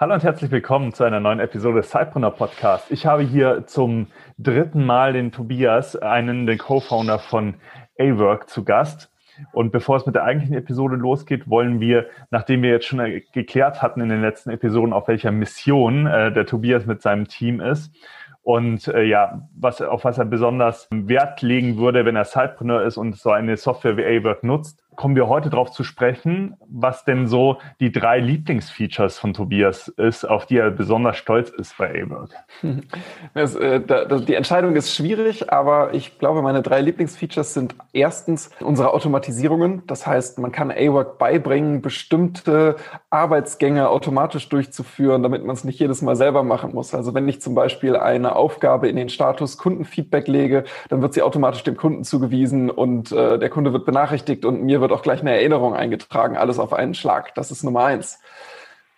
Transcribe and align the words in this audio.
Hallo 0.00 0.14
und 0.14 0.22
herzlich 0.22 0.52
willkommen 0.52 0.92
zu 0.92 1.02
einer 1.02 1.18
neuen 1.18 1.40
Episode 1.40 1.78
des 1.78 1.90
Sidepreneur 1.90 2.30
Podcast. 2.30 2.92
Ich 2.92 3.04
habe 3.04 3.24
hier 3.24 3.66
zum 3.66 4.06
dritten 4.38 4.86
Mal 4.86 5.12
den 5.12 5.32
Tobias, 5.32 5.96
einen, 5.96 6.46
den 6.46 6.56
Co-Founder 6.56 7.18
von 7.18 7.54
A-Work 7.98 8.48
zu 8.48 8.62
Gast. 8.62 9.10
Und 9.50 9.72
bevor 9.72 9.96
es 9.96 10.06
mit 10.06 10.14
der 10.14 10.22
eigentlichen 10.22 10.54
Episode 10.54 10.94
losgeht, 10.94 11.50
wollen 11.50 11.80
wir, 11.80 12.06
nachdem 12.30 12.62
wir 12.62 12.70
jetzt 12.70 12.86
schon 12.86 13.00
geklärt 13.32 13.82
hatten 13.82 14.00
in 14.00 14.08
den 14.08 14.20
letzten 14.20 14.50
Episoden, 14.50 14.92
auf 14.92 15.08
welcher 15.08 15.32
Mission 15.32 16.06
äh, 16.06 16.32
der 16.32 16.46
Tobias 16.46 16.86
mit 16.86 17.02
seinem 17.02 17.26
Team 17.26 17.60
ist, 17.60 17.92
und 18.42 18.86
äh, 18.86 19.02
ja, 19.02 19.48
was, 19.56 19.82
auf 19.82 20.04
was 20.04 20.16
er 20.16 20.26
besonders 20.26 20.88
Wert 20.92 21.42
legen 21.42 21.76
würde, 21.76 22.04
wenn 22.04 22.14
er 22.14 22.24
Sidepreneur 22.24 22.82
ist 22.82 22.98
und 22.98 23.16
so 23.16 23.32
eine 23.32 23.56
Software 23.56 23.96
wie 23.96 24.04
A-Work 24.04 24.44
nutzt, 24.44 24.87
kommen 24.98 25.14
wir 25.14 25.28
heute 25.28 25.48
darauf 25.48 25.70
zu 25.70 25.84
sprechen, 25.84 26.56
was 26.68 27.04
denn 27.04 27.28
so 27.28 27.58
die 27.78 27.92
drei 27.92 28.18
Lieblingsfeatures 28.18 29.16
von 29.16 29.32
Tobias 29.32 29.86
ist, 29.86 30.24
auf 30.24 30.44
die 30.46 30.56
er 30.56 30.72
besonders 30.72 31.16
stolz 31.16 31.50
ist 31.50 31.78
bei 31.78 32.02
A-Work. 32.02 32.30
Äh, 33.34 33.80
die 34.26 34.34
Entscheidung 34.34 34.74
ist 34.74 34.94
schwierig, 34.94 35.52
aber 35.52 35.94
ich 35.94 36.18
glaube, 36.18 36.42
meine 36.42 36.62
drei 36.62 36.80
Lieblingsfeatures 36.80 37.54
sind 37.54 37.76
erstens 37.92 38.50
unsere 38.60 38.92
Automatisierungen. 38.92 39.82
Das 39.86 40.06
heißt, 40.06 40.38
man 40.38 40.50
kann 40.50 40.72
A-Work 40.72 41.18
beibringen, 41.18 41.80
bestimmte 41.80 42.76
Arbeitsgänge 43.10 43.88
automatisch 43.90 44.48
durchzuführen, 44.48 45.22
damit 45.22 45.44
man 45.44 45.54
es 45.54 45.62
nicht 45.62 45.78
jedes 45.78 46.02
Mal 46.02 46.16
selber 46.16 46.42
machen 46.42 46.74
muss. 46.74 46.94
Also 46.94 47.14
wenn 47.14 47.28
ich 47.28 47.40
zum 47.40 47.54
Beispiel 47.54 47.96
eine 47.96 48.34
Aufgabe 48.34 48.88
in 48.88 48.96
den 48.96 49.08
Status 49.08 49.58
Kundenfeedback 49.58 50.26
lege, 50.26 50.64
dann 50.88 51.00
wird 51.00 51.14
sie 51.14 51.22
automatisch 51.22 51.62
dem 51.62 51.76
Kunden 51.76 52.02
zugewiesen 52.02 52.70
und 52.70 53.12
äh, 53.12 53.38
der 53.38 53.50
Kunde 53.50 53.72
wird 53.72 53.84
benachrichtigt 53.84 54.44
und 54.44 54.62
mir 54.64 54.80
wird 54.80 54.87
wird 54.88 54.98
auch 54.98 55.02
gleich 55.02 55.20
eine 55.20 55.32
Erinnerung 55.32 55.74
eingetragen, 55.74 56.36
alles 56.36 56.58
auf 56.58 56.72
einen 56.72 56.94
Schlag. 56.94 57.34
Das 57.34 57.50
ist 57.50 57.62
Nummer 57.62 57.84
eins. 57.84 58.18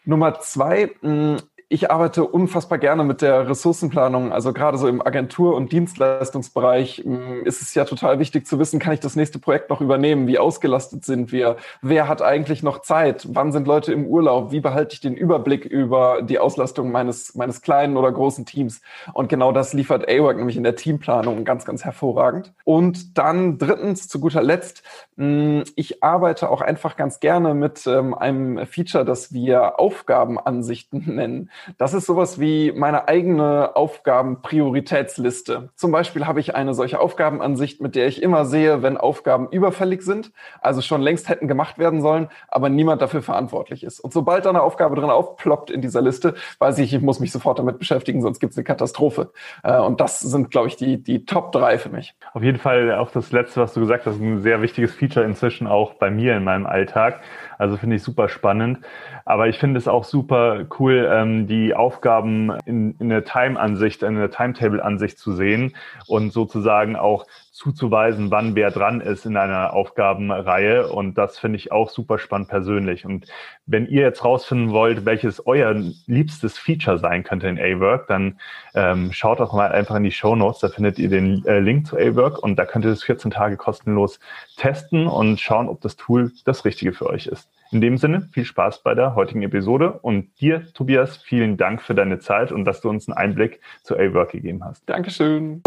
Nummer 0.05 0.41
zwei, 0.41 0.95
hm, 1.01 1.37
ich 1.73 1.89
arbeite 1.89 2.25
unfassbar 2.25 2.79
gerne 2.79 3.05
mit 3.05 3.23
der 3.23 3.49
Ressourcenplanung. 3.49 4.33
Also 4.33 4.53
gerade 4.53 4.77
so 4.77 4.89
im 4.89 5.01
Agentur- 5.01 5.55
und 5.55 5.71
Dienstleistungsbereich 5.71 7.03
hm, 7.05 7.45
ist 7.45 7.63
es 7.63 7.77
ja 7.77 7.85
total 7.85 8.19
wichtig 8.19 8.45
zu 8.45 8.59
wissen, 8.59 8.81
kann 8.81 8.93
ich 8.93 8.99
das 8.99 9.15
nächste 9.15 9.39
Projekt 9.39 9.71
noch 9.71 9.81
übernehmen? 9.81 10.27
Wie 10.27 10.41
ausgelastet 10.41 11.05
sind 11.05 11.31
wir? 11.31 11.57
Wer 11.81 12.09
hat 12.09 12.23
eigentlich 12.23 12.65
noch 12.65 12.83
Zeit? 12.83 13.29
Wann 13.31 13.53
sind 13.53 13.69
Leute 13.69 13.93
im 13.93 14.05
Urlaub? 14.05 14.51
Wie 14.51 14.59
behalte 14.59 14.95
ich 14.95 15.01
den 15.01 15.15
Überblick 15.15 15.65
über 15.65 16.23
die 16.23 16.41
Auslastung 16.41 16.91
meines, 16.91 17.37
meines 17.37 17.63
kleinen 17.63 17.97
oder 17.97 18.11
großen 18.11 18.47
Teams? 18.47 18.81
Und 19.15 19.29
genau 19.29 19.53
das 19.53 19.73
liefert 19.73 20.09
AWORK 20.09 20.39
nämlich 20.39 20.57
in 20.57 20.65
der 20.65 20.75
Teamplanung 20.75 21.45
ganz, 21.45 21.65
ganz 21.65 21.85
hervorragend. 21.85 22.53
Und 22.65 23.17
dann 23.17 23.59
drittens, 23.59 24.09
zu 24.09 24.19
guter 24.19 24.43
Letzt, 24.43 24.83
hm, 25.17 25.63
ich 25.77 26.03
arbeite 26.03 26.51
auch 26.51 26.63
einfach 26.63 26.97
ganz 26.97 27.21
gerne 27.21 27.55
mit 27.55 27.87
ähm, 27.87 28.13
einem 28.13 28.67
Feature, 28.67 29.05
das 29.05 29.33
wir 29.33 29.79
Aufgabenansichten 29.79 31.05
nennen. 31.15 31.49
Das 31.79 31.95
ist 31.95 32.07
sowas 32.07 32.41
wie 32.41 32.73
meine 32.73 33.09
eigene 33.09 33.77
Aufgabenprioritätsliste. 33.77 35.71
Zum 35.75 35.93
Beispiel 35.93 36.27
habe 36.27 36.41
ich 36.41 36.55
eine 36.55 36.75
solche 36.75 37.01
Aufgabenansicht, 37.01 37.81
mit 37.81 37.95
der 37.95 38.07
ich 38.07 38.23
immer 38.23 38.45
sehe, 38.45 38.83
wenn 38.83 38.97
Aufgaben 38.97 39.49
überfällig 39.51 40.03
sind, 40.03 40.33
also 40.61 40.81
schon 40.81 41.01
längst 41.03 41.29
hätten 41.29 41.49
gemacht 41.49 41.79
werden 41.79 42.01
sollen, 42.01 42.29
aber 42.49 42.69
niemand 42.69 43.03
dafür 43.03 43.23
verantwortlich 43.23 43.85
ist. 43.85 44.01
Und 44.01 44.13
sobald 44.13 44.45
da 44.45 44.51
eine 44.51 44.63
Aufgabe 44.63 44.97
drin 44.97 45.11
aufploppt 45.11 45.71
in 45.71 45.81
dieser 45.81 46.03
Liste, 46.03 46.35
weiß 46.59 46.79
ich, 46.79 46.93
ich 46.95 47.01
muss 47.01 47.21
mich 47.21 47.33
sofort 47.33 47.59
damit 47.59 47.79
beschäftigen, 47.79 48.23
sonst 48.23 48.41
gibt 48.41 48.53
es 48.53 48.59
eine 48.59 48.65
Katastrophe. 48.65 49.33
Äh, 49.63 49.79
und 49.79 50.01
das 50.01 50.21
sind, 50.21 50.51
glaube 50.51 50.69
ich, 50.69 50.77
die, 50.77 51.03
die 51.03 51.25
Top 51.25 51.53
drei 51.53 51.79
für 51.79 51.91
mich. 51.91 52.15
Auf 52.33 52.43
jeden 52.43 52.59
Fall 52.59 52.95
auch 52.95 53.11
das 53.11 53.33
Letzte, 53.33 53.61
was 53.61 53.75
du 53.75 53.81
gesagt 53.81 54.07
hast, 54.07 54.21
ein 54.21 54.41
sehr 54.41 54.63
wichtiges 54.63 54.95
Feature 54.95 55.25
inzwischen 55.25 55.67
auch 55.67 55.95
bei 55.95 56.11
mir 56.11 56.37
in 56.37 56.45
meinem 56.45 56.67
Alltag. 56.67 57.21
Also 57.59 57.77
finde 57.77 57.97
ich 57.97 58.03
super 58.03 58.29
spannend. 58.29 58.79
Aber 59.25 59.49
ich 59.49 59.59
finde 59.59 59.79
es 59.79 59.87
auch 59.87 60.05
super 60.05 60.65
cool, 60.79 61.09
ähm, 61.13 61.47
die 61.51 61.75
Aufgaben 61.75 62.53
in, 62.65 62.95
in 62.99 63.09
der 63.09 63.25
Time-Ansicht, 63.25 64.03
in 64.03 64.15
der 64.15 64.31
Timetable-Ansicht 64.31 65.19
zu 65.19 65.33
sehen 65.33 65.77
und 66.07 66.33
sozusagen 66.33 66.97
auch 66.97 67.27
zuzuweisen, 67.51 68.31
wann 68.31 68.55
wer 68.55 68.71
dran 68.71 69.01
ist 69.01 69.27
in 69.27 69.37
einer 69.37 69.75
Aufgabenreihe. 69.75 70.89
Und 70.89 71.19
das 71.19 71.39
finde 71.39 71.57
ich 71.59 71.73
auch 71.73 71.91
super 71.91 72.19
spannend 72.19 72.49
persönlich. 72.49 73.05
Und 73.05 73.27
wenn 73.67 73.87
ihr 73.87 74.03
jetzt 74.03 74.25
rausfinden 74.25 74.71
wollt, 74.71 75.05
welches 75.05 75.47
euer 75.47 75.75
liebstes 76.07 76.57
Feature 76.57 76.99
sein 76.99 77.25
könnte 77.25 77.49
in 77.49 77.59
A-Work, 77.59 78.07
dann 78.07 78.39
ähm, 78.75 79.13
schaut 79.13 79.41
doch 79.41 79.53
mal 79.53 79.73
einfach 79.73 79.97
in 79.97 80.05
die 80.05 80.13
Show 80.13 80.37
Notes. 80.37 80.61
Da 80.61 80.69
findet 80.69 80.99
ihr 80.99 81.11
den 81.11 81.45
äh, 81.45 81.59
Link 81.59 81.87
zu 81.87 81.99
A-Work 81.99 82.43
und 82.43 82.57
da 82.57 82.65
könnt 82.65 82.85
ihr 82.87 82.91
das 82.93 83.03
14 83.03 83.33
Tage 83.33 83.57
kostenlos 83.57 84.21
testen 84.57 85.07
und 85.07 85.39
schauen, 85.41 85.69
ob 85.69 85.81
das 85.81 85.97
Tool 85.97 86.33
das 86.45 86.65
Richtige 86.65 86.93
für 86.93 87.11
euch 87.11 87.27
ist. 87.27 87.51
In 87.73 87.81
dem 87.81 87.99
Sinne, 87.99 88.29
viel 88.33 88.45
Spaß 88.45 88.83
bei 88.83 88.97
der 88.97 89.15
heutigen 89.15 89.43
Episode 89.43 89.93
und 89.93 90.41
dir, 90.41 90.73
Tobias, 90.75 91.19
vielen 91.19 91.57
Dank 91.57 91.81
für 91.83 91.95
deine 91.95 92.19
Zeit 92.19 92.51
und 92.51 92.65
dass 92.65 92.81
du 92.81 92.91
uns 92.91 93.09
einen 93.09 93.17
Einblick 93.17 93.61
zu 93.85 93.97
A-Work 93.97 94.33
gegeben 94.33 94.65
hast. 94.65 94.83
Dankeschön. 94.89 95.63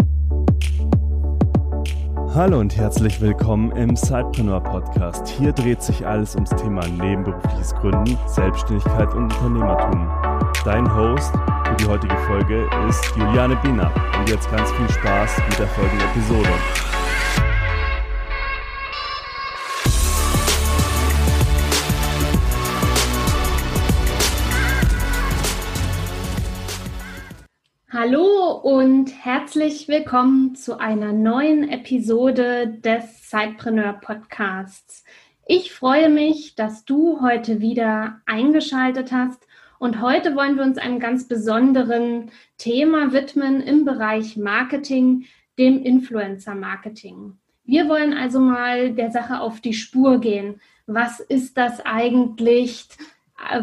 Hallo 2.34 2.58
und 2.58 2.76
herzlich 2.76 3.22
willkommen 3.22 3.74
im 3.74 3.96
Sidepreneur 3.96 4.62
Podcast. 4.62 5.26
Hier 5.28 5.52
dreht 5.52 5.80
sich 5.80 6.06
alles 6.06 6.34
ums 6.34 6.50
Thema 6.50 6.86
nebenberufliches 6.88 7.74
Gründen, 7.76 8.18
Selbstständigkeit 8.26 9.14
und 9.14 9.32
Unternehmertum. 9.32 10.06
Dein 10.62 10.94
Host 10.94 11.32
für 11.32 11.76
die 11.76 11.86
heutige 11.86 12.16
Folge 12.26 12.68
ist 12.86 13.16
Juliane 13.16 13.56
Biener. 13.62 13.90
Und 14.18 14.28
jetzt 14.28 14.50
ganz 14.50 14.70
viel 14.72 14.90
Spaß 14.90 15.38
mit 15.48 15.58
der 15.58 15.68
folgenden 15.68 16.06
Episode. 16.10 16.50
Hallo 27.96 28.50
und 28.50 29.24
herzlich 29.24 29.86
willkommen 29.86 30.56
zu 30.56 30.80
einer 30.80 31.12
neuen 31.12 31.68
Episode 31.68 32.66
des 32.66 33.28
Zeitpreneur 33.28 33.92
Podcasts. 33.92 35.04
Ich 35.46 35.72
freue 35.72 36.10
mich, 36.10 36.56
dass 36.56 36.84
du 36.84 37.20
heute 37.20 37.60
wieder 37.60 38.20
eingeschaltet 38.26 39.12
hast 39.12 39.46
und 39.78 40.00
heute 40.00 40.34
wollen 40.34 40.56
wir 40.56 40.64
uns 40.64 40.76
einem 40.76 40.98
ganz 40.98 41.28
besonderen 41.28 42.32
Thema 42.58 43.12
widmen 43.12 43.60
im 43.60 43.84
Bereich 43.84 44.36
Marketing, 44.36 45.26
dem 45.56 45.80
Influencer 45.80 46.56
Marketing. 46.56 47.38
Wir 47.64 47.88
wollen 47.88 48.12
also 48.12 48.40
mal 48.40 48.92
der 48.92 49.12
Sache 49.12 49.38
auf 49.38 49.60
die 49.60 49.72
Spur 49.72 50.18
gehen. 50.20 50.60
Was 50.88 51.20
ist 51.20 51.56
das 51.56 51.78
eigentlich? 51.86 52.88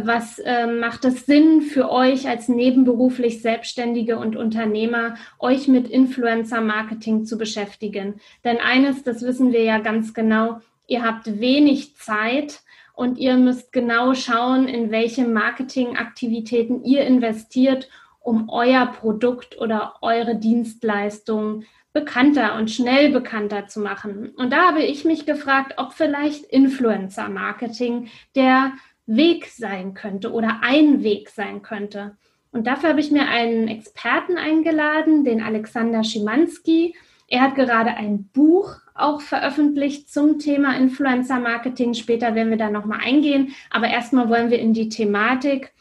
Was 0.04 0.40
äh, 0.40 0.68
macht 0.68 1.06
es 1.06 1.26
Sinn 1.26 1.62
für 1.62 1.90
euch 1.90 2.28
als 2.28 2.48
nebenberuflich 2.48 3.42
Selbstständige 3.42 4.18
und 4.18 4.36
Unternehmer, 4.36 5.16
euch 5.40 5.68
mit 5.68 5.88
Influencer-Marketing 5.88 7.26
zu 7.26 7.38
beschäftigen? 7.38 8.22
Denn 8.44 8.58
eines, 8.58 9.04
das 9.04 9.22
wissen 9.22 9.52
wir 9.52 9.64
ja 9.64 9.80
ganz 9.80 10.14
genau, 10.14 10.60
ihr 10.88 11.04
habt 11.04 11.40
wenig 11.40 11.96
Zeit 11.96 12.62
und 12.94 13.18
ihr 13.18 13.38
müsst 13.38 13.72
genau 13.72 14.14
schauen, 14.14 14.68
in 14.68 14.92
welche 14.92 15.28
Marketingaktivitäten 15.28 16.84
ihr 16.84 17.06
investiert, 17.06 17.90
um 18.20 18.50
euer 18.50 18.86
Produkt 18.86 19.60
oder 19.60 19.96
eure 20.02 20.36
Dienstleistung 20.36 21.64
bekannter 21.94 22.56
und 22.56 22.72
schnell 22.72 23.12
bekannter 23.12 23.68
zu 23.68 23.80
machen. 23.82 24.30
Und 24.38 24.54
da 24.54 24.68
habe 24.68 24.84
ich 24.84 25.04
mich 25.04 25.26
gefragt, 25.26 25.74
ob 25.78 25.94
vielleicht 25.94 26.46
Influencer-Marketing 26.46 28.08
der 28.36 28.74
Weg 29.06 29.48
sein 29.48 29.94
könnte 29.94 30.32
oder 30.32 30.60
ein 30.62 31.04
Weg 31.04 31.30
sein 31.30 31.62
könnte. 31.62 32.18
Und 32.52 32.68
dafür 32.68 32.90
habe 32.90 33.00
ich 33.00 33.12
mir 33.12 33.28
einen 33.28 33.68
Experten 33.68 34.38
eingeladen, 34.38 35.24
den 35.24 35.42
Alexander 35.42 36.04
Schimanski. 36.04 36.96
Er 37.28 37.42
hat 37.42 37.56
gerade 37.56 37.92
ein 37.92 38.26
Buch 38.34 38.76
auch 38.94 39.22
veröffentlicht 39.22 40.12
zum 40.12 40.38
Thema 40.38 40.76
Influencer 40.76 41.40
Marketing. 41.40 41.94
Später 41.94 42.36
werden 42.36 42.50
wir 42.50 42.58
da 42.58 42.70
nochmal 42.70 43.00
eingehen. 43.02 43.56
Aber 43.70 43.88
erstmal 43.88 44.30
wollen 44.30 44.52
wir 44.52 44.60
in 44.60 44.74
die 44.74 44.90
Thematik 44.90 45.74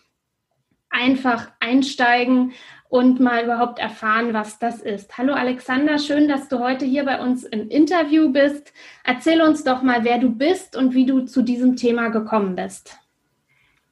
einfach 0.90 1.50
einsteigen 1.60 2.52
und 2.88 3.20
mal 3.20 3.44
überhaupt 3.44 3.78
erfahren, 3.78 4.32
was 4.32 4.58
das 4.58 4.80
ist. 4.80 5.16
Hallo 5.16 5.32
Alexander, 5.32 5.98
schön, 5.98 6.28
dass 6.28 6.48
du 6.48 6.58
heute 6.58 6.84
hier 6.84 7.04
bei 7.04 7.20
uns 7.20 7.44
im 7.44 7.68
Interview 7.68 8.32
bist. 8.32 8.72
Erzähl 9.04 9.40
uns 9.42 9.62
doch 9.62 9.82
mal, 9.82 10.04
wer 10.04 10.18
du 10.18 10.30
bist 10.30 10.76
und 10.76 10.92
wie 10.92 11.06
du 11.06 11.20
zu 11.24 11.42
diesem 11.42 11.76
Thema 11.76 12.08
gekommen 12.08 12.56
bist. 12.56 12.98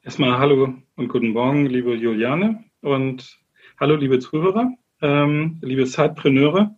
Erstmal 0.09 0.39
hallo 0.39 0.73
und 0.95 1.07
guten 1.07 1.33
Morgen, 1.33 1.67
liebe 1.67 1.93
Juliane 1.93 2.63
und 2.81 3.37
hallo, 3.79 3.95
liebe 3.95 4.17
Zuhörer, 4.17 4.71
ähm, 5.03 5.59
liebe 5.61 5.85
Zeitpreneure. 5.85 6.75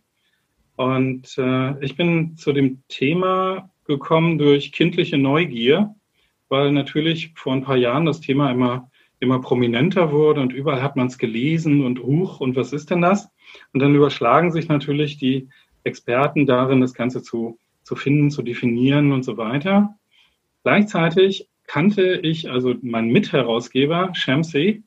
Und 0.76 1.38
äh, 1.38 1.80
ich 1.82 1.96
bin 1.96 2.36
zu 2.36 2.52
dem 2.52 2.84
Thema 2.90 3.72
gekommen 3.86 4.38
durch 4.38 4.74
kindliche 4.74 5.18
Neugier, 5.18 5.96
weil 6.50 6.74
natürlich 6.74 7.32
vor 7.36 7.54
ein 7.54 7.64
paar 7.64 7.78
Jahren 7.78 8.06
das 8.06 8.20
Thema 8.20 8.52
immer, 8.52 8.92
immer 9.22 9.40
prominenter 9.40 10.12
wurde 10.12 10.42
und 10.42 10.52
überall 10.52 10.84
hat 10.84 10.98
man 10.98 11.08
es 11.08 11.18
gelesen 11.18 11.86
und 11.86 12.04
huch, 12.04 12.42
und 12.42 12.58
was 12.58 12.74
ist 12.74 12.90
denn 12.90 13.00
das? 13.00 13.30
Und 13.72 13.80
dann 13.80 13.96
überschlagen 13.96 14.52
sich 14.52 14.68
natürlich 14.68 15.20
die 15.20 15.48
Experten 15.86 16.46
darin, 16.46 16.82
das 16.82 16.94
Ganze 16.94 17.24
zu, 17.24 17.58
zu 17.84 17.96
finden, 17.96 18.30
zu 18.30 18.42
definieren 18.42 19.14
und 19.14 19.24
so 19.24 19.38
weiter. 19.38 19.96
Gleichzeitig 20.64 21.48
kannte 21.72 22.20
ich, 22.22 22.52
also 22.52 22.76
mein 22.82 23.08
Mitherausgeber, 23.12 24.10
Shamsi, 24.14 24.84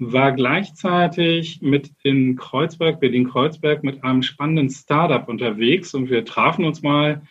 war 0.00 0.32
gleichzeitig 0.32 1.62
mit 1.62 1.92
in 2.02 2.34
Kreuzberg, 2.34 2.98
Berlin-Kreuzberg, 2.98 3.84
mit 3.84 4.02
einem 4.02 4.22
spannenden 4.22 4.68
Startup 4.68 5.28
unterwegs 5.28 5.94
und 5.94 6.10
wir 6.10 6.24
trafen 6.24 6.64
uns 6.64 6.82
mal 6.82 7.22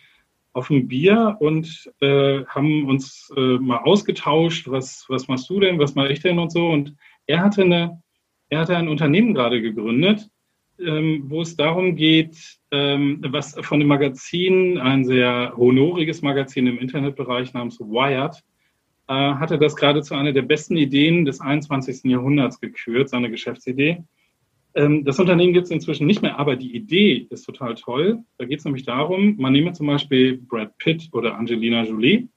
auf 0.54 0.70
ein 0.70 0.88
Bier 0.88 1.36
und 1.42 1.92
äh, 2.00 2.46
haben 2.46 2.86
uns 2.86 3.34
äh, 3.36 3.58
mal 3.58 3.80
ausgetauscht, 3.80 4.70
was, 4.70 5.04
was 5.10 5.28
machst 5.28 5.50
du 5.50 5.60
denn, 5.60 5.78
was 5.78 5.96
mache 5.96 6.14
ich 6.14 6.22
denn 6.22 6.40
und 6.40 6.54
so. 6.54 6.66
Und 6.70 6.96
er 7.28 7.42
hatte, 7.42 7.64
eine, 7.64 8.02
er 8.48 8.60
hatte 8.60 8.78
ein 8.78 8.88
Unternehmen 8.88 9.34
gerade 9.34 9.62
gegründet, 9.62 10.30
ähm, 10.80 11.26
wo 11.28 11.42
es 11.42 11.58
darum 11.58 11.98
geht, 11.98 12.38
ähm, 12.72 13.22
was 13.28 13.58
von 13.60 13.80
dem 13.80 13.90
Magazin, 13.90 14.78
ein 14.78 15.04
sehr 15.04 15.52
honoriges 15.58 16.22
Magazin 16.22 16.68
im 16.68 16.80
Internetbereich 16.80 17.54
namens 17.54 17.78
Wired, 17.82 18.42
äh, 19.08 19.14
hatte 19.14 19.58
das 19.58 19.76
gerade 19.76 20.02
zu 20.02 20.16
einer 20.16 20.34
der 20.34 20.42
besten 20.42 20.78
Ideen 20.78 21.26
des 21.26 21.42
21. 21.42 22.06
Jahrhunderts 22.06 22.60
gekürt, 22.60 23.10
seine 23.10 23.30
Geschäftsidee. 23.30 24.04
Ähm, 24.76 25.06
das 25.06 25.20
Unternehmen 25.20 25.54
gibt 25.54 25.66
es 25.66 25.72
inzwischen 25.72 26.08
nicht 26.08 26.22
mehr, 26.22 26.38
aber 26.38 26.56
die 26.56 26.76
Idee 26.76 27.28
ist 27.30 27.44
total 27.44 27.76
toll. 27.76 28.20
Da 28.38 28.46
geht 28.46 28.60
es 28.60 28.66
nämlich 28.66 28.84
darum, 28.84 29.36
man 29.38 29.54
nehme 29.54 29.74
zum 29.74 29.88
Beispiel 29.88 30.38
Brad 30.38 30.78
Pitt 30.78 31.10
oder 31.14 31.36
Angelina 31.38 31.84
Jolie 31.84 32.28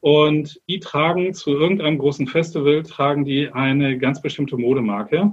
und 0.00 0.60
die 0.68 0.80
tragen 0.80 1.34
zu 1.34 1.50
irgendeinem 1.50 1.98
großen 1.98 2.26
Festival, 2.26 2.82
tragen 2.82 3.24
die 3.24 3.48
eine 3.48 3.98
ganz 3.98 4.20
bestimmte 4.22 4.56
Modemarke 4.56 5.32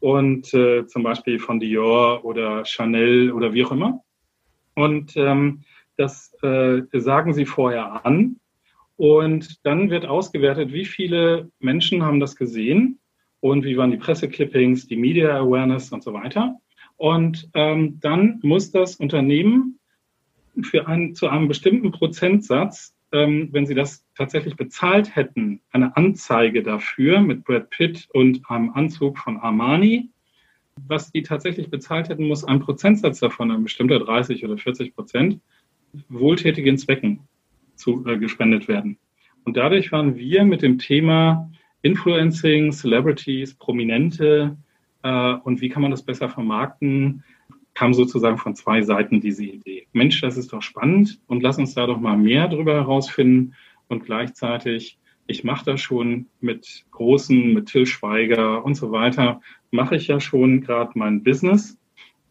und 0.00 0.52
äh, 0.54 0.86
zum 0.86 1.02
Beispiel 1.02 1.38
von 1.38 1.58
Dior 1.58 2.24
oder 2.24 2.64
Chanel 2.64 3.32
oder 3.32 3.52
wie 3.52 3.64
auch 3.64 3.72
immer. 3.72 4.04
Und 4.74 5.16
ähm, 5.16 5.62
das 5.96 6.34
äh, 6.42 6.82
sagen 6.92 7.32
sie 7.32 7.46
vorher 7.46 8.04
an 8.04 8.36
und 8.96 9.64
dann 9.64 9.90
wird 9.90 10.06
ausgewertet, 10.06 10.72
wie 10.72 10.84
viele 10.84 11.50
Menschen 11.58 12.02
haben 12.02 12.20
das 12.20 12.36
gesehen 12.36 13.00
und 13.40 13.64
wie 13.64 13.76
waren 13.76 13.90
die 13.90 13.96
Presseclippings, 13.96 14.86
die 14.86 14.96
Media 14.96 15.38
Awareness 15.38 15.92
und 15.92 16.02
so 16.02 16.12
weiter. 16.12 16.56
Und 16.96 17.48
ähm, 17.54 17.98
dann 18.00 18.38
muss 18.42 18.70
das 18.70 18.96
Unternehmen 18.96 19.80
für 20.62 20.86
einen, 20.86 21.14
zu 21.14 21.28
einem 21.28 21.48
bestimmten 21.48 21.90
Prozentsatz, 21.90 22.94
ähm, 23.10 23.48
wenn 23.50 23.66
sie 23.66 23.74
das 23.74 24.04
tatsächlich 24.16 24.54
bezahlt 24.54 25.16
hätten, 25.16 25.60
eine 25.72 25.96
Anzeige 25.96 26.62
dafür 26.62 27.20
mit 27.20 27.44
Brad 27.44 27.70
Pitt 27.70 28.08
und 28.12 28.48
einem 28.48 28.70
Anzug 28.70 29.18
von 29.18 29.38
Armani, 29.38 30.10
was 30.86 31.10
die 31.10 31.22
tatsächlich 31.22 31.68
bezahlt 31.68 32.08
hätten, 32.08 32.28
muss 32.28 32.44
ein 32.44 32.60
Prozentsatz 32.60 33.20
davon, 33.20 33.50
ein 33.50 33.64
bestimmter 33.64 33.98
30 33.98 34.44
oder 34.44 34.56
40 34.56 34.94
Prozent, 34.94 35.40
wohltätigen 36.08 36.78
Zwecken 36.78 37.20
zu, 37.74 38.04
äh, 38.06 38.18
gespendet 38.18 38.68
werden. 38.68 38.98
Und 39.44 39.56
dadurch 39.56 39.92
waren 39.92 40.16
wir 40.16 40.44
mit 40.44 40.62
dem 40.62 40.78
Thema 40.78 41.50
Influencing, 41.82 42.72
Celebrities, 42.72 43.54
Prominente 43.54 44.56
äh, 45.02 45.34
und 45.34 45.60
wie 45.60 45.68
kann 45.68 45.82
man 45.82 45.90
das 45.90 46.02
besser 46.02 46.28
vermarkten, 46.28 47.22
kam 47.74 47.92
sozusagen 47.92 48.38
von 48.38 48.54
zwei 48.54 48.82
Seiten 48.82 49.20
diese 49.20 49.44
Idee. 49.44 49.86
Mensch, 49.92 50.20
das 50.20 50.36
ist 50.36 50.52
doch 50.52 50.62
spannend 50.62 51.20
und 51.26 51.42
lass 51.42 51.58
uns 51.58 51.74
da 51.74 51.86
doch 51.86 52.00
mal 52.00 52.16
mehr 52.16 52.48
drüber 52.48 52.74
herausfinden 52.74 53.54
und 53.88 54.04
gleichzeitig, 54.04 54.98
ich 55.26 55.44
mache 55.44 55.64
das 55.64 55.80
schon 55.80 56.26
mit 56.40 56.84
Großen, 56.92 57.52
mit 57.52 57.66
Till 57.66 57.86
Schweiger 57.86 58.64
und 58.64 58.74
so 58.76 58.92
weiter, 58.92 59.40
mache 59.70 59.96
ich 59.96 60.06
ja 60.06 60.20
schon 60.20 60.60
gerade 60.60 60.92
mein 60.94 61.22
Business 61.22 61.78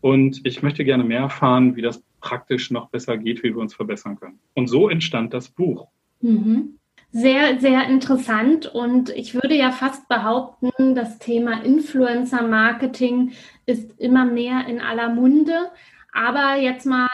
und 0.02 0.42
ich 0.46 0.64
möchte 0.64 0.84
gerne 0.86 1.04
mehr 1.04 1.20
erfahren, 1.20 1.76
wie 1.76 1.82
das 1.82 2.04
praktisch 2.24 2.72
noch 2.72 2.90
besser 2.90 3.18
geht, 3.18 3.44
wie 3.44 3.54
wir 3.54 3.62
uns 3.62 3.76
verbessern 3.76 4.20
können. 4.20 4.40
Und 4.56 4.68
so 4.68 4.90
entstand 4.90 5.34
das 5.34 5.50
Buch. 5.50 5.90
Mhm. 6.22 6.80
Sehr, 7.12 7.60
sehr 7.60 7.88
interessant. 7.88 8.66
Und 8.66 9.10
ich 9.10 9.36
würde 9.36 9.56
ja 9.56 9.72
fast 9.72 10.08
behaupten, 10.08 10.96
das 10.96 11.20
Thema 11.20 11.62
Influencer-Marketing 11.64 13.34
ist 13.68 14.00
immer 14.00 14.26
mehr 14.26 14.66
in 14.68 14.82
aller 14.82 15.10
Munde. 15.10 15.70
Aber 16.12 16.56
jetzt 16.56 16.86
mal 16.86 17.10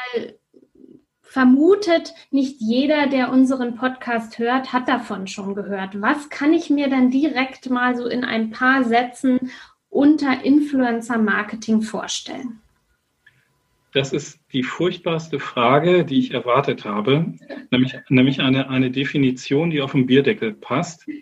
vermutet, 1.21 2.13
nicht 2.31 2.61
jeder, 2.61 3.07
der 3.07 3.31
unseren 3.31 3.75
Podcast 3.75 4.39
hört, 4.39 4.71
hat 4.71 4.87
davon 4.87 5.27
schon 5.27 5.53
gehört. 5.53 6.01
Was 6.01 6.29
kann 6.29 6.53
ich 6.53 6.69
mir 6.69 6.89
denn 6.89 7.11
direkt 7.11 7.69
mal 7.69 7.95
so 7.95 8.07
in 8.07 8.23
ein 8.23 8.51
paar 8.51 8.83
Sätzen 8.83 9.51
unter 9.89 10.45
Influencer-Marketing 10.45 11.81
vorstellen? 11.81 12.61
Das 13.91 14.13
ist 14.13 14.39
die 14.53 14.63
furchtbarste 14.63 15.39
Frage, 15.39 16.05
die 16.05 16.19
ich 16.19 16.31
erwartet 16.31 16.85
habe, 16.85 17.33
nämlich, 17.71 17.95
nämlich 18.09 18.39
eine, 18.39 18.69
eine 18.69 18.91
Definition, 18.91 19.71
die 19.71 19.81
auf 19.81 19.93
dem 19.93 20.05
Bierdeckel 20.05 20.53
passt. 20.53 21.07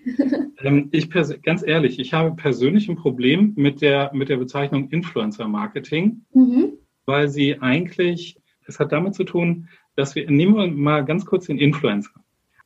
Ähm, 0.60 0.90
ich 0.92 1.12
ganz 1.12 1.64
ehrlich, 1.64 2.00
ich 2.00 2.14
habe 2.16 2.36
persönlich 2.36 2.90
ein 2.90 2.96
Problem 2.96 3.54
mit 3.56 3.80
der, 3.80 4.10
mit 4.14 4.30
der 4.30 4.38
Bezeichnung 4.38 4.90
Influencer-Marketing, 4.90 6.26
mhm. 6.34 6.74
weil 7.06 7.30
sie 7.30 7.62
eigentlich, 7.62 8.38
es 8.66 8.80
hat 8.80 8.92
damit 8.92 9.14
zu 9.14 9.24
tun, 9.24 9.70
dass 9.96 10.16
wir, 10.16 10.28
nehmen 10.30 10.56
wir 10.56 10.66
mal 10.66 11.06
ganz 11.06 11.28
kurz 11.28 11.46
den 11.46 11.60
Influencer, 11.60 12.10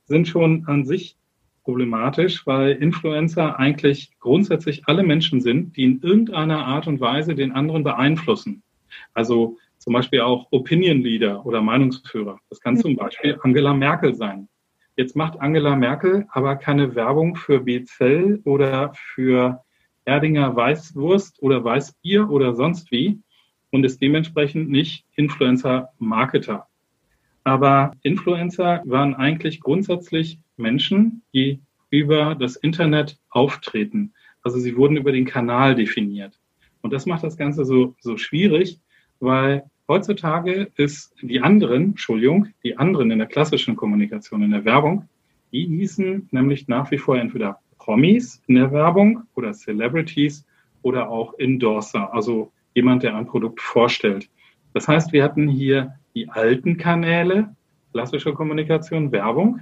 sind 0.06 0.26
schon 0.26 0.64
an 0.66 0.86
sich 0.86 1.18
problematisch, 1.64 2.46
weil 2.46 2.72
Influencer 2.72 3.58
eigentlich 3.58 4.10
grundsätzlich 4.18 4.86
alle 4.86 5.02
Menschen 5.02 5.40
sind, 5.40 5.76
die 5.76 5.84
in 5.84 6.00
irgendeiner 6.00 6.66
Art 6.66 6.86
und 6.86 7.00
Weise 7.00 7.34
den 7.34 7.52
anderen 7.52 7.84
beeinflussen. 7.84 8.62
Also 9.14 9.58
zum 9.82 9.94
Beispiel 9.94 10.20
auch 10.20 10.46
Opinion 10.52 11.00
Leader 11.00 11.44
oder 11.44 11.60
Meinungsführer. 11.60 12.38
Das 12.48 12.60
kann 12.60 12.76
zum 12.76 12.94
Beispiel 12.94 13.36
Angela 13.42 13.74
Merkel 13.74 14.14
sein. 14.14 14.48
Jetzt 14.96 15.16
macht 15.16 15.40
Angela 15.40 15.74
Merkel 15.74 16.24
aber 16.30 16.54
keine 16.54 16.94
Werbung 16.94 17.34
für 17.34 17.58
Bezell 17.58 18.40
oder 18.44 18.92
für 18.94 19.64
Erdinger 20.04 20.54
Weißwurst 20.54 21.42
oder 21.42 21.64
Weißbier 21.64 22.30
oder 22.30 22.54
sonst 22.54 22.92
wie 22.92 23.20
und 23.72 23.82
ist 23.82 24.00
dementsprechend 24.00 24.70
nicht 24.70 25.04
Influencer-Marketer. 25.16 26.68
Aber 27.42 27.90
Influencer 28.02 28.82
waren 28.84 29.14
eigentlich 29.16 29.60
grundsätzlich 29.60 30.38
Menschen, 30.56 31.22
die 31.34 31.60
über 31.90 32.36
das 32.36 32.54
Internet 32.54 33.18
auftreten. 33.30 34.14
Also 34.42 34.60
sie 34.60 34.76
wurden 34.76 34.96
über 34.96 35.10
den 35.10 35.24
Kanal 35.24 35.74
definiert. 35.74 36.38
Und 36.82 36.92
das 36.92 37.04
macht 37.06 37.24
das 37.24 37.36
Ganze 37.36 37.64
so, 37.64 37.96
so 38.00 38.16
schwierig, 38.16 38.78
weil 39.18 39.64
Heutzutage 39.88 40.70
ist 40.76 41.14
die 41.20 41.40
anderen, 41.40 41.82
Entschuldigung, 41.90 42.48
die 42.62 42.76
anderen 42.76 43.10
in 43.10 43.18
der 43.18 43.26
klassischen 43.26 43.76
Kommunikation, 43.76 44.42
in 44.42 44.52
der 44.52 44.64
Werbung, 44.64 45.08
die 45.52 45.66
hießen 45.66 46.28
nämlich 46.30 46.68
nach 46.68 46.90
wie 46.90 46.98
vor 46.98 47.18
entweder 47.18 47.58
Promis 47.78 48.40
in 48.46 48.54
der 48.54 48.72
Werbung 48.72 49.24
oder 49.34 49.52
Celebrities 49.52 50.46
oder 50.82 51.10
auch 51.10 51.38
Endorser, 51.38 52.12
also 52.14 52.52
jemand, 52.74 53.02
der 53.02 53.16
ein 53.16 53.26
Produkt 53.26 53.60
vorstellt. 53.60 54.30
Das 54.72 54.88
heißt, 54.88 55.12
wir 55.12 55.24
hatten 55.24 55.48
hier 55.48 55.94
die 56.14 56.28
alten 56.28 56.76
Kanäle, 56.76 57.54
klassische 57.92 58.32
Kommunikation, 58.32 59.12
Werbung 59.12 59.60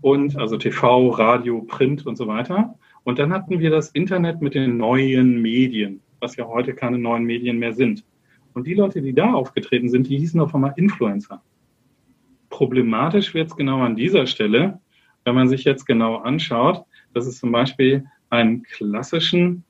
und 0.00 0.36
also 0.36 0.56
TV, 0.56 1.08
Radio, 1.10 1.62
Print 1.62 2.06
und 2.06 2.16
so 2.16 2.26
weiter. 2.26 2.74
Und 3.04 3.18
dann 3.18 3.32
hatten 3.32 3.60
wir 3.60 3.70
das 3.70 3.90
Internet 3.90 4.42
mit 4.42 4.54
den 4.54 4.76
neuen 4.76 5.40
Medien, 5.40 6.00
was 6.20 6.36
ja 6.36 6.46
heute 6.46 6.74
keine 6.74 6.98
neuen 6.98 7.24
Medien 7.24 7.58
mehr 7.58 7.72
sind. 7.72 8.04
Und 8.54 8.66
die 8.66 8.74
Leute, 8.74 9.02
die 9.02 9.12
da 9.12 9.32
aufgetreten 9.32 9.88
sind, 9.88 10.08
die 10.08 10.18
hießen 10.18 10.40
auf 10.40 10.54
einmal 10.54 10.74
Influencer. 10.76 11.42
Problematisch 12.48 13.34
wird 13.34 13.48
es 13.48 13.56
genau 13.56 13.82
an 13.82 13.96
dieser 13.96 14.26
Stelle, 14.26 14.80
wenn 15.24 15.34
man 15.34 15.48
sich 15.48 15.64
jetzt 15.64 15.86
genau 15.86 16.16
anschaut, 16.16 16.84
dass 17.12 17.26
es 17.26 17.38
zum 17.38 17.50
Beispiel 17.50 18.06
einen 18.30 18.62
klassischen 18.62 19.64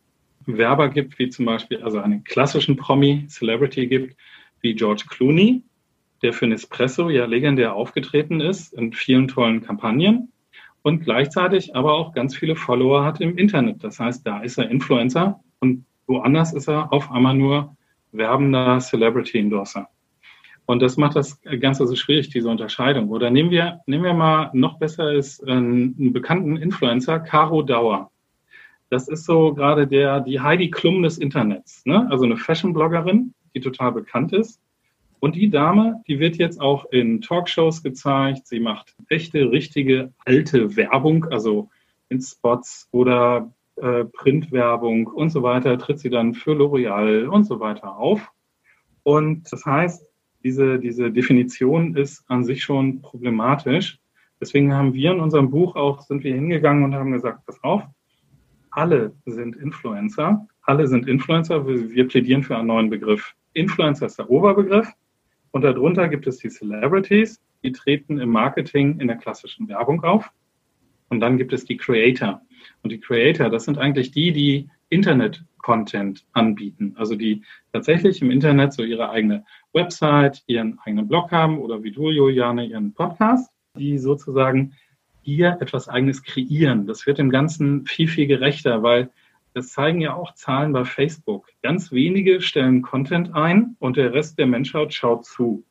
Werber 0.46 0.88
gibt, 0.90 1.18
wie 1.18 1.30
zum 1.30 1.46
Beispiel, 1.46 1.82
also 1.82 1.98
einen 1.98 2.24
klassischen 2.24 2.76
Promi, 2.76 3.26
Celebrity 3.28 3.86
gibt, 3.86 4.16
wie 4.60 4.74
George 4.74 5.04
Clooney, 5.08 5.62
der 6.22 6.32
für 6.32 6.46
Nespresso 6.46 7.08
ja 7.08 7.24
legendär 7.24 7.74
aufgetreten 7.74 8.40
ist 8.40 8.74
in 8.74 8.92
vielen 8.92 9.28
tollen 9.28 9.62
Kampagnen 9.62 10.32
und 10.82 11.02
gleichzeitig 11.02 11.74
aber 11.74 11.94
auch 11.94 12.12
ganz 12.12 12.36
viele 12.36 12.56
Follower 12.56 13.04
hat 13.04 13.20
im 13.20 13.38
Internet. 13.38 13.82
Das 13.82 13.98
heißt, 13.98 14.26
da 14.26 14.40
ist 14.40 14.58
er 14.58 14.70
Influencer 14.70 15.40
und 15.60 15.86
woanders 16.06 16.52
ist 16.52 16.68
er 16.68 16.92
auf 16.92 17.10
einmal 17.10 17.34
nur 17.34 17.76
werbender 18.14 18.78
Celebrity 18.80 19.38
Endorser. 19.38 19.88
Und 20.66 20.80
das 20.80 20.96
macht 20.96 21.16
das 21.16 21.40
Ganze 21.60 21.86
so 21.86 21.94
schwierig, 21.94 22.30
diese 22.30 22.48
Unterscheidung. 22.48 23.10
Oder 23.10 23.30
nehmen 23.30 23.50
wir, 23.50 23.80
nehmen 23.86 24.04
wir 24.04 24.14
mal 24.14 24.50
noch 24.54 24.78
besser 24.78 25.12
ist 25.12 25.46
einen, 25.46 25.94
einen 25.98 26.12
bekannten 26.12 26.56
Influencer, 26.56 27.20
Caro 27.20 27.62
Dauer. 27.62 28.10
Das 28.88 29.08
ist 29.08 29.24
so 29.24 29.52
gerade 29.52 29.86
der, 29.86 30.20
die 30.20 30.40
Heidi 30.40 30.70
Klum 30.70 31.02
des 31.02 31.18
Internets, 31.18 31.84
ne? 31.84 32.06
Also 32.10 32.24
eine 32.24 32.36
Fashion-Bloggerin, 32.36 33.34
die 33.54 33.60
total 33.60 33.92
bekannt 33.92 34.32
ist. 34.32 34.60
Und 35.20 35.36
die 35.36 35.50
Dame, 35.50 36.02
die 36.06 36.18
wird 36.18 36.36
jetzt 36.36 36.60
auch 36.60 36.84
in 36.92 37.20
Talkshows 37.20 37.82
gezeigt. 37.82 38.46
Sie 38.46 38.60
macht 38.60 38.94
echte, 39.08 39.50
richtige, 39.50 40.12
alte 40.24 40.76
Werbung, 40.76 41.24
also 41.30 41.70
in 42.08 42.20
Spots 42.20 42.88
oder 42.90 43.50
äh, 43.76 44.04
Printwerbung 44.04 45.06
und 45.06 45.30
so 45.30 45.42
weiter, 45.42 45.78
tritt 45.78 45.98
sie 45.98 46.10
dann 46.10 46.34
für 46.34 46.52
L'Oreal 46.52 47.26
und 47.26 47.44
so 47.44 47.60
weiter 47.60 47.96
auf. 47.96 48.30
Und 49.02 49.50
das 49.52 49.64
heißt, 49.66 50.06
diese, 50.42 50.78
diese 50.78 51.10
Definition 51.10 51.96
ist 51.96 52.24
an 52.28 52.44
sich 52.44 52.62
schon 52.62 53.00
problematisch. 53.00 53.98
Deswegen 54.40 54.74
haben 54.74 54.92
wir 54.92 55.12
in 55.12 55.20
unserem 55.20 55.50
Buch 55.50 55.74
auch, 55.74 56.02
sind 56.02 56.22
wir 56.22 56.34
hingegangen 56.34 56.84
und 56.84 56.94
haben 56.94 57.12
gesagt, 57.12 57.46
pass 57.46 57.62
auf, 57.62 57.82
alle 58.70 59.14
sind 59.24 59.56
Influencer. 59.56 60.46
Alle 60.62 60.88
sind 60.88 61.06
Influencer. 61.06 61.66
Wir 61.66 62.08
plädieren 62.08 62.42
für 62.42 62.56
einen 62.56 62.68
neuen 62.68 62.90
Begriff. 62.90 63.34
Influencer 63.52 64.06
ist 64.06 64.18
der 64.18 64.28
Oberbegriff. 64.28 64.90
Und 65.52 65.62
darunter 65.62 66.08
gibt 66.08 66.26
es 66.26 66.38
die 66.38 66.48
Celebrities, 66.48 67.40
die 67.62 67.70
treten 67.70 68.18
im 68.18 68.30
Marketing 68.30 68.98
in 68.98 69.06
der 69.06 69.16
klassischen 69.16 69.68
Werbung 69.68 70.02
auf. 70.02 70.28
Und 71.08 71.20
dann 71.20 71.38
gibt 71.38 71.52
es 71.52 71.64
die 71.64 71.76
Creator. 71.76 72.40
Und 72.82 72.90
die 72.90 73.00
Creator, 73.00 73.50
das 73.50 73.64
sind 73.64 73.78
eigentlich 73.78 74.10
die, 74.10 74.32
die 74.32 74.68
Internet-Content 74.88 76.24
anbieten. 76.32 76.94
Also 76.96 77.14
die 77.14 77.42
tatsächlich 77.72 78.22
im 78.22 78.30
Internet 78.30 78.72
so 78.72 78.82
ihre 78.82 79.10
eigene 79.10 79.44
Website, 79.72 80.42
ihren 80.46 80.78
eigenen 80.84 81.08
Blog 81.08 81.30
haben 81.30 81.58
oder 81.58 81.82
wie 81.82 81.92
du, 81.92 82.10
Juliane, 82.10 82.66
ihren 82.66 82.92
Podcast, 82.92 83.50
die 83.76 83.98
sozusagen 83.98 84.74
hier 85.22 85.56
etwas 85.60 85.88
Eigenes 85.88 86.22
kreieren. 86.22 86.86
Das 86.86 87.06
wird 87.06 87.18
dem 87.18 87.30
Ganzen 87.30 87.86
viel, 87.86 88.08
viel 88.08 88.26
gerechter, 88.26 88.82
weil 88.82 89.10
das 89.54 89.68
zeigen 89.68 90.00
ja 90.00 90.14
auch 90.14 90.34
Zahlen 90.34 90.72
bei 90.72 90.84
Facebook. 90.84 91.48
Ganz 91.62 91.92
wenige 91.92 92.40
stellen 92.40 92.82
Content 92.82 93.34
ein 93.34 93.76
und 93.78 93.96
der 93.96 94.12
Rest 94.12 94.38
der 94.38 94.46
Menschheit 94.46 94.92
schaut 94.92 95.24
zu. 95.24 95.64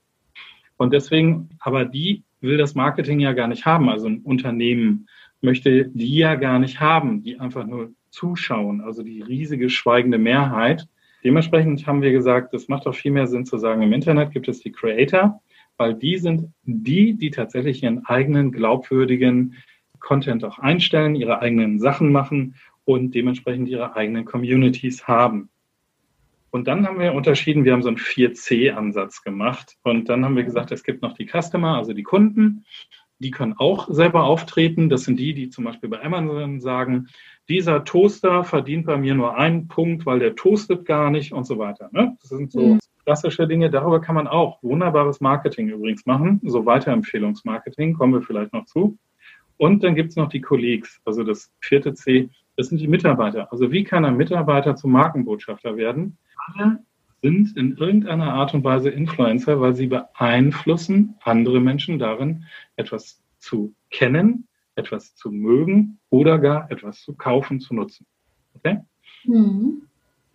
Und 0.77 0.93
deswegen, 0.93 1.49
aber 1.59 1.85
die 1.85 2.23
will 2.41 2.57
das 2.57 2.75
Marketing 2.75 3.19
ja 3.19 3.33
gar 3.33 3.47
nicht 3.47 3.65
haben. 3.65 3.89
Also 3.89 4.07
ein 4.07 4.21
Unternehmen 4.21 5.07
möchte 5.43 5.89
die 5.93 6.17
ja 6.17 6.35
gar 6.35 6.59
nicht 6.59 6.79
haben, 6.79 7.21
die 7.23 7.39
einfach 7.39 7.65
nur 7.65 7.91
zuschauen, 8.09 8.81
also 8.81 9.03
die 9.03 9.21
riesige 9.21 9.69
schweigende 9.69 10.17
Mehrheit. 10.17 10.87
Dementsprechend 11.23 11.85
haben 11.87 12.01
wir 12.01 12.11
gesagt, 12.11 12.53
es 12.53 12.67
macht 12.67 12.85
doch 12.85 12.95
viel 12.95 13.11
mehr 13.11 13.27
Sinn 13.27 13.45
zu 13.45 13.57
sagen, 13.57 13.81
im 13.81 13.93
Internet 13.93 14.31
gibt 14.31 14.47
es 14.47 14.59
die 14.59 14.71
Creator, 14.71 15.41
weil 15.77 15.95
die 15.95 16.17
sind 16.17 16.53
die, 16.63 17.13
die 17.13 17.31
tatsächlich 17.31 17.83
ihren 17.83 18.05
eigenen 18.05 18.51
glaubwürdigen 18.51 19.55
Content 19.99 20.43
auch 20.43 20.59
einstellen, 20.59 21.15
ihre 21.15 21.41
eigenen 21.41 21.79
Sachen 21.79 22.11
machen 22.11 22.55
und 22.85 23.15
dementsprechend 23.15 23.69
ihre 23.69 23.95
eigenen 23.95 24.25
Communities 24.25 25.07
haben. 25.07 25.49
Und 26.51 26.67
dann 26.67 26.85
haben 26.85 26.99
wir 26.99 27.15
unterschieden, 27.15 27.65
wir 27.65 27.73
haben 27.73 27.81
so 27.81 27.87
einen 27.87 27.97
4C-Ansatz 27.97 29.23
gemacht. 29.23 29.77
Und 29.81 30.07
dann 30.07 30.23
haben 30.23 30.35
wir 30.35 30.43
gesagt, 30.43 30.71
es 30.71 30.83
gibt 30.83 31.01
noch 31.01 31.13
die 31.13 31.25
Customer, 31.25 31.77
also 31.77 31.93
die 31.93 32.03
Kunden. 32.03 32.65
Die 33.23 33.31
können 33.31 33.55
auch 33.57 33.87
selber 33.89 34.25
auftreten. 34.25 34.89
Das 34.89 35.05
sind 35.05 35.17
die, 35.17 35.33
die 35.33 35.49
zum 35.49 35.63
Beispiel 35.63 35.89
bei 35.89 36.03
Amazon 36.03 36.59
sagen, 36.59 37.07
dieser 37.49 37.83
Toaster 37.83 38.43
verdient 38.43 38.85
bei 38.85 38.97
mir 38.97 39.15
nur 39.15 39.37
einen 39.37 39.67
Punkt, 39.67 40.05
weil 40.05 40.19
der 40.19 40.35
toastet 40.35 40.85
gar 40.85 41.09
nicht 41.09 41.31
und 41.31 41.45
so 41.45 41.57
weiter. 41.57 41.89
Ne? 41.93 42.17
Das 42.21 42.29
sind 42.29 42.51
so 42.51 42.75
mhm. 42.75 42.79
klassische 43.05 43.47
Dinge. 43.47 43.69
Darüber 43.69 44.01
kann 44.01 44.15
man 44.15 44.27
auch 44.27 44.61
wunderbares 44.61 45.21
Marketing 45.21 45.69
übrigens 45.69 46.05
machen. 46.05 46.41
So 46.43 46.65
Weiterempfehlungsmarketing, 46.65 47.93
kommen 47.95 48.13
wir 48.13 48.21
vielleicht 48.21 48.53
noch 48.53 48.65
zu. 48.65 48.97
Und 49.57 49.83
dann 49.83 49.95
gibt 49.95 50.09
es 50.09 50.15
noch 50.17 50.29
die 50.29 50.41
Colleagues, 50.41 50.99
also 51.05 51.23
das 51.23 51.51
vierte 51.61 51.93
C, 51.93 52.29
das 52.57 52.67
sind 52.67 52.81
die 52.81 52.87
Mitarbeiter. 52.87 53.51
Also 53.51 53.71
wie 53.71 53.83
kann 53.83 54.03
ein 54.03 54.17
Mitarbeiter 54.17 54.75
zum 54.75 54.91
Markenbotschafter 54.91 55.77
werden? 55.77 56.17
Alle 56.53 56.79
sind 57.23 57.55
in 57.55 57.77
irgendeiner 57.77 58.33
Art 58.33 58.53
und 58.53 58.65
Weise 58.65 58.89
Influencer, 58.89 59.61
weil 59.61 59.73
sie 59.73 59.87
beeinflussen 59.87 61.15
andere 61.23 61.61
Menschen 61.61 61.97
darin, 61.97 62.45
etwas 62.75 63.23
zu 63.39 63.73
kennen, 63.89 64.49
etwas 64.75 65.15
zu 65.15 65.31
mögen 65.31 65.99
oder 66.09 66.37
gar 66.37 66.69
etwas 66.69 67.01
zu 67.01 67.15
kaufen, 67.15 67.61
zu 67.61 67.73
nutzen. 67.73 68.05
Okay? 68.55 68.79
Mhm. 69.23 69.83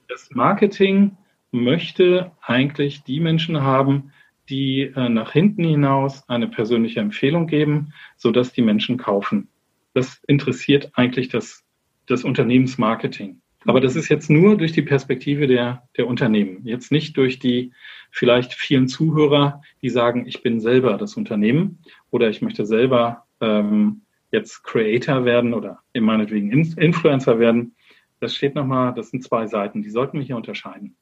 Das 0.08 0.30
Marketing 0.32 1.18
möchte 1.52 2.32
eigentlich 2.40 3.02
die 3.02 3.20
Menschen 3.20 3.60
haben, 3.60 4.12
die 4.48 4.80
äh, 4.96 5.10
nach 5.10 5.32
hinten 5.32 5.64
hinaus 5.64 6.26
eine 6.26 6.48
persönliche 6.48 7.00
Empfehlung 7.00 7.48
geben, 7.48 7.92
sodass 8.16 8.54
die 8.54 8.62
Menschen 8.62 8.96
kaufen. 8.96 9.48
Das 9.92 10.22
interessiert 10.26 10.90
eigentlich 10.94 11.28
das, 11.28 11.64
das 12.06 12.24
Unternehmensmarketing. 12.24 13.42
Aber 13.68 13.82
das 13.82 13.96
ist 13.96 14.08
jetzt 14.08 14.30
nur 14.30 14.56
durch 14.56 14.72
die 14.72 14.80
Perspektive 14.80 15.46
der, 15.46 15.82
der 15.98 16.06
Unternehmen. 16.06 16.64
Jetzt 16.64 16.90
nicht 16.90 17.18
durch 17.18 17.38
die 17.38 17.74
vielleicht 18.10 18.54
vielen 18.54 18.88
Zuhörer, 18.88 19.60
die 19.82 19.90
sagen, 19.90 20.26
ich 20.26 20.42
bin 20.42 20.58
selber 20.58 20.96
das 20.96 21.18
Unternehmen 21.18 21.78
oder 22.10 22.30
ich 22.30 22.40
möchte 22.40 22.64
selber 22.64 23.26
ähm, 23.42 24.06
jetzt 24.30 24.64
Creator 24.64 25.26
werden 25.26 25.52
oder 25.52 25.80
meinetwegen 25.92 26.50
Influencer 26.50 27.38
werden. 27.38 27.74
Das 28.20 28.34
steht 28.34 28.54
nochmal, 28.54 28.94
das 28.94 29.10
sind 29.10 29.22
zwei 29.22 29.46
Seiten, 29.46 29.82
die 29.82 29.90
sollten 29.90 30.18
wir 30.18 30.24
hier 30.24 30.36
unterscheiden. 30.36 30.96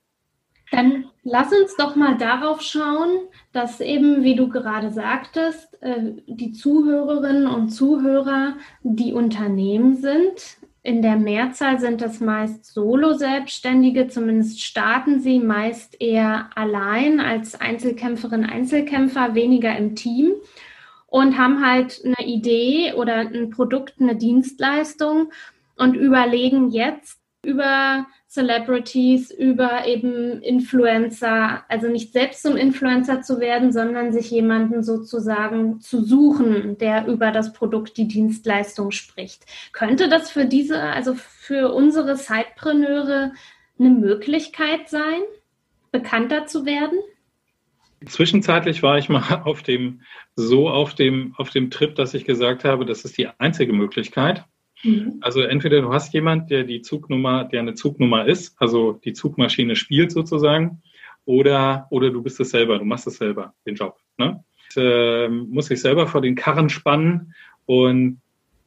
Dann 0.73 1.04
lass 1.23 1.52
uns 1.52 1.76
doch 1.76 1.94
mal 1.94 2.18
darauf 2.18 2.62
schauen, 2.62 3.28
dass 3.52 3.80
eben, 3.80 4.25
wie 4.25 4.35
du 4.35 4.49
gerade 4.49 4.90
sagtest, 4.90 5.80
äh, 5.80 6.14
die 6.26 6.50
Zuhörerinnen 6.50 7.46
und 7.46 7.68
Zuhörer 7.68 8.56
die 8.82 9.12
Unternehmen 9.12 9.94
sind. 9.94 10.58
In 10.86 11.02
der 11.02 11.16
Mehrzahl 11.16 11.80
sind 11.80 12.00
das 12.00 12.20
meist 12.20 12.64
Solo-Selbstständige, 12.66 14.06
zumindest 14.06 14.62
starten 14.62 15.18
sie 15.18 15.40
meist 15.40 16.00
eher 16.00 16.50
allein 16.54 17.18
als 17.18 17.60
Einzelkämpferin, 17.60 18.44
Einzelkämpfer, 18.44 19.34
weniger 19.34 19.76
im 19.76 19.96
Team 19.96 20.34
und 21.08 21.36
haben 21.36 21.66
halt 21.66 22.00
eine 22.04 22.24
Idee 22.24 22.92
oder 22.92 23.16
ein 23.16 23.50
Produkt, 23.50 23.94
eine 24.00 24.14
Dienstleistung 24.14 25.32
und 25.74 25.96
überlegen 25.96 26.70
jetzt 26.70 27.18
über 27.44 28.06
Celebrities, 28.28 29.30
über 29.30 29.87
eben 29.87 30.42
Influencer, 30.42 31.64
also 31.68 31.88
nicht 31.88 32.12
selbst 32.12 32.42
zum 32.42 32.56
Influencer 32.56 33.23
zu 33.23 33.40
werden, 33.40 33.73
sondern 33.73 34.12
sich 34.12 34.30
jemanden 34.30 34.83
sozusagen 34.83 35.80
zu 35.80 36.04
suchen, 36.04 36.76
der 36.78 37.06
über 37.06 37.30
das 37.30 37.52
Produkt, 37.52 37.97
die 37.97 38.09
Dienstleistung 38.09 38.90
spricht. 38.90 39.47
Könnte 39.73 40.09
das 40.09 40.30
für 40.30 40.45
diese, 40.45 40.80
also 40.80 41.14
für 41.14 41.73
unsere 41.73 42.16
Sidepreneure 42.16 43.33
eine 43.78 43.90
Möglichkeit 43.90 44.88
sein, 44.88 45.23
bekannter 45.92 46.47
zu 46.47 46.66
werden? 46.66 46.99
Zwischenzeitlich 48.04 48.83
war 48.83 48.99
ich 48.99 49.09
mal 49.09 49.42
auf 49.45 49.62
dem, 49.62 50.02
so 50.35 50.68
auf 50.68 50.95
dem, 50.95 51.35
auf 51.38 51.50
dem 51.50 51.71
Trip, 51.71 51.95
dass 51.95 52.12
ich 52.12 52.25
gesagt 52.25 52.64
habe, 52.64 52.85
das 52.85 53.04
ist 53.04 53.16
die 53.16 53.28
einzige 53.38 53.73
Möglichkeit. 53.73 54.45
Mhm. 54.83 55.18
Also 55.21 55.40
entweder 55.40 55.80
du 55.80 55.92
hast 55.92 56.12
jemand, 56.12 56.50
der 56.50 56.64
die 56.64 56.83
Zugnummer, 56.83 57.45
der 57.45 57.61
eine 57.61 57.75
Zugnummer 57.75 58.26
ist, 58.26 58.54
also 58.61 58.92
die 58.92 59.12
Zugmaschine 59.12 59.76
spielt 59.76 60.12
sozusagen, 60.12 60.83
oder, 61.25 61.87
oder 61.90 62.11
du 62.11 62.23
bist 62.23 62.38
es 62.40 62.50
selber, 62.50 62.78
du 62.78 62.85
machst 62.85 63.06
es 63.06 63.16
selber, 63.16 63.54
den 63.66 63.75
Job. 63.75 63.99
Ne? 64.16 64.45
Und, 64.76 64.83
äh, 64.83 65.28
muss 65.28 65.66
sich 65.66 65.80
selber 65.80 66.06
vor 66.06 66.21
den 66.21 66.35
Karren 66.35 66.68
spannen 66.68 67.35
und 67.64 68.21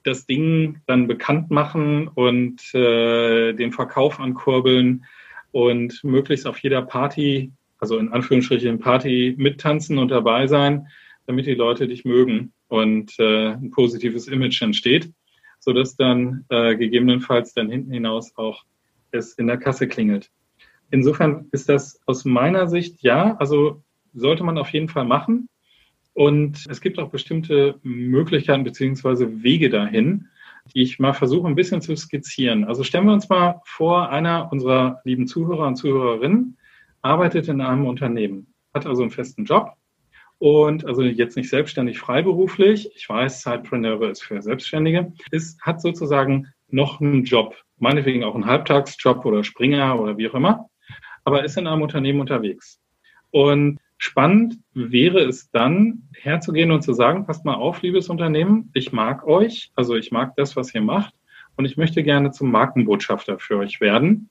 das 0.03 0.25
Ding 0.25 0.81
dann 0.87 1.07
bekannt 1.07 1.51
machen 1.51 2.07
und 2.07 2.73
äh, 2.73 3.53
den 3.53 3.71
Verkauf 3.71 4.19
ankurbeln 4.19 5.05
und 5.51 6.03
möglichst 6.03 6.47
auf 6.47 6.57
jeder 6.59 6.81
Party 6.81 7.51
also 7.79 7.97
in 7.97 8.09
Anführungsstrichen 8.11 8.79
Party 8.79 9.35
mittanzen 9.37 9.97
und 9.97 10.09
dabei 10.09 10.47
sein, 10.47 10.87
damit 11.25 11.47
die 11.47 11.55
Leute 11.55 11.87
dich 11.87 12.05
mögen 12.05 12.53
und 12.67 13.17
äh, 13.19 13.53
ein 13.53 13.71
positives 13.71 14.27
Image 14.27 14.61
entsteht, 14.61 15.11
sodass 15.59 15.95
dann 15.95 16.45
äh, 16.49 16.75
gegebenenfalls 16.75 17.53
dann 17.53 17.69
hinten 17.69 17.91
hinaus 17.91 18.35
auch 18.37 18.63
es 19.11 19.33
in 19.33 19.47
der 19.47 19.57
Kasse 19.57 19.87
klingelt. 19.87 20.31
Insofern 20.91 21.47
ist 21.51 21.69
das 21.69 22.01
aus 22.05 22.25
meiner 22.25 22.67
Sicht 22.67 23.01
ja, 23.01 23.35
also 23.37 23.83
sollte 24.13 24.43
man 24.43 24.57
auf 24.57 24.69
jeden 24.69 24.89
Fall 24.89 25.05
machen. 25.05 25.49
Und 26.13 26.65
es 26.69 26.81
gibt 26.81 26.99
auch 26.99 27.09
bestimmte 27.09 27.79
Möglichkeiten 27.83 28.63
beziehungsweise 28.63 29.43
Wege 29.43 29.69
dahin, 29.69 30.27
die 30.73 30.81
ich 30.81 30.99
mal 30.99 31.13
versuche 31.13 31.47
ein 31.47 31.55
bisschen 31.55 31.81
zu 31.81 31.95
skizzieren. 31.95 32.65
Also 32.65 32.83
stellen 32.83 33.05
wir 33.05 33.13
uns 33.13 33.29
mal 33.29 33.61
vor, 33.65 34.09
einer 34.09 34.51
unserer 34.51 35.01
lieben 35.03 35.27
Zuhörer 35.27 35.67
und 35.67 35.75
Zuhörerinnen 35.75 36.57
arbeitet 37.01 37.47
in 37.47 37.61
einem 37.61 37.85
Unternehmen, 37.85 38.53
hat 38.73 38.85
also 38.85 39.03
einen 39.03 39.11
festen 39.11 39.45
Job 39.45 39.78
und 40.39 40.85
also 40.85 41.03
jetzt 41.03 41.35
nicht 41.35 41.49
selbstständig 41.49 41.99
freiberuflich. 41.99 42.91
Ich 42.95 43.07
weiß, 43.07 43.41
Zeitpreneure 43.41 44.09
ist 44.09 44.23
für 44.23 44.41
Selbstständige, 44.41 45.13
ist, 45.31 45.61
hat 45.61 45.81
sozusagen 45.81 46.47
noch 46.69 47.01
einen 47.01 47.25
Job, 47.25 47.55
meinetwegen 47.77 48.23
auch 48.23 48.35
einen 48.35 48.45
Halbtagsjob 48.45 49.25
oder 49.25 49.43
Springer 49.43 49.99
oder 49.99 50.17
wie 50.17 50.29
auch 50.29 50.33
immer, 50.33 50.69
aber 51.25 51.43
ist 51.43 51.57
in 51.57 51.67
einem 51.67 51.81
Unternehmen 51.81 52.21
unterwegs. 52.21 52.79
Und 53.31 53.79
spannend 53.97 54.59
wäre 54.73 55.19
es 55.19 55.51
dann, 55.51 56.09
herzugehen 56.13 56.71
und 56.71 56.83
zu 56.83 56.93
sagen, 56.93 57.25
passt 57.25 57.45
mal 57.45 57.55
auf, 57.55 57.81
liebes 57.81 58.09
Unternehmen, 58.09 58.71
ich 58.73 58.93
mag 58.93 59.27
euch, 59.27 59.71
also 59.75 59.95
ich 59.95 60.11
mag 60.11 60.35
das, 60.37 60.55
was 60.55 60.73
ihr 60.73 60.81
macht 60.81 61.13
und 61.57 61.65
ich 61.65 61.75
möchte 61.75 62.01
gerne 62.01 62.31
zum 62.31 62.49
Markenbotschafter 62.51 63.39
für 63.39 63.57
euch 63.57 63.81
werden. 63.81 64.29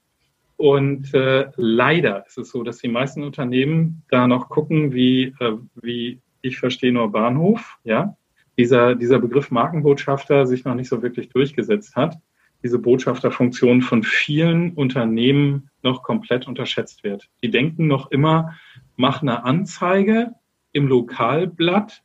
Und 0.59 1.15
äh, 1.15 1.51
leider 1.55 2.27
ist 2.27 2.37
es 2.37 2.51
so, 2.51 2.65
dass 2.65 2.79
die 2.79 2.89
meisten 2.89 3.23
Unternehmen 3.23 4.03
da 4.11 4.27
noch 4.27 4.49
gucken, 4.49 4.93
wie, 4.93 5.33
äh, 5.39 5.57
wie 5.81 6.21
ich 6.43 6.59
verstehe 6.59 6.93
nur 6.93 7.13
Bahnhof, 7.13 7.79
ja. 7.85 8.17
Dieser, 8.59 8.97
dieser 8.97 9.21
Begriff 9.21 9.53
Markenbotschafter 9.53 10.47
sich 10.47 10.65
noch 10.65 10.75
nicht 10.75 10.89
so 10.89 11.01
wirklich 11.01 11.29
durchgesetzt 11.29 11.95
hat. 11.95 12.19
Diese 12.65 12.81
Botschafterfunktion 12.81 13.83
von 13.83 14.03
vielen 14.03 14.73
Unternehmen 14.73 15.71
noch 15.85 16.03
komplett 16.03 16.49
unterschätzt 16.49 17.05
wird. 17.05 17.31
Die 17.41 17.53
denken 17.53 17.87
noch 17.87 18.11
immer, 18.11 18.57
mach 18.97 19.23
eine 19.23 19.45
Anzeige 19.45 20.33
im 20.73 20.89
Lokalblatt 20.89 22.03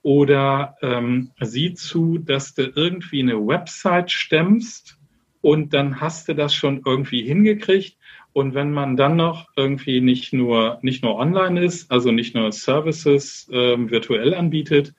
oder 0.00 0.74
ähm, 0.80 1.32
sieh 1.38 1.74
zu, 1.74 2.16
dass 2.16 2.54
du 2.54 2.62
irgendwie 2.74 3.20
eine 3.20 3.46
Website 3.46 4.10
stemmst 4.10 4.96
und 5.40 5.72
dann 5.72 6.00
hast 6.00 6.28
du 6.28 6.34
das 6.34 6.54
schon 6.54 6.82
irgendwie 6.84 7.22
hingekriegt. 7.22 7.96
Und 8.32 8.54
wenn 8.54 8.72
man 8.72 8.96
dann 8.96 9.16
noch 9.16 9.48
irgendwie 9.56 10.00
nicht 10.00 10.32
nur, 10.32 10.78
nicht 10.82 11.02
nur 11.02 11.16
online 11.16 11.64
ist, 11.64 11.90
also 11.90 12.12
nicht 12.12 12.34
nur 12.34 12.52
Services 12.52 13.48
ähm, 13.52 13.90
virtuell 13.90 14.34
anbietet, 14.34 14.94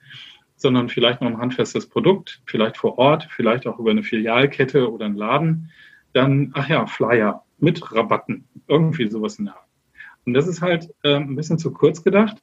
sondern 0.56 0.88
vielleicht 0.88 1.20
noch 1.20 1.28
ein 1.28 1.38
handfestes 1.38 1.88
Produkt, 1.88 2.42
vielleicht 2.44 2.76
vor 2.76 2.98
Ort, 2.98 3.28
vielleicht 3.30 3.66
auch 3.66 3.78
über 3.78 3.90
eine 3.90 4.02
Filialkette 4.02 4.90
oder 4.90 5.06
einen 5.06 5.16
Laden, 5.16 5.70
dann, 6.12 6.50
ach 6.54 6.68
ja, 6.68 6.86
Flyer 6.86 7.44
mit 7.58 7.92
Rabatten, 7.92 8.44
irgendwie 8.68 9.08
sowas 9.08 9.38
in 9.38 9.46
der 9.46 9.54
Art. 9.54 9.68
Und 10.26 10.34
das 10.34 10.46
ist 10.46 10.60
halt 10.60 10.90
äh, 11.02 11.16
ein 11.16 11.36
bisschen 11.36 11.58
zu 11.58 11.72
kurz 11.72 12.04
gedacht, 12.04 12.36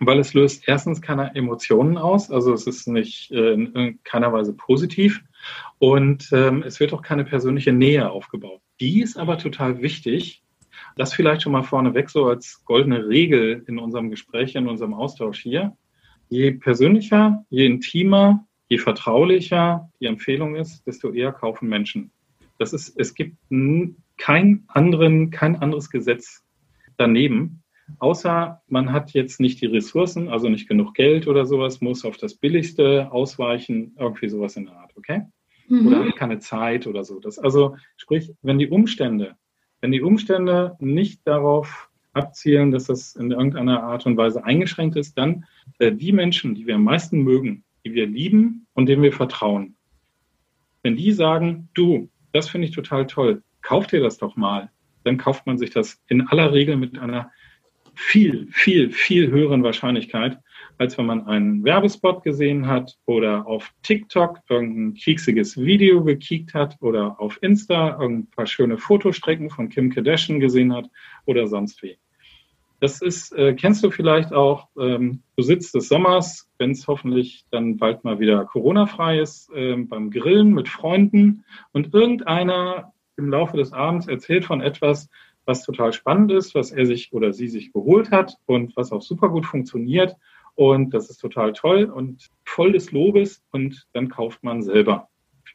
weil 0.00 0.18
es 0.18 0.34
löst 0.34 0.68
erstens 0.68 1.00
keine 1.00 1.34
Emotionen 1.34 1.98
aus, 1.98 2.30
also 2.30 2.52
es 2.52 2.66
ist 2.66 2.86
nicht 2.88 3.30
äh, 3.32 3.52
in 3.52 3.98
keiner 4.04 4.32
Weise 4.32 4.52
positiv 4.52 5.22
und 5.78 6.28
ähm, 6.32 6.62
es 6.62 6.80
wird 6.80 6.92
auch 6.92 7.02
keine 7.02 7.24
persönliche 7.24 7.72
Nähe 7.72 8.10
aufgebaut. 8.10 8.60
Die 8.80 9.00
ist 9.00 9.16
aber 9.16 9.38
total 9.38 9.82
wichtig. 9.82 10.42
Das 10.96 11.14
vielleicht 11.14 11.42
schon 11.42 11.52
mal 11.52 11.62
vorneweg 11.62 12.10
so 12.10 12.26
als 12.26 12.64
goldene 12.64 13.08
Regel 13.08 13.64
in 13.66 13.78
unserem 13.78 14.10
Gespräch, 14.10 14.54
in 14.54 14.68
unserem 14.68 14.94
Austausch 14.94 15.40
hier. 15.40 15.76
Je 16.28 16.52
persönlicher, 16.52 17.44
je 17.50 17.66
intimer, 17.66 18.46
je 18.68 18.78
vertraulicher 18.78 19.90
die 20.00 20.06
Empfehlung 20.06 20.56
ist, 20.56 20.86
desto 20.86 21.12
eher 21.12 21.32
kaufen 21.32 21.68
Menschen. 21.68 22.12
Das 22.58 22.72
ist, 22.72 22.94
es 22.98 23.14
gibt 23.14 23.36
kein 24.16 24.64
anderen, 24.68 25.30
kein 25.30 25.56
anderes 25.56 25.90
Gesetz 25.90 26.44
daneben, 26.96 27.62
außer 27.98 28.62
man 28.68 28.92
hat 28.92 29.12
jetzt 29.12 29.40
nicht 29.40 29.60
die 29.60 29.66
Ressourcen, 29.66 30.28
also 30.28 30.48
nicht 30.48 30.68
genug 30.68 30.94
Geld 30.94 31.26
oder 31.26 31.46
sowas, 31.46 31.80
muss 31.80 32.04
auf 32.04 32.16
das 32.16 32.34
Billigste 32.34 33.10
ausweichen, 33.12 33.94
irgendwie 33.98 34.28
sowas 34.28 34.56
in 34.56 34.66
der 34.66 34.76
Art, 34.76 34.92
okay? 34.96 35.22
Mhm. 35.68 35.86
Oder 35.86 36.04
hat 36.04 36.16
keine 36.16 36.38
Zeit 36.38 36.86
oder 36.86 37.04
so. 37.04 37.20
Das, 37.20 37.38
also 37.38 37.76
sprich, 37.96 38.32
wenn 38.42 38.58
die 38.58 38.68
Umstände, 38.68 39.36
wenn 39.80 39.92
die 39.92 40.02
Umstände 40.02 40.76
nicht 40.80 41.26
darauf 41.26 41.90
abzielen, 42.12 42.70
dass 42.70 42.84
das 42.84 43.14
in 43.14 43.30
irgendeiner 43.30 43.82
Art 43.82 44.04
und 44.06 44.16
Weise 44.16 44.44
eingeschränkt 44.44 44.96
ist, 44.96 45.16
dann 45.16 45.44
äh, 45.78 45.92
die 45.92 46.12
Menschen, 46.12 46.54
die 46.54 46.66
wir 46.66 46.74
am 46.74 46.84
meisten 46.84 47.22
mögen, 47.22 47.64
die 47.84 47.94
wir 47.94 48.06
lieben 48.06 48.66
und 48.74 48.86
denen 48.86 49.02
wir 49.02 49.12
vertrauen, 49.12 49.76
wenn 50.82 50.96
die 50.96 51.12
sagen, 51.12 51.68
du, 51.74 52.10
das 52.32 52.48
finde 52.48 52.66
ich 52.66 52.74
total 52.74 53.06
toll, 53.06 53.42
kauf 53.62 53.86
dir 53.86 54.00
das 54.00 54.18
doch 54.18 54.36
mal, 54.36 54.70
dann 55.04 55.18
kauft 55.18 55.46
man 55.46 55.58
sich 55.58 55.70
das 55.70 56.02
in 56.08 56.26
aller 56.28 56.52
Regel 56.52 56.76
mit 56.76 56.98
einer 56.98 57.30
viel, 58.00 58.48
viel, 58.50 58.90
viel 58.90 59.30
höheren 59.30 59.62
Wahrscheinlichkeit, 59.62 60.38
als 60.78 60.96
wenn 60.96 61.04
man 61.04 61.26
einen 61.26 61.62
Werbespot 61.64 62.24
gesehen 62.24 62.66
hat 62.66 62.96
oder 63.04 63.46
auf 63.46 63.70
TikTok 63.82 64.38
irgendein 64.48 64.94
kieksiges 64.94 65.58
Video 65.58 66.02
gekickt 66.02 66.54
hat 66.54 66.76
oder 66.80 67.20
auf 67.20 67.38
Insta 67.42 67.98
ein 67.98 68.26
paar 68.30 68.46
schöne 68.46 68.78
Fotostrecken 68.78 69.50
von 69.50 69.68
Kim 69.68 69.90
Kardashian 69.90 70.40
gesehen 70.40 70.72
hat 70.72 70.86
oder 71.26 71.46
sonst 71.46 71.82
wie. 71.82 71.98
Das 72.80 73.02
ist, 73.02 73.32
äh, 73.32 73.52
kennst 73.52 73.84
du 73.84 73.90
vielleicht 73.90 74.32
auch, 74.32 74.68
ähm, 74.78 75.22
du 75.36 75.42
sitzt 75.42 75.74
des 75.74 75.88
Sommers, 75.88 76.50
wenn 76.56 76.70
es 76.70 76.88
hoffentlich 76.88 77.44
dann 77.50 77.76
bald 77.76 78.02
mal 78.02 78.18
wieder 78.18 78.46
Corona-frei 78.46 79.20
ist, 79.20 79.52
äh, 79.52 79.76
beim 79.76 80.10
Grillen 80.10 80.54
mit 80.54 80.70
Freunden 80.70 81.44
und 81.72 81.92
irgendeiner 81.92 82.94
im 83.18 83.28
Laufe 83.28 83.58
des 83.58 83.74
Abends 83.74 84.08
erzählt 84.08 84.46
von 84.46 84.62
etwas, 84.62 85.10
was 85.44 85.64
total 85.64 85.92
spannend 85.92 86.32
ist, 86.32 86.54
was 86.54 86.70
er 86.70 86.86
sich 86.86 87.12
oder 87.12 87.32
sie 87.32 87.48
sich 87.48 87.72
geholt 87.72 88.10
hat 88.10 88.36
und 88.46 88.76
was 88.76 88.92
auch 88.92 89.02
super 89.02 89.28
gut 89.28 89.46
funktioniert. 89.46 90.16
Und 90.54 90.92
das 90.92 91.10
ist 91.10 91.18
total 91.18 91.52
toll 91.52 91.84
und 91.84 92.28
voll 92.44 92.72
des 92.72 92.92
Lobes 92.92 93.42
und 93.50 93.86
dann 93.92 94.08
kauft 94.08 94.42
man 94.42 94.62
selber. 94.62 95.08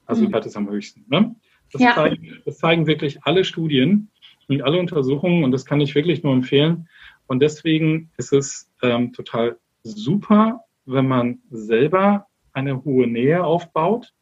Also 0.06 0.27
mhm. 0.27 0.34
hat 0.34 0.46
es 0.46 0.56
am 0.56 0.70
höchsten. 0.70 1.06
Ne? 1.10 1.36
Das, 1.72 1.82
ja. 1.82 1.94
zeigen, 1.94 2.42
das 2.46 2.58
zeigen 2.58 2.88
wirklich 2.88 3.24
alle 3.24 3.44
Studien 3.44 4.10
und 4.48 4.62
alle 4.62 4.80
Untersuchungen 4.80 5.44
und 5.44 5.51
das 5.51 5.65
kann 5.65 5.82
ich 5.82 5.96
wirklich 5.96 6.24
nur 6.24 6.34
empfehlen. 6.34 6.88
Und 7.27 7.42
deswegen 7.42 8.12
ist 8.17 8.34
es 8.34 8.71
ähm, 8.82 9.13
total 9.13 9.58
super, 9.84 10.62
wenn 10.86 11.08
man 11.08 11.39
selber 11.50 12.28
eine 12.54 12.84
hohe 12.84 13.08
Nähe 13.08 13.43
aufbaut, 13.43 14.13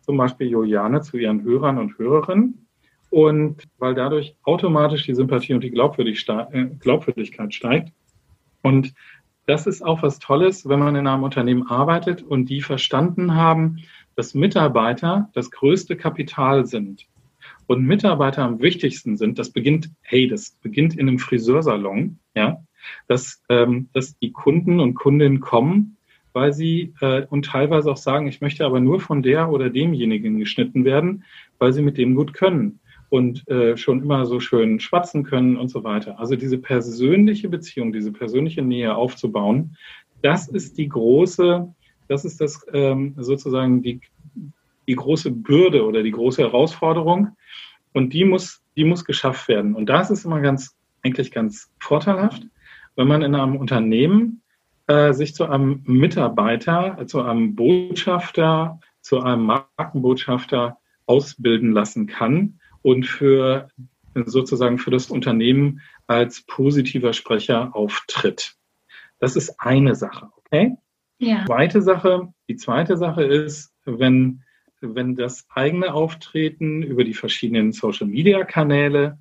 zum 0.00 0.16
Beispiel 0.16 0.48
Juliane 0.48 1.00
zu 1.00 1.16
ihren 1.16 1.42
Hörern 1.42 1.78
und 1.78 1.98
Hörerinnen 1.98 2.61
und 3.12 3.64
weil 3.76 3.94
dadurch 3.94 4.34
automatisch 4.42 5.04
die 5.04 5.14
Sympathie 5.14 5.52
und 5.52 5.62
die 5.62 5.68
äh, 5.68 6.64
Glaubwürdigkeit 6.78 7.52
steigt. 7.52 7.92
Und 8.62 8.94
das 9.44 9.66
ist 9.66 9.82
auch 9.82 10.02
was 10.02 10.18
Tolles, 10.18 10.66
wenn 10.66 10.78
man 10.78 10.96
in 10.96 11.06
einem 11.06 11.22
Unternehmen 11.22 11.66
arbeitet 11.66 12.22
und 12.22 12.46
die 12.46 12.62
verstanden 12.62 13.34
haben, 13.34 13.80
dass 14.16 14.32
Mitarbeiter 14.32 15.28
das 15.34 15.50
größte 15.50 15.96
Kapital 15.96 16.64
sind. 16.64 17.06
Und 17.66 17.84
Mitarbeiter 17.84 18.44
am 18.44 18.62
wichtigsten 18.62 19.18
sind, 19.18 19.38
das 19.38 19.50
beginnt, 19.50 19.90
hey, 20.00 20.26
das 20.26 20.56
beginnt 20.62 20.94
in 20.96 21.06
einem 21.06 21.18
Friseursalon, 21.18 22.18
ja, 22.34 22.62
dass, 23.08 23.42
ähm, 23.50 23.90
dass 23.92 24.18
die 24.20 24.32
Kunden 24.32 24.80
und 24.80 24.94
Kundinnen 24.94 25.40
kommen, 25.40 25.98
weil 26.32 26.54
sie 26.54 26.94
äh, 27.02 27.26
und 27.26 27.44
teilweise 27.44 27.90
auch 27.90 27.98
sagen, 27.98 28.26
ich 28.26 28.40
möchte 28.40 28.64
aber 28.64 28.80
nur 28.80 29.00
von 29.00 29.22
der 29.22 29.50
oder 29.50 29.68
demjenigen 29.68 30.38
geschnitten 30.38 30.86
werden, 30.86 31.24
weil 31.58 31.74
sie 31.74 31.82
mit 31.82 31.98
dem 31.98 32.14
gut 32.14 32.32
können 32.32 32.80
und 33.12 33.46
äh, 33.46 33.76
schon 33.76 34.02
immer 34.02 34.24
so 34.24 34.40
schön 34.40 34.80
schwatzen 34.80 35.22
können 35.22 35.58
und 35.58 35.68
so 35.68 35.84
weiter. 35.84 36.18
Also 36.18 36.34
diese 36.34 36.56
persönliche 36.56 37.50
Beziehung, 37.50 37.92
diese 37.92 38.10
persönliche 38.10 38.62
Nähe 38.62 38.96
aufzubauen, 38.96 39.76
das 40.22 40.48
ist 40.48 40.78
die 40.78 40.88
große, 40.88 41.68
das 42.08 42.24
ist 42.24 42.40
das 42.40 42.66
ähm, 42.72 43.12
sozusagen 43.18 43.82
die, 43.82 44.00
die 44.88 44.96
große 44.96 45.30
Bürde 45.30 45.84
oder 45.84 46.02
die 46.02 46.10
große 46.10 46.40
Herausforderung. 46.40 47.36
Und 47.92 48.14
die 48.14 48.24
muss, 48.24 48.62
die 48.76 48.84
muss 48.84 49.04
geschafft 49.04 49.46
werden. 49.46 49.74
Und 49.74 49.90
das 49.90 50.10
ist 50.10 50.24
immer 50.24 50.40
ganz, 50.40 50.74
eigentlich 51.02 51.30
ganz 51.32 51.70
vorteilhaft, 51.80 52.46
wenn 52.96 53.08
man 53.08 53.20
in 53.20 53.34
einem 53.34 53.56
Unternehmen 53.56 54.40
äh, 54.86 55.12
sich 55.12 55.34
zu 55.34 55.44
einem 55.44 55.82
Mitarbeiter, 55.84 57.06
zu 57.06 57.20
einem 57.20 57.56
Botschafter, 57.56 58.80
zu 59.02 59.20
einem 59.20 59.44
Markenbotschafter 59.44 60.78
ausbilden 61.04 61.72
lassen 61.72 62.06
kann, 62.06 62.58
und 62.82 63.06
für 63.06 63.68
sozusagen 64.14 64.78
für 64.78 64.90
das 64.90 65.10
Unternehmen 65.10 65.80
als 66.06 66.42
positiver 66.42 67.12
Sprecher 67.12 67.74
auftritt. 67.74 68.54
Das 69.18 69.36
ist 69.36 69.58
eine 69.58 69.94
Sache, 69.94 70.30
okay? 70.36 70.76
Ja. 71.18 71.44
Zweite 71.46 71.82
Sache, 71.82 72.32
die 72.48 72.56
zweite 72.56 72.96
Sache 72.96 73.22
ist, 73.22 73.72
wenn, 73.84 74.42
wenn 74.80 75.14
das 75.14 75.46
eigene 75.48 75.94
Auftreten 75.94 76.82
über 76.82 77.04
die 77.04 77.14
verschiedenen 77.14 77.72
Social 77.72 78.08
Media 78.08 78.44
Kanäle 78.44 79.18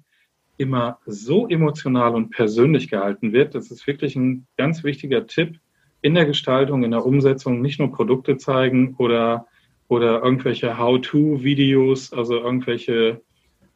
immer 0.58 1.00
so 1.06 1.47
emotional 1.47 2.15
und 2.15 2.32
persönlich 2.32 2.89
gehalten 2.89 3.34
wird, 3.34 3.56
das 3.56 3.71
ist 3.71 3.86
wirklich 3.88 4.15
ein 4.15 4.47
ganz 4.58 4.84
wichtiger 4.84 5.28
Tipp 5.28 5.60
in 6.02 6.15
der 6.15 6.26
Gestaltung, 6.26 6.84
in 6.84 6.91
der 6.91 7.06
Umsetzung, 7.06 7.62
nicht 7.62 7.80
nur 7.80 7.91
Produkte 7.91 8.38
zeigen 8.38 8.95
oder, 8.97 9.47
oder 9.88 10.24
irgendwelche 10.24 10.78
How-to-Videos, 10.78 12.13
also 12.13 12.38
irgendwelche 12.38 13.21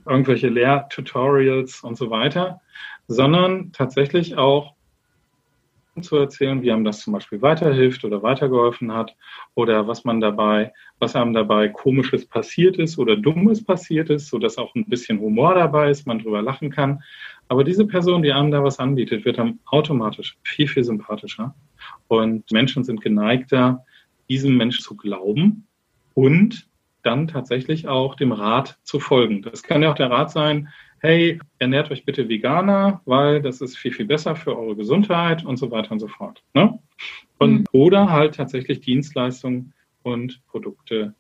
irgendwelche 0.06 0.50
Lehrtutorials 0.50 1.82
und 1.82 1.98
so 1.98 2.10
weiter, 2.10 2.62
sondern 3.08 3.72
tatsächlich 3.72 4.38
auch 4.38 4.76
zu 6.02 6.18
erzählen, 6.18 6.62
wie 6.62 6.72
einem 6.72 6.84
das 6.84 7.00
zum 7.00 7.14
Beispiel 7.14 7.42
weiterhilft 7.42 8.04
oder 8.04 8.22
weitergeholfen 8.22 8.92
hat 8.92 9.16
oder 9.54 9.88
was 9.88 10.04
man 10.04 10.20
dabei, 10.20 10.74
was 11.00 11.16
einem 11.16 11.34
dabei 11.34 11.70
komisches 11.70 12.26
passiert 12.26 12.78
ist 12.78 12.98
oder 12.98 13.16
dummes 13.16 13.64
passiert 13.64 14.10
ist, 14.10 14.28
sodass 14.28 14.58
auch 14.58 14.76
ein 14.76 14.86
bisschen 14.86 15.20
Humor 15.20 15.56
dabei 15.56 15.90
ist, 15.90 16.06
man 16.06 16.20
drüber 16.20 16.42
lachen 16.42 16.70
kann. 16.70 17.02
Aber 17.48 17.64
diese 17.64 17.86
Person, 17.86 18.24
die 18.24 18.34
einem 18.34 18.52
da 18.52 18.64
was 18.64 18.80
anbietet, 18.80 19.24
wird 19.24 19.38
dann 19.38 19.60
automatisch 19.68 20.38
viel, 20.44 20.68
viel 20.68 20.84
sympathischer. 20.84 21.56
Und 22.08 22.52
Menschen 22.52 22.84
sind 22.84 23.02
geneigter, 23.02 23.86
diesem 24.30 24.58
Menschen 24.58 24.84
zu 24.84 24.98
glauben 24.98 25.68
und 26.14 26.68
dann 27.06 27.28
tatsächlich 27.28 27.88
auch 27.88 28.16
dem 28.16 28.32
Rat 28.32 28.78
zu 28.84 29.00
folgen. 29.00 29.42
Das 29.42 29.64
kann 29.64 29.84
ja 29.84 29.92
auch 29.92 29.96
der 29.96 30.12
Rat 30.12 30.32
sein, 30.32 30.70
hey, 31.00 31.40
ernährt 31.60 31.92
euch 31.92 32.04
bitte 32.06 32.28
veganer, 32.30 33.02
weil 33.06 33.42
das 33.42 33.62
ist 33.62 33.78
viel, 33.78 33.92
viel 33.92 34.06
besser 34.06 34.36
für 34.36 34.58
eure 34.58 34.76
Gesundheit 34.76 35.46
und 35.46 35.58
so 35.58 35.70
weiter 35.70 35.92
und 35.92 36.00
so 36.00 36.08
fort. 36.08 36.44
Ne? 36.54 36.80
Und, 37.38 37.60
mhm. 37.60 37.66
Oder 37.72 38.10
halt 38.10 38.36
tatsächlich 38.36 38.82
Dienstleistungen 38.82 39.74
und 40.04 40.42
Produkte 40.48 41.14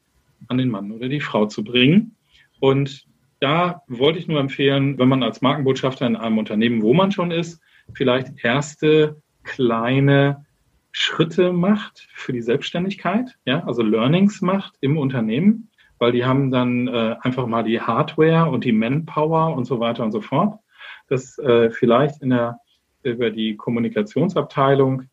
an 0.47 0.57
den 0.57 0.69
Mann 0.69 0.91
oder 0.91 1.07
die 1.07 1.21
Frau 1.21 1.45
zu 1.45 1.63
bringen. 1.63 2.15
Und 2.59 3.05
da 3.39 3.83
wollte 3.87 4.19
ich 4.19 4.27
nur 4.27 4.39
empfehlen, 4.39 4.97
wenn 4.97 5.09
man 5.09 5.23
als 5.23 5.41
Markenbotschafter 5.41 6.07
in 6.07 6.15
einem 6.15 6.37
Unternehmen, 6.37 6.81
wo 6.81 6.93
man 6.93 7.11
schon 7.11 7.31
ist, 7.31 7.61
vielleicht 7.93 8.43
erste 8.43 9.21
kleine 9.43 10.45
Schritte 10.91 11.51
macht 11.51 12.07
für 12.13 12.31
die 12.31 12.41
Selbstständigkeit, 12.41 13.35
ja, 13.45 13.63
also 13.65 13.83
Learnings 13.83 14.41
macht 14.41 14.75
im 14.81 14.97
Unternehmen 14.97 15.69
weil 15.99 16.11
die 16.11 16.25
haben 16.25 16.51
dann 16.51 16.87
äh, 16.87 17.15
einfach 17.21 17.47
mal 17.47 17.63
die 17.63 17.81
Hardware 17.81 18.49
und 18.49 18.63
die 18.63 18.71
Manpower 18.71 19.55
und 19.55 19.65
so 19.65 19.79
weiter 19.79 20.03
und 20.03 20.11
so 20.11 20.21
fort, 20.21 20.59
dass 21.07 21.37
äh, 21.39 21.69
vielleicht 21.71 22.21
in 22.21 22.31
der, 22.31 22.59
über 23.03 23.31
die 23.31 23.55
Kommunikationsabteilung 23.55 25.03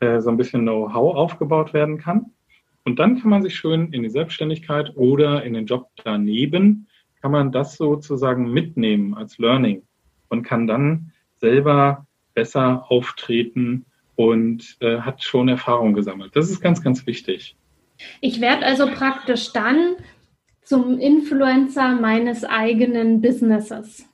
äh, 0.00 0.20
so 0.20 0.30
ein 0.30 0.36
bisschen 0.36 0.62
Know-how 0.62 1.14
aufgebaut 1.14 1.74
werden 1.74 1.98
kann. 1.98 2.26
Und 2.84 2.98
dann 2.98 3.20
kann 3.20 3.30
man 3.30 3.42
sich 3.42 3.54
schön 3.54 3.92
in 3.92 4.02
die 4.02 4.10
Selbstständigkeit 4.10 4.92
oder 4.96 5.42
in 5.44 5.52
den 5.52 5.66
Job 5.66 5.88
daneben 6.02 6.86
kann 7.20 7.32
man 7.32 7.52
das 7.52 7.76
sozusagen 7.76 8.50
mitnehmen 8.50 9.14
als 9.14 9.38
Learning 9.38 9.82
und 10.28 10.42
kann 10.42 10.66
dann 10.66 11.12
selber 11.36 12.06
besser 12.34 12.86
auftreten 12.88 13.84
und 14.16 14.76
äh, 14.80 15.00
hat 15.00 15.22
schon 15.22 15.48
Erfahrung 15.48 15.92
gesammelt. 15.92 16.34
Das 16.34 16.50
ist 16.50 16.60
ganz, 16.60 16.82
ganz 16.82 17.06
wichtig. 17.06 17.56
Ich 18.20 18.40
werde 18.40 18.64
also 18.64 18.86
praktisch 18.86 19.52
dann 19.52 19.96
zum 20.70 21.00
Influencer 21.00 21.96
meines 21.96 22.44
eigenen 22.44 23.20
Businesses. 23.20 24.08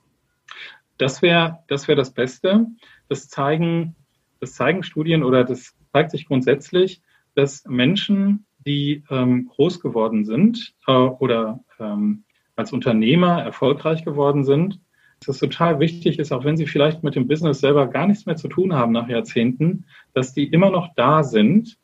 Das 0.97 1.21
wäre 1.21 1.59
das, 1.67 1.87
wär 1.87 1.95
das 1.95 2.11
Beste. 2.15 2.65
Das 3.09 3.29
zeigen, 3.29 3.95
das 4.39 4.53
zeigen 4.53 4.81
Studien 4.81 5.21
oder 5.21 5.43
das 5.43 5.75
zeigt 5.93 6.09
sich 6.09 6.25
grundsätzlich, 6.25 7.03
dass 7.35 7.63
Menschen, 7.65 8.47
die 8.65 9.03
ähm, 9.11 9.45
groß 9.45 9.81
geworden 9.81 10.25
sind 10.25 10.73
äh, 10.87 10.93
oder 10.93 11.63
ähm, 11.79 12.23
als 12.55 12.73
Unternehmer 12.73 13.39
erfolgreich 13.43 14.03
geworden 14.03 14.43
sind, 14.43 14.79
dass 15.19 15.35
es 15.35 15.39
total 15.39 15.79
wichtig 15.79 16.17
ist, 16.17 16.31
auch 16.31 16.43
wenn 16.43 16.57
sie 16.57 16.65
vielleicht 16.65 17.03
mit 17.03 17.13
dem 17.13 17.27
Business 17.27 17.59
selber 17.59 17.85
gar 17.85 18.07
nichts 18.07 18.25
mehr 18.25 18.35
zu 18.35 18.47
tun 18.47 18.73
haben 18.73 18.93
nach 18.93 19.07
Jahrzehnten, 19.07 19.85
dass 20.15 20.33
die 20.33 20.47
immer 20.47 20.71
noch 20.71 20.95
da 20.95 21.21
sind. 21.21 21.77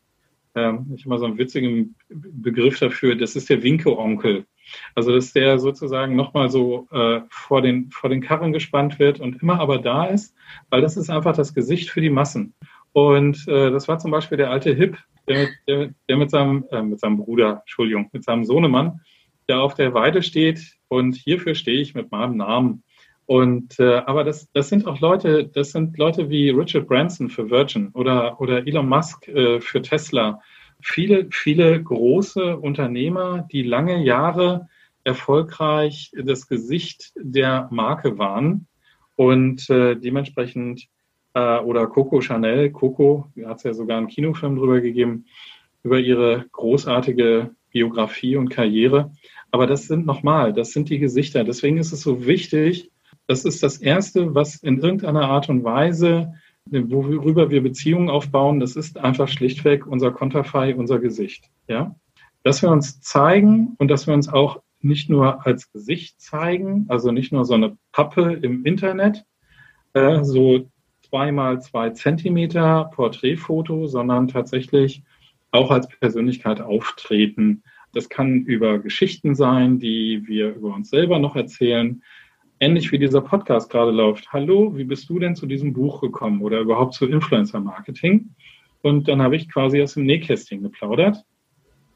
Ähm, 0.55 0.91
ich 0.95 1.03
habe 1.03 1.09
mal 1.09 1.19
so 1.19 1.25
einen 1.25 1.37
witzigen 1.37 1.93
Begriff 2.09 2.79
dafür, 2.79 3.15
das 3.15 3.35
ist 3.35 3.51
der 3.51 3.61
Winke-Onkel. 3.61 4.47
Also 4.95 5.11
dass 5.13 5.33
der 5.33 5.59
sozusagen 5.59 6.15
nochmal 6.15 6.49
so 6.49 6.87
äh, 6.91 7.21
vor, 7.29 7.61
den, 7.61 7.91
vor 7.91 8.09
den 8.09 8.21
Karren 8.21 8.53
gespannt 8.53 8.99
wird 8.99 9.19
und 9.19 9.41
immer 9.41 9.59
aber 9.59 9.79
da 9.79 10.05
ist, 10.05 10.35
weil 10.69 10.81
das 10.81 10.97
ist 10.97 11.09
einfach 11.09 11.35
das 11.35 11.53
Gesicht 11.53 11.89
für 11.89 12.01
die 12.01 12.09
Massen. 12.09 12.53
Und 12.91 13.47
äh, 13.47 13.71
das 13.71 13.87
war 13.87 13.99
zum 13.99 14.11
Beispiel 14.11 14.37
der 14.37 14.51
alte 14.51 14.73
Hip, 14.73 14.97
der 15.27 15.39
mit, 15.39 15.49
der, 15.67 15.89
der 16.07 16.17
mit, 16.17 16.29
seinem, 16.29 16.65
äh, 16.71 16.81
mit 16.81 16.99
seinem 16.99 17.17
Bruder, 17.17 17.61
Entschuldigung, 17.61 18.09
mit 18.13 18.23
seinem 18.23 18.45
Sohnemann, 18.45 19.01
der 19.47 19.61
auf 19.61 19.73
der 19.73 19.93
Weide 19.93 20.21
steht 20.21 20.77
und 20.87 21.15
hierfür 21.15 21.55
stehe 21.55 21.81
ich 21.81 21.95
mit 21.95 22.11
meinem 22.11 22.37
Namen. 22.37 22.83
Und 23.25 23.79
äh, 23.79 23.95
aber 24.05 24.23
das, 24.23 24.51
das 24.51 24.69
sind 24.69 24.85
auch 24.85 24.99
Leute, 24.99 25.45
das 25.45 25.71
sind 25.71 25.97
Leute 25.97 26.29
wie 26.29 26.49
Richard 26.49 26.87
Branson 26.87 27.29
für 27.29 27.49
Virgin 27.49 27.89
oder, 27.93 28.39
oder 28.41 28.67
Elon 28.67 28.87
Musk 28.87 29.27
äh, 29.29 29.61
für 29.61 29.81
Tesla. 29.81 30.41
Viele, 30.83 31.27
viele 31.31 31.81
große 31.81 32.57
Unternehmer, 32.57 33.47
die 33.51 33.63
lange 33.63 34.03
Jahre 34.03 34.67
erfolgreich 35.03 36.11
das 36.13 36.47
Gesicht 36.47 37.13
der 37.15 37.67
Marke 37.71 38.17
waren 38.17 38.67
und 39.15 39.69
äh, 39.69 39.95
dementsprechend 39.95 40.87
äh, 41.33 41.59
oder 41.59 41.87
Coco 41.87 42.21
Chanel, 42.21 42.71
Coco, 42.71 43.31
hat 43.45 43.57
es 43.57 43.63
ja 43.63 43.73
sogar 43.73 43.97
einen 43.97 44.07
Kinofilm 44.07 44.57
drüber 44.57 44.81
gegeben, 44.81 45.25
über 45.83 45.99
ihre 45.99 46.45
großartige 46.51 47.51
Biografie 47.71 48.35
und 48.35 48.49
Karriere. 48.49 49.11
Aber 49.51 49.67
das 49.67 49.87
sind 49.87 50.05
nochmal, 50.05 50.53
das 50.53 50.71
sind 50.71 50.89
die 50.89 50.99
Gesichter. 50.99 51.43
Deswegen 51.43 51.77
ist 51.77 51.91
es 51.91 52.01
so 52.01 52.25
wichtig, 52.25 52.91
das 53.27 53.45
ist 53.45 53.63
das 53.63 53.77
Erste, 53.77 54.35
was 54.35 54.55
in 54.57 54.79
irgendeiner 54.79 55.29
Art 55.29 55.47
und 55.47 55.63
Weise, 55.63 56.33
worüber 56.65 57.49
wir 57.49 57.61
Beziehungen 57.61 58.09
aufbauen, 58.09 58.59
das 58.59 58.75
ist 58.75 58.97
einfach 58.97 59.27
schlichtweg 59.27 59.85
unser 59.85 60.11
Konterfei, 60.11 60.75
unser 60.75 60.99
Gesicht. 60.99 61.49
Ja? 61.67 61.95
Dass 62.43 62.61
wir 62.61 62.71
uns 62.71 63.01
zeigen 63.01 63.75
und 63.77 63.89
dass 63.89 64.07
wir 64.07 64.13
uns 64.13 64.29
auch 64.29 64.61
nicht 64.81 65.09
nur 65.09 65.45
als 65.45 65.71
Gesicht 65.71 66.19
zeigen, 66.19 66.85
also 66.89 67.11
nicht 67.11 67.31
nur 67.31 67.45
so 67.45 67.53
eine 67.53 67.77
Pappe 67.91 68.33
im 68.33 68.65
Internet, 68.65 69.25
äh, 69.93 70.23
so 70.23 70.69
zweimal 71.07 71.61
zwei 71.61 71.91
Zentimeter 71.91 72.89
Porträtfoto, 72.93 73.87
sondern 73.87 74.27
tatsächlich 74.27 75.03
auch 75.51 75.71
als 75.71 75.87
Persönlichkeit 75.87 76.59
auftreten. 76.59 77.63
Das 77.93 78.09
kann 78.09 78.41
über 78.41 78.79
Geschichten 78.79 79.35
sein, 79.35 79.79
die 79.79 80.23
wir 80.25 80.55
über 80.55 80.73
uns 80.73 80.89
selber 80.89 81.19
noch 81.19 81.35
erzählen. 81.35 82.01
Ähnlich 82.63 82.93
wie 82.93 82.97
dieser 82.97 83.19
Podcast 83.19 83.69
gerade 83.69 83.91
läuft. 83.91 84.31
Hallo, 84.31 84.71
wie 84.77 84.85
bist 84.85 85.09
du 85.09 85.19
denn 85.19 85.35
zu 85.35 85.47
diesem 85.47 85.73
Buch 85.73 85.99
gekommen 85.99 86.41
oder 86.41 86.61
überhaupt 86.61 86.93
zu 86.93 87.05
Influencer 87.05 87.59
Marketing? 87.59 88.29
Und 88.81 89.09
dann 89.09 89.21
habe 89.21 89.35
ich 89.35 89.51
quasi 89.51 89.81
aus 89.81 89.95
dem 89.95 90.05
Nähkästchen 90.05 90.63
geplaudert. 90.63 91.25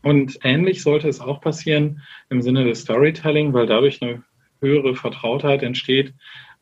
Und 0.03 0.38
ähnlich 0.43 0.84
sollte 0.84 1.08
es 1.08 1.21
auch 1.21 1.39
passieren 1.39 2.01
im 2.30 2.41
Sinne 2.41 2.65
des 2.65 2.82
Storytelling, 2.82 3.53
weil 3.53 3.65
dadurch 3.65 4.01
eine 4.01 4.23
höhere 4.60 4.93
Vertrautheit 4.93 5.63
entsteht, 5.63 6.13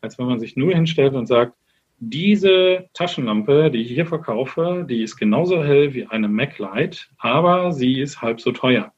als 0.02 0.20
wenn 0.20 0.28
man 0.28 0.40
sich 0.40 0.56
nur 0.56 0.72
hinstellt 0.72 1.16
und 1.16 1.26
sagt, 1.26 1.56
diese 1.98 2.88
Taschenlampe, 2.94 3.72
die 3.72 3.82
ich 3.82 3.90
hier 3.90 4.06
verkaufe, 4.06 4.86
die 4.88 5.02
ist 5.02 5.18
genauso 5.18 5.64
hell 5.64 5.96
wie 5.96 6.06
eine 6.06 6.28
MacLight, 6.28 7.10
aber 7.18 7.72
sie 7.72 8.02
ist 8.02 8.22
halb 8.22 8.40
so 8.40 8.52
teuer. 8.52 8.94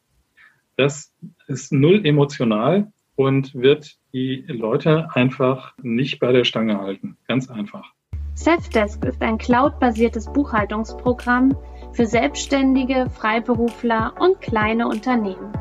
Das 0.75 1.13
ist 1.47 1.71
null 1.71 2.05
emotional 2.05 2.91
und 3.15 3.55
wird 3.55 3.97
die 4.17 4.43
Leute 4.47 5.09
einfach 5.13 5.73
nicht 5.81 6.19
bei 6.19 6.31
der 6.31 6.43
Stange 6.43 6.79
halten. 6.79 7.17
Ganz 7.27 7.49
einfach. 7.49 7.93
Safdesk 8.33 9.03
ist 9.05 9.21
ein 9.21 9.37
cloud-basiertes 9.37 10.31
Buchhaltungsprogramm 10.33 11.55
für 11.93 12.05
Selbstständige, 12.05 13.07
Freiberufler 13.11 14.13
und 14.19 14.41
kleine 14.41 14.87
Unternehmen. 14.87 15.53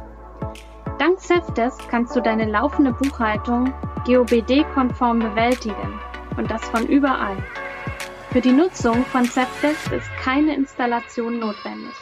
Dank 0.98 1.20
Safdesk 1.20 1.86
kannst 1.90 2.16
du 2.16 2.20
deine 2.20 2.46
laufende 2.46 2.92
Buchhaltung 2.92 3.74
GOBD-konform 4.06 5.18
bewältigen 5.18 6.00
und 6.38 6.50
das 6.50 6.64
von 6.70 6.86
überall. 6.86 7.36
Für 8.30 8.40
die 8.40 8.52
Nutzung 8.52 9.04
von 9.04 9.24
Zapdesk 9.24 9.92
ist 9.92 10.10
keine 10.22 10.54
Installation 10.54 11.38
notwendig. 11.38 11.94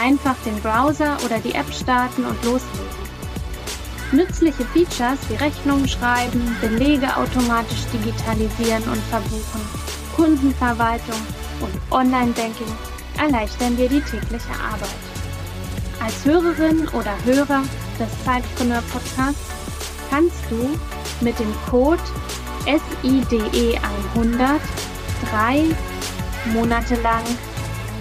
Einfach 0.00 0.36
den 0.44 0.60
Browser 0.60 1.16
oder 1.24 1.38
die 1.38 1.54
App 1.54 1.72
starten 1.72 2.24
und 2.24 2.44
loslegen. 2.44 3.03
Nützliche 4.14 4.64
Features 4.66 5.18
wie 5.28 5.34
Rechnungen 5.34 5.88
schreiben, 5.88 6.56
Belege 6.60 7.16
automatisch 7.16 7.84
digitalisieren 7.92 8.84
und 8.84 9.02
verbuchen, 9.10 9.60
Kundenverwaltung 10.14 11.18
und 11.60 11.72
Online-Banking 11.90 12.72
erleichtern 13.18 13.76
dir 13.76 13.88
die 13.88 14.00
tägliche 14.00 14.52
Arbeit. 14.52 14.88
Als 16.00 16.24
Hörerin 16.24 16.86
oder 16.90 17.16
Hörer 17.24 17.62
des 17.98 18.24
Zeitpreneur 18.24 18.82
Podcasts 18.92 19.50
kannst 20.10 20.44
du 20.48 20.78
mit 21.20 21.36
dem 21.40 21.52
Code 21.68 22.02
SIDE 22.66 23.80
100 24.14 24.60
drei 25.28 25.64
Monate 26.52 26.94
lang 27.02 27.24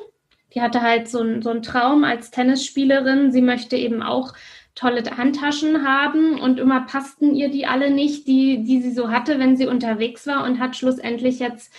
Die 0.54 0.62
hatte 0.62 0.80
halt 0.80 1.08
so, 1.08 1.20
ein, 1.20 1.42
so 1.42 1.50
einen 1.50 1.62
Traum 1.62 2.04
als 2.04 2.30
Tennisspielerin. 2.30 3.32
Sie 3.32 3.42
möchte 3.42 3.76
eben 3.76 4.02
auch 4.02 4.32
tolle 4.78 5.02
Handtaschen 5.16 5.84
haben 5.84 6.38
und 6.38 6.60
immer 6.60 6.82
passten 6.82 7.34
ihr 7.34 7.48
die 7.48 7.66
alle 7.66 7.90
nicht, 7.90 8.28
die, 8.28 8.62
die 8.62 8.80
sie 8.80 8.92
so 8.92 9.10
hatte, 9.10 9.40
wenn 9.40 9.56
sie 9.56 9.66
unterwegs 9.66 10.26
war 10.28 10.44
und 10.44 10.60
hat 10.60 10.76
schlussendlich 10.76 11.40
jetzt 11.40 11.74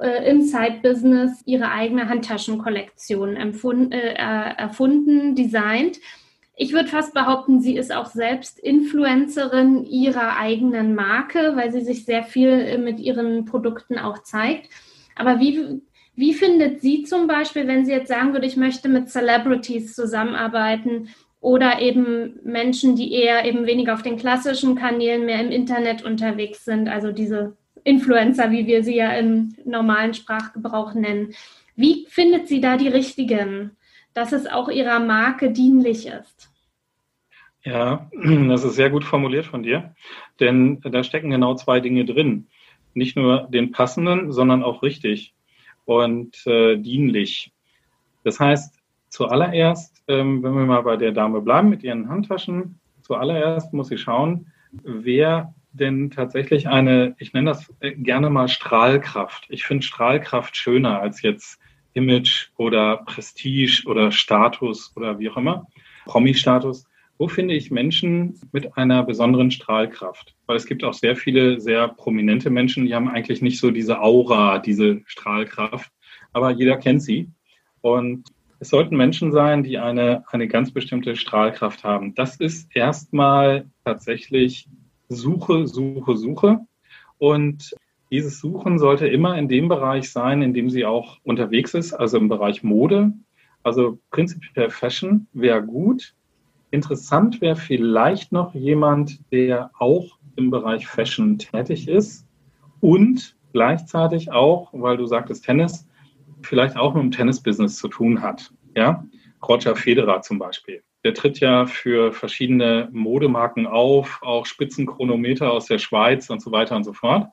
äh, 0.00 0.30
im 0.30 0.42
Side-Business 0.42 1.42
ihre 1.46 1.72
eigene 1.72 2.08
Handtaschenkollektion 2.08 3.36
äh, 3.36 4.14
erfunden, 4.14 5.34
designt. 5.34 5.98
Ich 6.54 6.72
würde 6.72 6.88
fast 6.88 7.12
behaupten, 7.12 7.60
sie 7.60 7.76
ist 7.76 7.92
auch 7.92 8.06
selbst 8.06 8.60
Influencerin 8.60 9.84
ihrer 9.84 10.36
eigenen 10.36 10.94
Marke, 10.94 11.56
weil 11.56 11.72
sie 11.72 11.80
sich 11.80 12.04
sehr 12.04 12.22
viel 12.22 12.50
äh, 12.50 12.78
mit 12.78 13.00
ihren 13.00 13.46
Produkten 13.46 13.98
auch 13.98 14.18
zeigt. 14.22 14.68
Aber 15.16 15.40
wie, 15.40 15.80
wie 16.14 16.34
findet 16.34 16.82
sie 16.82 17.02
zum 17.02 17.26
Beispiel, 17.26 17.66
wenn 17.66 17.84
sie 17.84 17.92
jetzt 17.92 18.08
sagen 18.08 18.32
würde, 18.32 18.46
ich 18.46 18.56
möchte 18.56 18.88
mit 18.88 19.10
Celebrities 19.10 19.96
zusammenarbeiten 19.96 21.08
oder 21.42 21.80
eben 21.80 22.38
Menschen, 22.44 22.94
die 22.94 23.12
eher 23.12 23.44
eben 23.44 23.66
weniger 23.66 23.94
auf 23.94 24.02
den 24.02 24.16
klassischen 24.16 24.76
Kanälen 24.76 25.26
mehr 25.26 25.40
im 25.40 25.50
Internet 25.50 26.04
unterwegs 26.04 26.64
sind, 26.64 26.88
also 26.88 27.10
diese 27.10 27.56
Influencer, 27.82 28.52
wie 28.52 28.68
wir 28.68 28.84
sie 28.84 28.94
ja 28.94 29.12
im 29.12 29.54
normalen 29.64 30.14
Sprachgebrauch 30.14 30.94
nennen. 30.94 31.34
Wie 31.74 32.06
findet 32.08 32.46
sie 32.46 32.60
da 32.60 32.76
die 32.76 32.86
richtigen, 32.86 33.72
dass 34.14 34.32
es 34.32 34.46
auch 34.46 34.68
ihrer 34.68 35.00
Marke 35.00 35.50
dienlich 35.50 36.06
ist? 36.06 36.48
Ja, 37.64 38.08
das 38.48 38.62
ist 38.62 38.76
sehr 38.76 38.90
gut 38.90 39.02
formuliert 39.02 39.46
von 39.46 39.64
dir, 39.64 39.96
denn 40.38 40.80
da 40.82 41.02
stecken 41.02 41.30
genau 41.30 41.56
zwei 41.56 41.80
Dinge 41.80 42.04
drin. 42.04 42.46
Nicht 42.94 43.16
nur 43.16 43.48
den 43.50 43.72
passenden, 43.72 44.30
sondern 44.30 44.62
auch 44.62 44.84
richtig 44.84 45.34
und 45.86 46.46
äh, 46.46 46.76
dienlich. 46.76 47.50
Das 48.22 48.38
heißt, 48.38 48.76
zuallererst, 49.08 49.91
ähm, 50.12 50.42
wenn 50.42 50.54
wir 50.54 50.66
mal 50.66 50.82
bei 50.82 50.96
der 50.96 51.12
Dame 51.12 51.40
bleiben 51.40 51.70
mit 51.70 51.82
ihren 51.82 52.08
Handtaschen, 52.08 52.78
zuallererst 53.00 53.72
muss 53.72 53.88
sie 53.88 53.98
schauen, 53.98 54.52
wer 54.82 55.54
denn 55.72 56.10
tatsächlich 56.10 56.68
eine, 56.68 57.14
ich 57.18 57.32
nenne 57.32 57.50
das 57.50 57.72
äh, 57.80 57.92
gerne 57.92 58.30
mal 58.30 58.48
Strahlkraft. 58.48 59.46
Ich 59.48 59.64
finde 59.64 59.84
Strahlkraft 59.84 60.56
schöner 60.56 61.00
als 61.00 61.22
jetzt 61.22 61.58
Image 61.94 62.48
oder 62.56 62.98
Prestige 62.98 63.84
oder 63.86 64.12
Status 64.12 64.92
oder 64.96 65.18
wie 65.18 65.30
auch 65.30 65.36
immer, 65.36 65.66
Promi-Status. 66.06 66.86
Wo 67.18 67.28
finde 67.28 67.54
ich 67.54 67.70
Menschen 67.70 68.40
mit 68.52 68.76
einer 68.76 69.02
besonderen 69.02 69.50
Strahlkraft? 69.50 70.34
Weil 70.46 70.56
es 70.56 70.66
gibt 70.66 70.82
auch 70.84 70.94
sehr 70.94 71.16
viele 71.16 71.60
sehr 71.60 71.88
prominente 71.88 72.50
Menschen, 72.50 72.86
die 72.86 72.94
haben 72.94 73.08
eigentlich 73.08 73.42
nicht 73.42 73.60
so 73.60 73.70
diese 73.70 74.00
Aura, 74.00 74.58
diese 74.58 75.02
Strahlkraft, 75.06 75.90
aber 76.32 76.50
jeder 76.50 76.76
kennt 76.76 77.02
sie. 77.02 77.30
Und 77.80 78.24
es 78.62 78.68
sollten 78.68 78.96
Menschen 78.96 79.32
sein, 79.32 79.64
die 79.64 79.78
eine, 79.78 80.22
eine 80.30 80.46
ganz 80.46 80.70
bestimmte 80.70 81.16
Strahlkraft 81.16 81.82
haben. 81.82 82.14
Das 82.14 82.36
ist 82.36 82.68
erstmal 82.76 83.66
tatsächlich 83.84 84.68
Suche, 85.08 85.66
Suche, 85.66 86.16
Suche. 86.16 86.60
Und 87.18 87.74
dieses 88.12 88.38
Suchen 88.38 88.78
sollte 88.78 89.08
immer 89.08 89.36
in 89.36 89.48
dem 89.48 89.66
Bereich 89.68 90.12
sein, 90.12 90.42
in 90.42 90.54
dem 90.54 90.70
sie 90.70 90.84
auch 90.84 91.18
unterwegs 91.24 91.74
ist, 91.74 91.92
also 91.92 92.18
im 92.18 92.28
Bereich 92.28 92.62
Mode. 92.62 93.12
Also 93.64 93.98
prinzipiell 94.12 94.70
Fashion 94.70 95.26
wäre 95.32 95.64
gut. 95.64 96.14
Interessant 96.70 97.40
wäre 97.40 97.56
vielleicht 97.56 98.30
noch 98.30 98.54
jemand, 98.54 99.18
der 99.32 99.72
auch 99.76 100.18
im 100.36 100.52
Bereich 100.52 100.86
Fashion 100.86 101.36
tätig 101.36 101.88
ist 101.88 102.28
und 102.80 103.34
gleichzeitig 103.52 104.30
auch, 104.30 104.68
weil 104.72 104.98
du 104.98 105.06
sagtest 105.06 105.46
Tennis, 105.46 105.88
vielleicht 106.46 106.76
auch 106.76 106.94
mit 106.94 107.02
dem 107.02 107.10
Tennisbusiness 107.10 107.76
zu 107.76 107.88
tun 107.88 108.22
hat. 108.22 108.52
Ja, 108.74 109.04
Roger 109.46 109.76
Federer 109.76 110.22
zum 110.22 110.38
Beispiel. 110.38 110.82
Der 111.04 111.14
tritt 111.14 111.40
ja 111.40 111.66
für 111.66 112.12
verschiedene 112.12 112.88
Modemarken 112.92 113.66
auf, 113.66 114.20
auch 114.22 114.46
Spitzenchronometer 114.46 115.52
aus 115.52 115.66
der 115.66 115.78
Schweiz 115.78 116.30
und 116.30 116.40
so 116.40 116.52
weiter 116.52 116.76
und 116.76 116.84
so 116.84 116.92
fort. 116.92 117.28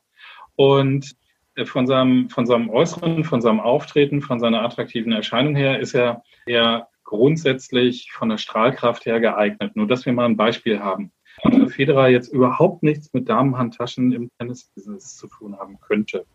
Und 0.56 1.15
äh, 1.56 1.65
von 1.65 1.86
seinem, 1.86 2.30
von 2.30 2.45
seinem 2.45 2.69
Äußeren, 2.69 3.24
von 3.24 3.41
seinem 3.41 3.60
Auftreten, 3.60 4.22
von 4.22 4.39
seiner 4.39 4.63
attraktiven 4.63 5.12
Erscheinung 5.12 5.56
her 5.56 5.80
ist 5.80 5.93
er 5.93 6.24
eher 6.45 6.88
grundsätzlich 7.04 8.12
von 8.12 8.30
der 8.30 8.38
Strahlkraft 8.38 9.06
her 9.06 9.19
geeignet. 9.19 9.76
Nur, 9.76 9.88
dass 9.88 10.06
wir 10.06 10.13
mal 10.13 10.26
ein 10.26 10.38
Beispiel 10.38 10.80
haben. 10.80 11.12
Roger 11.43 11.69
Federer 11.69 12.10
jetzt 12.10 12.34
überhaupt 12.34 12.84
nichts 12.84 13.13
mit 13.13 13.30
Damenhandtaschen 13.30 14.12
im 14.12 14.30
Tennisbusiness 14.38 15.15
zu 15.15 15.28
tun 15.28 15.58
haben 15.58 15.80
könnte. 15.80 16.26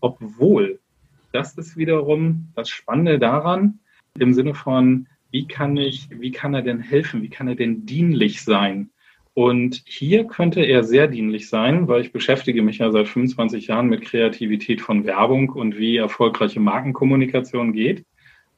Obwohl 0.00 0.80
das 1.32 1.56
ist 1.58 1.76
wiederum 1.76 2.48
das 2.54 2.68
Spannende 2.68 3.18
daran, 3.18 3.80
im 4.18 4.34
Sinne 4.34 4.54
von, 4.54 5.06
wie 5.30 5.46
kann 5.46 5.76
ich, 5.76 6.08
wie 6.10 6.30
kann 6.30 6.54
er 6.54 6.62
denn 6.62 6.80
helfen? 6.80 7.22
Wie 7.22 7.30
kann 7.30 7.48
er 7.48 7.54
denn 7.54 7.86
dienlich 7.86 8.42
sein? 8.42 8.90
Und 9.34 9.82
hier 9.86 10.26
könnte 10.26 10.60
er 10.60 10.84
sehr 10.84 11.08
dienlich 11.08 11.48
sein, 11.48 11.88
weil 11.88 12.02
ich 12.02 12.12
beschäftige 12.12 12.62
mich 12.62 12.78
ja 12.78 12.90
seit 12.90 13.08
25 13.08 13.66
Jahren 13.66 13.86
mit 13.86 14.02
Kreativität 14.02 14.82
von 14.82 15.06
Werbung 15.06 15.48
und 15.48 15.78
wie 15.78 15.96
erfolgreiche 15.96 16.60
Markenkommunikation 16.60 17.72
geht. 17.72 18.04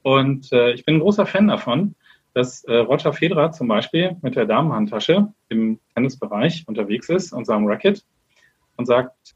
Und 0.02 0.52
äh, 0.52 0.72
ich 0.72 0.84
bin 0.84 0.96
ein 0.96 1.00
großer 1.00 1.26
Fan 1.26 1.46
davon, 1.46 1.94
dass 2.34 2.64
äh, 2.64 2.74
Roger 2.74 3.12
Federer 3.12 3.52
zum 3.52 3.68
Beispiel 3.68 4.16
mit 4.22 4.34
der 4.34 4.46
Damenhandtasche 4.46 5.32
im 5.48 5.78
Tennisbereich 5.94 6.64
unterwegs 6.66 7.08
ist 7.08 7.32
und 7.32 7.44
seinem 7.44 7.66
Racket 7.66 8.04
und 8.76 8.86
sagt, 8.86 9.33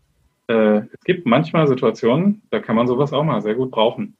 äh, 0.48 0.78
es 0.78 1.00
gibt 1.04 1.26
manchmal 1.26 1.68
Situationen, 1.68 2.42
da 2.50 2.58
kann 2.58 2.76
man 2.76 2.86
sowas 2.86 3.12
auch 3.12 3.24
mal 3.24 3.40
sehr 3.40 3.54
gut 3.54 3.70
brauchen. 3.70 4.16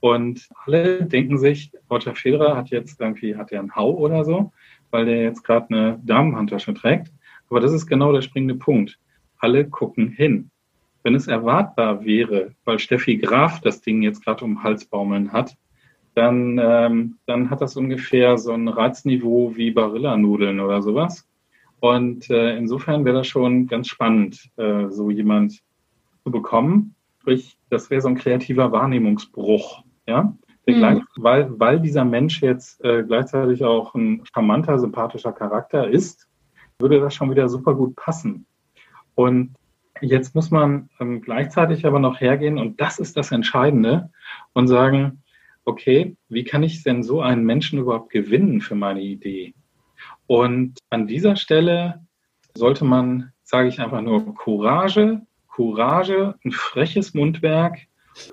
Und 0.00 0.48
alle 0.64 1.04
denken 1.04 1.38
sich, 1.38 1.72
Roger 1.90 2.14
Federer 2.14 2.56
hat 2.56 2.70
jetzt 2.70 3.00
irgendwie, 3.00 3.36
hat 3.36 3.52
er 3.52 3.60
einen 3.60 3.74
Hau 3.74 3.90
oder 3.90 4.24
so, 4.24 4.52
weil 4.90 5.04
der 5.04 5.22
jetzt 5.22 5.42
gerade 5.42 5.66
eine 5.68 6.00
Damenhandtasche 6.04 6.72
trägt. 6.74 7.12
Aber 7.50 7.60
das 7.60 7.72
ist 7.72 7.86
genau 7.86 8.12
der 8.12 8.22
springende 8.22 8.54
Punkt. 8.54 8.98
Alle 9.38 9.68
gucken 9.68 10.08
hin. 10.08 10.50
Wenn 11.02 11.14
es 11.14 11.28
erwartbar 11.28 12.04
wäre, 12.04 12.52
weil 12.64 12.78
Steffi 12.78 13.16
Graf 13.16 13.60
das 13.60 13.80
Ding 13.80 14.02
jetzt 14.02 14.24
gerade 14.24 14.44
um 14.44 14.54
den 14.54 14.62
Hals 14.62 14.84
baumeln 14.84 15.32
hat, 15.32 15.56
dann, 16.14 16.58
ähm, 16.62 17.16
dann 17.26 17.50
hat 17.50 17.60
das 17.60 17.76
ungefähr 17.76 18.36
so 18.36 18.52
ein 18.52 18.68
Reizniveau 18.68 19.56
wie 19.56 19.70
Barillanudeln 19.70 20.60
oder 20.60 20.82
sowas. 20.82 21.26
Und 21.80 22.28
äh, 22.30 22.56
insofern 22.56 23.04
wäre 23.04 23.18
das 23.18 23.26
schon 23.26 23.66
ganz 23.66 23.88
spannend, 23.88 24.50
äh, 24.56 24.88
so 24.90 25.10
jemand 25.10 25.62
zu 26.24 26.30
bekommen. 26.30 26.94
Sprich, 27.20 27.58
das 27.68 27.90
wäre 27.90 28.00
so 28.00 28.08
ein 28.08 28.16
kreativer 28.16 28.72
Wahrnehmungsbruch. 28.72 29.82
Ja? 30.06 30.34
Mhm. 30.66 31.04
Weil, 31.16 31.58
weil 31.58 31.80
dieser 31.80 32.04
Mensch 32.04 32.42
jetzt 32.42 32.82
äh, 32.84 33.02
gleichzeitig 33.02 33.64
auch 33.64 33.94
ein 33.94 34.22
charmanter, 34.32 34.78
sympathischer 34.78 35.32
Charakter 35.32 35.88
ist, 35.88 36.28
würde 36.78 37.00
das 37.00 37.14
schon 37.14 37.30
wieder 37.30 37.48
super 37.48 37.74
gut 37.74 37.96
passen. 37.96 38.46
Und 39.14 39.54
jetzt 40.00 40.34
muss 40.34 40.50
man 40.50 40.88
ähm, 40.98 41.20
gleichzeitig 41.20 41.84
aber 41.86 41.98
noch 41.98 42.20
hergehen, 42.20 42.58
und 42.58 42.80
das 42.80 42.98
ist 42.98 43.16
das 43.16 43.32
Entscheidende, 43.32 44.10
und 44.52 44.68
sagen, 44.68 45.22
okay, 45.64 46.16
wie 46.28 46.44
kann 46.44 46.62
ich 46.62 46.82
denn 46.82 47.02
so 47.02 47.20
einen 47.20 47.44
Menschen 47.44 47.78
überhaupt 47.78 48.10
gewinnen 48.10 48.60
für 48.60 48.74
meine 48.74 49.02
Idee? 49.02 49.54
Und 50.26 50.78
an 50.88 51.06
dieser 51.06 51.36
Stelle 51.36 52.06
sollte 52.54 52.84
man, 52.84 53.32
sage 53.42 53.68
ich 53.68 53.80
einfach 53.80 54.00
nur, 54.00 54.34
Courage 54.34 55.20
Courage, 55.50 56.34
ein 56.44 56.52
freches 56.52 57.14
Mundwerk, 57.14 57.78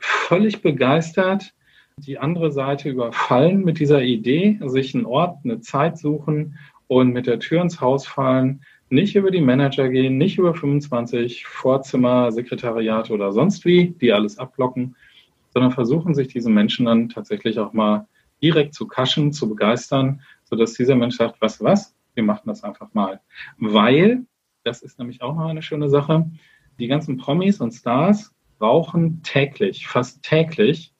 völlig 0.01 0.61
begeistert, 0.61 1.53
die 1.97 2.19
andere 2.19 2.51
Seite 2.51 2.89
überfallen 2.89 3.63
mit 3.63 3.79
dieser 3.79 4.03
Idee, 4.03 4.59
sich 4.65 4.93
einen 4.93 5.05
Ort, 5.05 5.39
eine 5.43 5.61
Zeit 5.61 5.97
suchen 5.97 6.57
und 6.87 7.11
mit 7.11 7.27
der 7.27 7.39
Tür 7.39 7.61
ins 7.61 7.81
Haus 7.81 8.05
fallen, 8.05 8.61
nicht 8.89 9.15
über 9.15 9.31
die 9.31 9.41
Manager 9.41 9.89
gehen, 9.89 10.17
nicht 10.17 10.37
über 10.37 10.53
25 10.53 11.45
Vorzimmer, 11.45 12.31
Sekretariate 12.31 13.11
oder 13.11 13.31
sonst 13.33 13.65
wie, 13.65 13.89
die 13.99 14.13
alles 14.13 14.37
abblocken, 14.37 14.95
sondern 15.49 15.71
versuchen 15.71 16.13
sich 16.13 16.27
diese 16.27 16.49
Menschen 16.49 16.85
dann 16.85 17.09
tatsächlich 17.09 17.59
auch 17.59 17.73
mal 17.73 18.07
direkt 18.41 18.75
zu 18.75 18.87
kaschen, 18.87 19.33
zu 19.33 19.49
begeistern, 19.49 20.21
sodass 20.45 20.73
dieser 20.73 20.95
Mensch 20.95 21.17
sagt, 21.17 21.41
was, 21.41 21.61
was, 21.61 21.95
wir 22.13 22.23
machen 22.23 22.43
das 22.45 22.63
einfach 22.63 22.93
mal. 22.93 23.19
Weil, 23.57 24.25
das 24.63 24.81
ist 24.81 24.99
nämlich 24.99 25.21
auch 25.21 25.35
noch 25.35 25.47
eine 25.47 25.61
schöne 25.61 25.89
Sache, 25.89 26.29
die 26.79 26.87
ganzen 26.87 27.17
Promis 27.17 27.59
und 27.59 27.71
Stars 27.71 28.33
rauchen 28.61 29.21
täglich, 29.23 29.87
fast 29.87 30.23
täglich. 30.23 30.93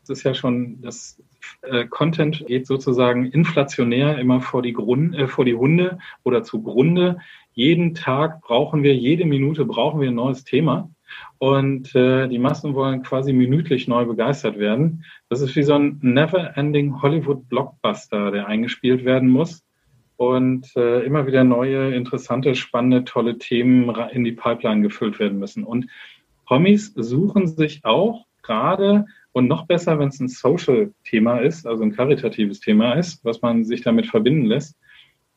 Das 0.00 0.18
ist 0.18 0.24
ja 0.24 0.34
schon, 0.34 0.80
das 0.82 1.22
äh, 1.62 1.86
Content 1.86 2.44
geht 2.46 2.66
sozusagen 2.66 3.26
inflationär 3.26 4.18
immer 4.18 4.40
vor 4.40 4.62
die, 4.62 4.72
Grund, 4.72 5.14
äh, 5.14 5.28
vor 5.28 5.44
die 5.44 5.54
Hunde 5.54 5.98
oder 6.22 6.42
zugrunde. 6.42 7.18
Jeden 7.52 7.94
Tag 7.94 8.42
brauchen 8.42 8.82
wir, 8.82 8.94
jede 8.94 9.24
Minute 9.24 9.64
brauchen 9.64 10.00
wir 10.00 10.08
ein 10.08 10.14
neues 10.14 10.44
Thema. 10.44 10.90
Und 11.38 11.94
äh, 11.94 12.28
die 12.28 12.38
Massen 12.38 12.74
wollen 12.74 13.02
quasi 13.02 13.32
minütlich 13.32 13.86
neu 13.86 14.04
begeistert 14.04 14.58
werden. 14.58 15.04
Das 15.28 15.40
ist 15.40 15.54
wie 15.54 15.62
so 15.62 15.74
ein 15.74 15.98
never-ending 16.02 17.00
Hollywood-Blockbuster, 17.00 18.30
der 18.30 18.46
eingespielt 18.46 19.04
werden 19.04 19.30
muss 19.30 19.64
und 20.16 20.74
äh, 20.76 21.00
immer 21.04 21.26
wieder 21.26 21.44
neue, 21.44 21.94
interessante, 21.94 22.54
spannende, 22.54 23.04
tolle 23.04 23.38
Themen 23.38 23.92
in 24.12 24.24
die 24.24 24.32
Pipeline 24.32 24.82
gefüllt 24.82 25.18
werden 25.18 25.38
müssen. 25.38 25.64
Und 25.64 25.88
Promis 26.46 26.92
suchen 26.94 27.46
sich 27.46 27.84
auch 27.84 28.26
gerade 28.42 29.06
und 29.32 29.48
noch 29.48 29.66
besser, 29.66 29.98
wenn 29.98 30.08
es 30.08 30.20
ein 30.20 30.28
Social-Thema 30.28 31.38
ist, 31.38 31.66
also 31.66 31.82
ein 31.82 31.92
karitatives 31.92 32.60
Thema 32.60 32.92
ist, 32.94 33.24
was 33.24 33.42
man 33.42 33.64
sich 33.64 33.82
damit 33.82 34.06
verbinden 34.06 34.46
lässt, 34.46 34.76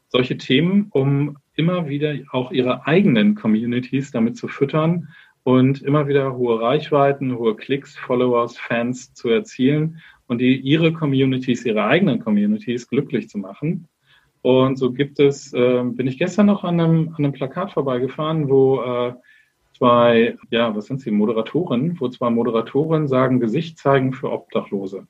solche 0.09 0.37
Themen, 0.37 0.87
um 0.91 1.37
immer 1.55 1.89
wieder 1.89 2.15
auch 2.31 2.51
ihre 2.51 2.85
eigenen 2.85 3.35
Communities 3.35 4.11
damit 4.11 4.37
zu 4.37 4.47
füttern 4.47 5.09
und 5.43 5.81
immer 5.81 6.07
wieder 6.07 6.35
hohe 6.35 6.61
Reichweiten, 6.61 7.37
hohe 7.37 7.55
Klicks, 7.55 7.95
Followers, 7.97 8.57
Fans 8.57 9.13
zu 9.13 9.29
erzielen 9.29 9.99
und 10.27 10.39
die, 10.39 10.57
ihre 10.57 10.93
Communities, 10.93 11.65
ihre 11.65 11.85
eigenen 11.85 12.19
Communities 12.19 12.87
glücklich 12.87 13.29
zu 13.29 13.39
machen. 13.39 13.87
Und 14.41 14.77
so 14.77 14.91
gibt 14.91 15.19
es, 15.19 15.53
äh, 15.53 15.83
bin 15.83 16.07
ich 16.07 16.17
gestern 16.17 16.45
noch 16.45 16.63
an 16.63 16.79
einem, 16.79 17.09
an 17.09 17.25
einem 17.25 17.33
Plakat 17.33 17.71
vorbeigefahren, 17.71 18.49
wo 18.49 18.81
äh, 18.81 19.13
zwei, 19.77 20.37
ja, 20.49 20.75
was 20.75 20.85
sind 20.85 21.01
sie, 21.01 21.11
Moderatoren, 21.11 21.99
wo 21.99 22.09
zwei 22.09 22.29
Moderatoren 22.29 23.07
sagen, 23.07 23.39
Gesicht 23.39 23.77
zeigen 23.77 24.13
für 24.13 24.31
Obdachlose. 24.31 25.07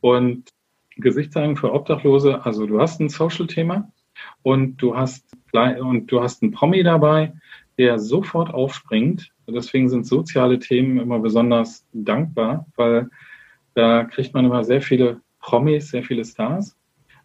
Und 0.00 0.50
Gesicht 0.96 1.32
zeigen 1.32 1.56
für 1.56 1.72
Obdachlose, 1.72 2.44
also 2.44 2.66
du 2.66 2.80
hast 2.80 3.00
ein 3.00 3.08
Social-Thema 3.08 3.90
und 4.42 4.76
du 4.76 4.96
hast 4.96 5.24
und 5.52 6.06
du 6.06 6.22
hast 6.22 6.42
einen 6.42 6.52
Promi 6.52 6.82
dabei, 6.82 7.32
der 7.78 7.98
sofort 7.98 8.52
aufspringt, 8.52 9.32
deswegen 9.48 9.88
sind 9.88 10.06
soziale 10.06 10.58
Themen 10.58 10.98
immer 10.98 11.18
besonders 11.18 11.86
dankbar, 11.92 12.66
weil 12.76 13.08
da 13.74 14.04
kriegt 14.04 14.34
man 14.34 14.44
immer 14.44 14.64
sehr 14.64 14.82
viele 14.82 15.20
Promis, 15.40 15.90
sehr 15.90 16.02
viele 16.02 16.24
Stars. 16.24 16.76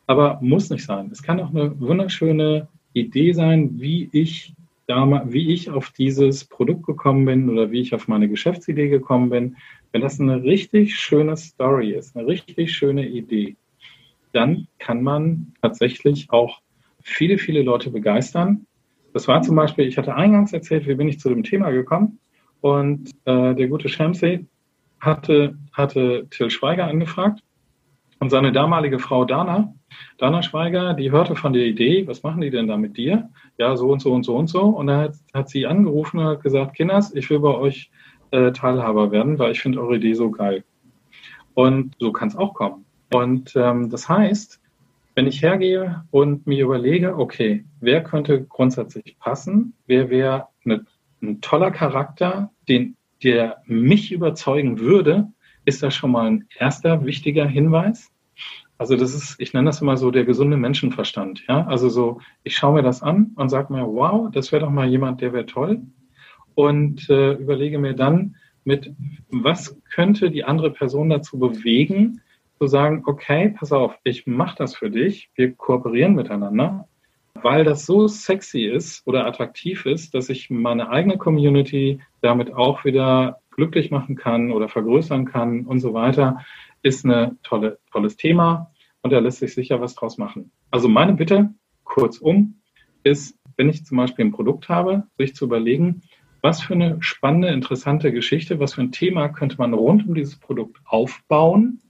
Aber 0.07 0.39
muss 0.41 0.69
nicht 0.69 0.85
sein. 0.85 1.09
Es 1.11 1.23
kann 1.23 1.39
auch 1.39 1.49
eine 1.49 1.79
wunderschöne 1.79 2.67
Idee 2.93 3.33
sein, 3.33 3.79
wie 3.79 4.09
ich 4.11 4.53
damals, 4.87 5.31
wie 5.31 5.51
ich 5.51 5.69
auf 5.69 5.91
dieses 5.91 6.45
Produkt 6.45 6.85
gekommen 6.85 7.25
bin 7.25 7.49
oder 7.49 7.71
wie 7.71 7.81
ich 7.81 7.93
auf 7.93 8.07
meine 8.07 8.29
Geschäftsidee 8.29 8.89
gekommen 8.89 9.29
bin. 9.29 9.57
Wenn 9.91 10.01
das 10.01 10.19
eine 10.19 10.43
richtig 10.43 10.95
schöne 10.95 11.35
Story 11.37 11.91
ist, 11.91 12.15
eine 12.15 12.27
richtig 12.27 12.73
schöne 12.73 13.07
Idee, 13.07 13.55
dann 14.31 14.67
kann 14.79 15.01
man 15.01 15.53
tatsächlich 15.61 16.29
auch 16.29 16.61
viele, 17.01 17.37
viele 17.37 17.61
Leute 17.61 17.89
begeistern. 17.89 18.65
Das 19.13 19.27
war 19.27 19.41
zum 19.41 19.55
Beispiel, 19.55 19.87
ich 19.87 19.97
hatte 19.97 20.15
eingangs 20.15 20.53
erzählt, 20.53 20.87
wie 20.87 20.95
bin 20.95 21.07
ich 21.07 21.19
zu 21.19 21.29
dem 21.29 21.43
Thema 21.43 21.71
gekommen. 21.71 22.19
Und 22.61 23.11
äh, 23.25 23.55
der 23.55 23.67
gute 23.67 23.89
Shamsi 23.89 24.45
hatte, 24.99 25.57
hatte 25.71 26.27
Till 26.29 26.49
Schweiger 26.49 26.85
angefragt 26.85 27.41
und 28.19 28.29
seine 28.29 28.51
damalige 28.51 28.99
Frau 28.99 29.25
Dana, 29.25 29.73
Dana 30.17 30.41
Schweiger, 30.41 30.93
die 30.93 31.11
hörte 31.11 31.35
von 31.35 31.53
der 31.53 31.65
Idee, 31.65 32.07
was 32.07 32.23
machen 32.23 32.41
die 32.41 32.49
denn 32.49 32.67
da 32.67 32.77
mit 32.77 32.97
dir? 32.97 33.29
Ja, 33.57 33.75
so 33.75 33.89
und 33.89 34.01
so 34.01 34.13
und 34.13 34.23
so 34.23 34.35
und 34.35 34.47
so. 34.47 34.61
Und 34.61 34.87
dann 34.87 35.01
hat, 35.01 35.15
hat 35.33 35.49
sie 35.49 35.65
angerufen 35.65 36.19
und 36.19 36.25
hat 36.25 36.43
gesagt, 36.43 36.75
Kinders, 36.75 37.13
ich 37.13 37.29
will 37.29 37.39
bei 37.39 37.53
euch 37.53 37.91
äh, 38.31 38.51
Teilhaber 38.51 39.11
werden, 39.11 39.37
weil 39.39 39.51
ich 39.51 39.61
finde 39.61 39.81
eure 39.81 39.97
Idee 39.97 40.13
so 40.13 40.31
geil. 40.31 40.63
Und 41.53 41.95
so 41.99 42.11
kann 42.11 42.29
es 42.29 42.35
auch 42.35 42.53
kommen. 42.53 42.85
Und 43.11 43.55
ähm, 43.55 43.89
das 43.89 44.09
heißt, 44.09 44.59
wenn 45.15 45.27
ich 45.27 45.41
hergehe 45.41 46.03
und 46.11 46.45
mir 46.45 46.65
überlege, 46.65 47.17
okay, 47.17 47.63
wer 47.79 48.03
könnte 48.03 48.43
grundsätzlich 48.43 49.17
passen, 49.19 49.73
wer 49.87 50.09
wäre 50.09 50.47
ein 50.65 51.41
toller 51.41 51.71
Charakter, 51.71 52.51
den, 52.67 52.97
der 53.23 53.61
mich 53.65 54.11
überzeugen 54.11 54.79
würde, 54.79 55.31
ist 55.65 55.83
das 55.83 55.93
schon 55.95 56.11
mal 56.11 56.27
ein 56.27 56.47
erster 56.57 57.05
wichtiger 57.05 57.47
Hinweis. 57.47 58.11
Also 58.77 58.97
das 58.97 59.13
ist, 59.13 59.35
ich 59.39 59.53
nenne 59.53 59.69
das 59.69 59.81
immer 59.81 59.97
so 59.97 60.11
der 60.11 60.25
gesunde 60.25 60.57
Menschenverstand. 60.57 61.43
Ja, 61.47 61.65
also 61.65 61.89
so, 61.89 62.19
ich 62.43 62.55
schaue 62.57 62.75
mir 62.75 62.83
das 62.83 63.01
an 63.01 63.31
und 63.35 63.49
sage 63.49 63.71
mir, 63.73 63.85
wow, 63.85 64.29
das 64.31 64.51
wäre 64.51 64.65
doch 64.65 64.71
mal 64.71 64.87
jemand, 64.87 65.21
der 65.21 65.33
wäre 65.33 65.45
toll. 65.45 65.81
Und 66.55 67.09
äh, 67.09 67.33
überlege 67.33 67.79
mir 67.79 67.93
dann, 67.93 68.35
mit 68.65 68.93
was 69.29 69.79
könnte 69.93 70.31
die 70.31 70.43
andere 70.43 70.71
Person 70.71 71.09
dazu 71.09 71.37
bewegen, 71.39 72.21
zu 72.59 72.67
sagen, 72.67 73.03
okay, 73.05 73.53
pass 73.57 73.71
auf, 73.71 73.95
ich 74.03 74.27
mache 74.27 74.55
das 74.57 74.75
für 74.75 74.89
dich, 74.89 75.29
wir 75.35 75.53
kooperieren 75.53 76.15
miteinander, 76.15 76.87
weil 77.41 77.63
das 77.63 77.85
so 77.85 78.07
sexy 78.07 78.65
ist 78.65 79.05
oder 79.05 79.25
attraktiv 79.25 79.85
ist, 79.85 80.13
dass 80.13 80.29
ich 80.29 80.49
meine 80.49 80.89
eigene 80.89 81.17
Community 81.17 81.99
damit 82.21 82.53
auch 82.53 82.85
wieder 82.85 83.39
glücklich 83.55 83.89
machen 83.89 84.15
kann 84.15 84.51
oder 84.51 84.69
vergrößern 84.69 85.25
kann 85.25 85.65
und 85.65 85.79
so 85.79 85.93
weiter, 85.93 86.45
ist 86.83 87.05
ein 87.05 87.39
tolle, 87.41 87.79
tolles 87.91 88.17
Thema 88.17 88.71
und 89.01 89.11
da 89.11 89.19
lässt 89.19 89.39
sich 89.39 89.53
sicher 89.53 89.81
was 89.81 89.95
draus 89.95 90.17
machen. 90.17 90.51
Also 90.71 90.87
meine 90.87 91.13
Bitte, 91.13 91.53
kurzum, 91.83 92.61
ist, 93.03 93.39
wenn 93.55 93.69
ich 93.69 93.85
zum 93.85 93.97
Beispiel 93.97 94.25
ein 94.25 94.31
Produkt 94.31 94.67
habe, 94.67 95.03
sich 95.17 95.35
zu 95.35 95.45
überlegen, 95.45 96.01
was 96.41 96.61
für 96.61 96.73
eine 96.73 97.01
spannende, 97.01 97.47
interessante 97.47 98.11
Geschichte, 98.11 98.59
was 98.59 98.75
für 98.75 98.81
ein 98.81 98.91
Thema 98.91 99.29
könnte 99.29 99.57
man 99.57 99.73
rund 99.73 100.07
um 100.07 100.13
dieses 100.13 100.37
Produkt 100.37 100.77
aufbauen 100.85 101.81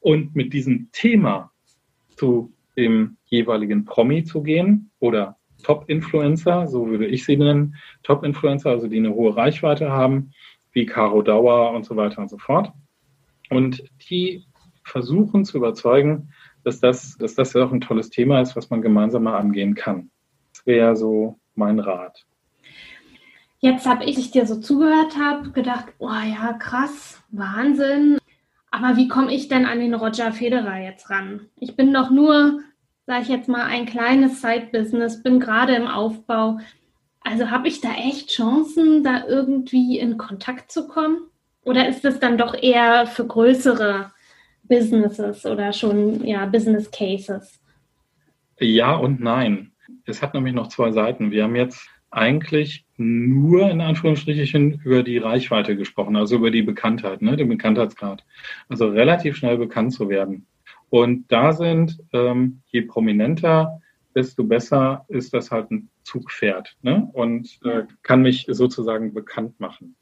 und 0.00 0.36
mit 0.36 0.52
diesem 0.52 0.88
Thema 0.92 1.50
zu 2.10 2.52
dem 2.76 3.16
jeweiligen 3.26 3.84
Promi 3.84 4.24
zu 4.24 4.42
gehen 4.42 4.90
oder 5.00 5.36
Top-Influencer, 5.64 6.68
so 6.68 6.88
würde 6.88 7.06
ich 7.06 7.24
sie 7.24 7.36
nennen, 7.36 7.74
Top-Influencer, 8.04 8.70
also 8.70 8.86
die 8.86 8.98
eine 8.98 9.12
hohe 9.12 9.36
Reichweite 9.36 9.90
haben, 9.90 10.30
wie 10.72 10.86
Caro 10.86 11.22
Dauer 11.22 11.72
und 11.72 11.84
so 11.84 11.96
weiter 11.96 12.20
und 12.20 12.28
so 12.28 12.38
fort. 12.38 12.72
Und 13.50 13.82
die 14.10 14.44
versuchen 14.84 15.44
zu 15.44 15.58
überzeugen, 15.58 16.32
dass 16.64 16.80
das, 16.80 17.16
dass 17.18 17.34
das 17.34 17.52
ja 17.52 17.64
auch 17.64 17.72
ein 17.72 17.80
tolles 17.80 18.10
Thema 18.10 18.40
ist, 18.40 18.56
was 18.56 18.70
man 18.70 18.82
gemeinsam 18.82 19.24
mal 19.24 19.38
angehen 19.38 19.74
kann. 19.74 20.10
Das 20.52 20.66
wäre 20.66 20.96
so 20.96 21.38
mein 21.54 21.78
Rat. 21.78 22.24
Jetzt 23.60 23.86
habe 23.86 24.04
ich, 24.04 24.30
dir 24.30 24.46
so 24.46 24.60
zugehört 24.60 25.16
habe, 25.18 25.50
gedacht, 25.50 25.86
oh 25.98 26.08
ja, 26.08 26.52
krass, 26.52 27.20
Wahnsinn. 27.30 28.18
Aber 28.70 28.96
wie 28.96 29.08
komme 29.08 29.34
ich 29.34 29.48
denn 29.48 29.66
an 29.66 29.80
den 29.80 29.94
Roger 29.94 30.32
Federer 30.32 30.78
jetzt 30.78 31.10
ran? 31.10 31.46
Ich 31.56 31.74
bin 31.74 31.92
doch 31.92 32.10
nur, 32.10 32.60
sage 33.06 33.22
ich 33.22 33.28
jetzt 33.28 33.48
mal, 33.48 33.64
ein 33.64 33.86
kleines 33.86 34.40
Side-Business, 34.42 35.22
bin 35.22 35.40
gerade 35.40 35.74
im 35.74 35.88
Aufbau. 35.88 36.58
Also 37.28 37.50
habe 37.50 37.68
ich 37.68 37.82
da 37.82 37.92
echt 37.92 38.30
Chancen, 38.30 39.04
da 39.04 39.26
irgendwie 39.26 39.98
in 39.98 40.16
Kontakt 40.16 40.72
zu 40.72 40.88
kommen? 40.88 41.18
Oder 41.62 41.86
ist 41.86 42.02
es 42.06 42.18
dann 42.18 42.38
doch 42.38 42.54
eher 42.54 43.06
für 43.06 43.26
größere 43.26 44.10
Businesses 44.62 45.44
oder 45.44 45.74
schon 45.74 46.24
ja 46.24 46.46
Business 46.46 46.90
Cases? 46.90 47.60
Ja 48.58 48.96
und 48.96 49.20
nein. 49.20 49.72
Es 50.06 50.22
hat 50.22 50.32
nämlich 50.32 50.54
noch 50.54 50.68
zwei 50.68 50.90
Seiten. 50.90 51.30
Wir 51.30 51.44
haben 51.44 51.56
jetzt 51.56 51.86
eigentlich 52.10 52.86
nur 52.96 53.68
in 53.68 53.82
Anführungsstrichen 53.82 54.80
über 54.82 55.02
die 55.02 55.18
Reichweite 55.18 55.76
gesprochen, 55.76 56.16
also 56.16 56.36
über 56.36 56.50
die 56.50 56.62
Bekanntheit, 56.62 57.20
ne, 57.20 57.36
den 57.36 57.50
Bekanntheitsgrad. 57.50 58.24
Also 58.70 58.88
relativ 58.88 59.36
schnell 59.36 59.58
bekannt 59.58 59.92
zu 59.92 60.08
werden. 60.08 60.46
Und 60.88 61.30
da 61.30 61.52
sind, 61.52 61.98
ähm, 62.14 62.62
je 62.68 62.80
prominenter, 62.82 63.82
desto 64.14 64.44
besser 64.44 65.04
ist 65.08 65.34
das 65.34 65.50
halt 65.50 65.70
ein 65.70 65.90
Zugpferd 66.02 66.76
ne? 66.82 67.08
und 67.12 67.58
äh, 67.64 67.84
kann 68.02 68.22
mich 68.22 68.46
sozusagen 68.48 69.14
bekannt 69.14 69.58
machen. 69.60 69.96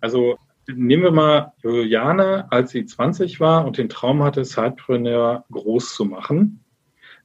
Also 0.00 0.36
nehmen 0.68 1.04
wir 1.04 1.12
mal 1.12 1.52
Juliane, 1.62 2.50
als 2.50 2.70
sie 2.70 2.84
20 2.84 3.40
war 3.40 3.64
und 3.64 3.78
den 3.78 3.88
Traum 3.88 4.22
hatte, 4.22 4.44
Sidepreneur 4.44 5.44
groß 5.50 5.94
zu 5.94 6.04
machen. 6.04 6.64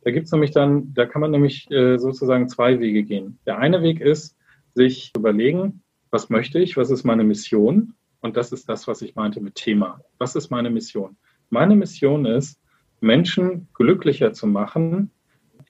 Da 0.04 0.12
gibt's 0.12 0.32
nämlich 0.32 0.52
dann, 0.52 0.94
da 0.94 1.06
kann 1.06 1.22
man 1.22 1.32
nämlich 1.32 1.70
äh, 1.72 1.98
sozusagen 1.98 2.50
zwei 2.50 2.80
Wege 2.80 3.04
gehen. 3.04 3.40
Der 3.46 3.60
eine 3.60 3.82
Weg 3.82 4.00
ist, 4.02 4.36
sich 4.74 5.12
überlegen, 5.16 5.84
was 6.12 6.30
möchte 6.30 6.60
ich, 6.60 6.78
was 6.78 6.90
ist 6.90 7.04
meine 7.04 7.24
Mission? 7.24 7.94
Und 8.22 8.38
das 8.38 8.52
ist 8.52 8.70
das, 8.70 8.88
was 8.88 9.02
ich 9.02 9.16
meinte 9.16 9.42
mit 9.42 9.56
Thema. 9.56 10.02
Was 10.18 10.36
ist 10.36 10.50
meine 10.50 10.70
Mission? 10.70 11.18
Meine 11.50 11.76
Mission 11.76 12.26
ist, 12.26 12.60
Menschen 13.00 13.68
glücklicher 13.74 14.32
zu 14.34 14.48
machen 14.48 15.12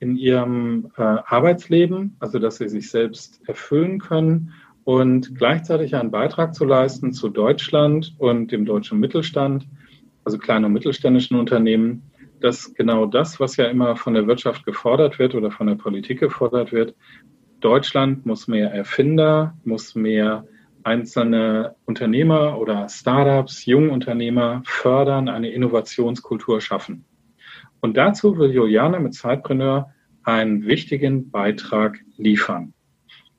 in 0.02 0.18
ihrem 0.18 0.92
äh, 0.98 1.02
Arbeitsleben, 1.02 2.18
also 2.20 2.40
dass 2.40 2.58
sie 2.58 2.68
sich 2.68 2.90
selbst 2.90 3.40
erfüllen 3.48 4.00
können 4.00 4.52
und 4.84 5.36
gleichzeitig 5.36 5.96
einen 5.96 6.10
Beitrag 6.10 6.56
zu 6.56 6.66
leisten 6.66 7.14
zu 7.14 7.30
Deutschland 7.30 8.16
und 8.18 8.52
dem 8.52 8.66
deutschen 8.66 9.00
Mittelstand, 9.00 9.68
also 10.26 10.40
kleinen 10.40 10.66
und 10.66 10.74
mittelständischen 10.74 11.38
Unternehmen, 11.38 12.02
dass 12.40 12.74
genau 12.74 13.06
das, 13.06 13.40
was 13.40 13.58
ja 13.58 13.66
immer 13.66 13.96
von 13.96 14.16
der 14.16 14.26
Wirtschaft 14.26 14.66
gefordert 14.66 15.20
wird 15.20 15.36
oder 15.36 15.52
von 15.52 15.68
der 15.68 15.76
Politik 15.76 16.20
gefordert 16.20 16.72
wird, 16.72 16.96
Deutschland 17.60 18.26
muss 18.26 18.48
mehr 18.48 18.74
Erfinder, 18.74 19.56
muss 19.64 19.94
mehr 19.94 20.46
einzelne 20.82 21.76
Unternehmer 21.86 22.58
oder 22.58 22.90
Startups, 22.90 23.68
Jungunternehmer 23.68 24.64
fördern, 24.66 25.30
eine 25.30 25.52
Innovationskultur 25.52 26.60
schaffen. 26.60 27.06
Und 27.82 27.98
dazu 27.98 28.38
will 28.38 28.52
Juliane 28.52 29.00
mit 29.00 29.14
Zeitpreneur 29.14 29.94
einen 30.24 30.66
wichtigen 30.66 31.32
Beitrag 31.32 32.00
liefern. 32.18 32.74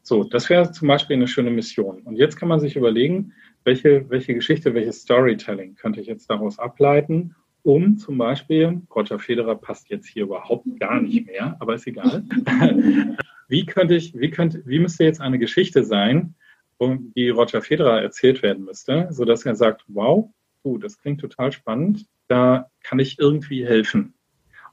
So, 0.02 0.24
das 0.24 0.50
wäre 0.50 0.72
zum 0.72 0.88
Beispiel 0.88 1.16
eine 1.16 1.28
schöne 1.28 1.50
Mission. 1.50 2.02
Und 2.02 2.16
jetzt 2.16 2.36
kann 2.36 2.48
man 2.48 2.58
sich 2.58 2.74
überlegen, 2.74 3.32
welche, 3.64 4.10
welche 4.10 4.34
Geschichte, 4.34 4.74
welches 4.74 5.02
Storytelling 5.02 5.76
könnte 5.76 6.00
ich 6.00 6.08
jetzt 6.08 6.28
daraus 6.28 6.58
ableiten, 6.58 7.36
um 7.62 7.96
zum 7.96 8.18
Beispiel, 8.18 8.82
Roger 8.92 9.20
Federer 9.20 9.54
passt 9.54 9.88
jetzt 9.88 10.08
hier 10.08 10.24
überhaupt 10.24 10.66
gar 10.80 11.00
nicht 11.00 11.26
mehr, 11.26 11.56
aber 11.60 11.74
ist 11.76 11.86
egal. 11.86 12.24
wie 13.48 13.64
könnte 13.64 13.94
ich, 13.94 14.18
wie 14.18 14.30
könnte, 14.30 14.62
wie 14.66 14.80
müsste 14.80 15.04
jetzt 15.04 15.20
eine 15.20 15.38
Geschichte 15.38 15.84
sein, 15.84 16.34
um 16.78 17.12
die 17.14 17.28
Roger 17.28 17.62
Federer 17.62 18.02
erzählt 18.02 18.42
werden 18.42 18.64
müsste, 18.64 19.06
sodass 19.10 19.46
er 19.46 19.54
sagt, 19.54 19.84
wow, 19.86 20.28
uh, 20.64 20.78
das 20.78 20.98
klingt 20.98 21.20
total 21.20 21.52
spannend, 21.52 22.06
da 22.26 22.68
kann 22.82 22.98
ich 22.98 23.20
irgendwie 23.20 23.64
helfen. 23.64 24.14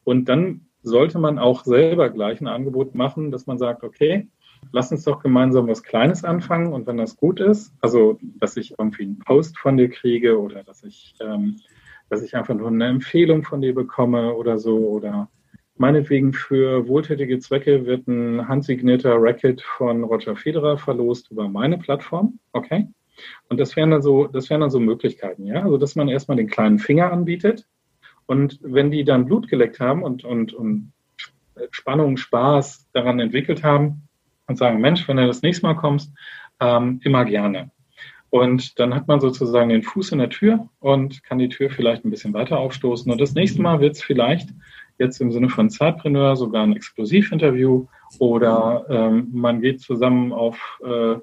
Und 0.09 0.27
dann 0.27 0.61
sollte 0.81 1.19
man 1.19 1.37
auch 1.37 1.65
selber 1.65 2.09
gleich 2.09 2.41
ein 2.41 2.47
Angebot 2.47 2.95
machen, 2.95 3.29
dass 3.29 3.45
man 3.45 3.59
sagt, 3.59 3.83
okay, 3.83 4.27
lass 4.71 4.91
uns 4.91 5.03
doch 5.03 5.21
gemeinsam 5.21 5.67
was 5.67 5.83
Kleines 5.83 6.23
anfangen 6.23 6.73
und 6.73 6.87
wenn 6.87 6.97
das 6.97 7.15
gut 7.15 7.39
ist, 7.39 7.75
also 7.79 8.17
dass 8.39 8.57
ich 8.57 8.73
irgendwie 8.79 9.03
einen 9.03 9.19
Post 9.19 9.59
von 9.59 9.77
dir 9.77 9.87
kriege 9.87 10.39
oder 10.39 10.63
dass 10.63 10.83
ich 10.83 11.13
ähm, 11.21 11.57
dass 12.09 12.23
ich 12.23 12.35
einfach 12.35 12.55
nur 12.55 12.69
eine 12.69 12.87
Empfehlung 12.87 13.43
von 13.43 13.61
dir 13.61 13.75
bekomme 13.75 14.33
oder 14.33 14.57
so 14.57 14.79
oder 14.79 15.29
meinetwegen 15.77 16.33
für 16.33 16.87
wohltätige 16.87 17.37
Zwecke 17.37 17.85
wird 17.85 18.07
ein 18.07 18.47
handsignierter 18.47 19.13
Racket 19.15 19.61
von 19.61 20.03
Roger 20.03 20.35
Federer 20.35 20.79
verlost 20.79 21.29
über 21.29 21.47
meine 21.47 21.77
Plattform, 21.77 22.39
okay? 22.51 22.87
Und 23.47 23.59
das 23.59 23.75
wären 23.75 23.91
dann 23.91 24.01
so, 24.01 24.25
das 24.25 24.49
wären 24.49 24.61
dann 24.61 24.71
so 24.71 24.79
Möglichkeiten, 24.79 25.45
ja? 25.45 25.61
Also, 25.61 25.77
dass 25.77 25.95
man 25.95 26.09
erstmal 26.09 26.37
den 26.37 26.47
kleinen 26.47 26.79
Finger 26.79 27.11
anbietet 27.11 27.67
und 28.29 28.59
wenn 28.61 28.91
die 28.91 29.03
dann 29.03 29.25
Blut 29.25 29.47
geleckt 29.47 29.79
haben 29.79 30.03
und, 30.03 30.23
und, 30.23 30.53
und 30.53 30.91
Spannung, 31.71 32.15
Spaß 32.15 32.87
daran 32.93 33.19
entwickelt 33.19 33.63
haben 33.63 34.03
und 34.45 34.55
sagen, 34.55 34.79
Mensch, 34.79 35.07
wenn 35.07 35.17
du 35.17 35.25
das 35.25 35.41
nächste 35.41 35.65
Mal 35.65 35.73
kommst, 35.73 36.13
ähm, 36.59 37.01
immer 37.03 37.25
gerne. 37.25 37.71
Und 38.29 38.77
dann 38.77 38.93
hat 38.93 39.07
man 39.07 39.19
sozusagen 39.19 39.69
den 39.69 39.81
Fuß 39.81 40.11
in 40.11 40.19
der 40.19 40.29
Tür 40.29 40.69
und 40.79 41.23
kann 41.23 41.39
die 41.39 41.49
Tür 41.49 41.71
vielleicht 41.71 42.05
ein 42.05 42.11
bisschen 42.11 42.31
weiter 42.35 42.59
aufstoßen. 42.59 43.11
Und 43.11 43.19
das 43.19 43.33
nächste 43.33 43.63
Mal 43.63 43.79
wird 43.79 43.95
es 43.95 44.03
vielleicht 44.03 44.49
jetzt 44.99 45.19
im 45.21 45.31
Sinne 45.31 45.49
von 45.49 45.71
Zeitpreneur 45.71 46.35
sogar 46.35 46.61
ein 46.61 46.75
Exklusivinterview 46.75 47.87
oder 48.19 48.85
ähm, 48.89 49.29
man 49.31 49.59
geht 49.59 49.81
zusammen 49.81 50.33
auf 50.33 50.79
äh, 50.85 51.15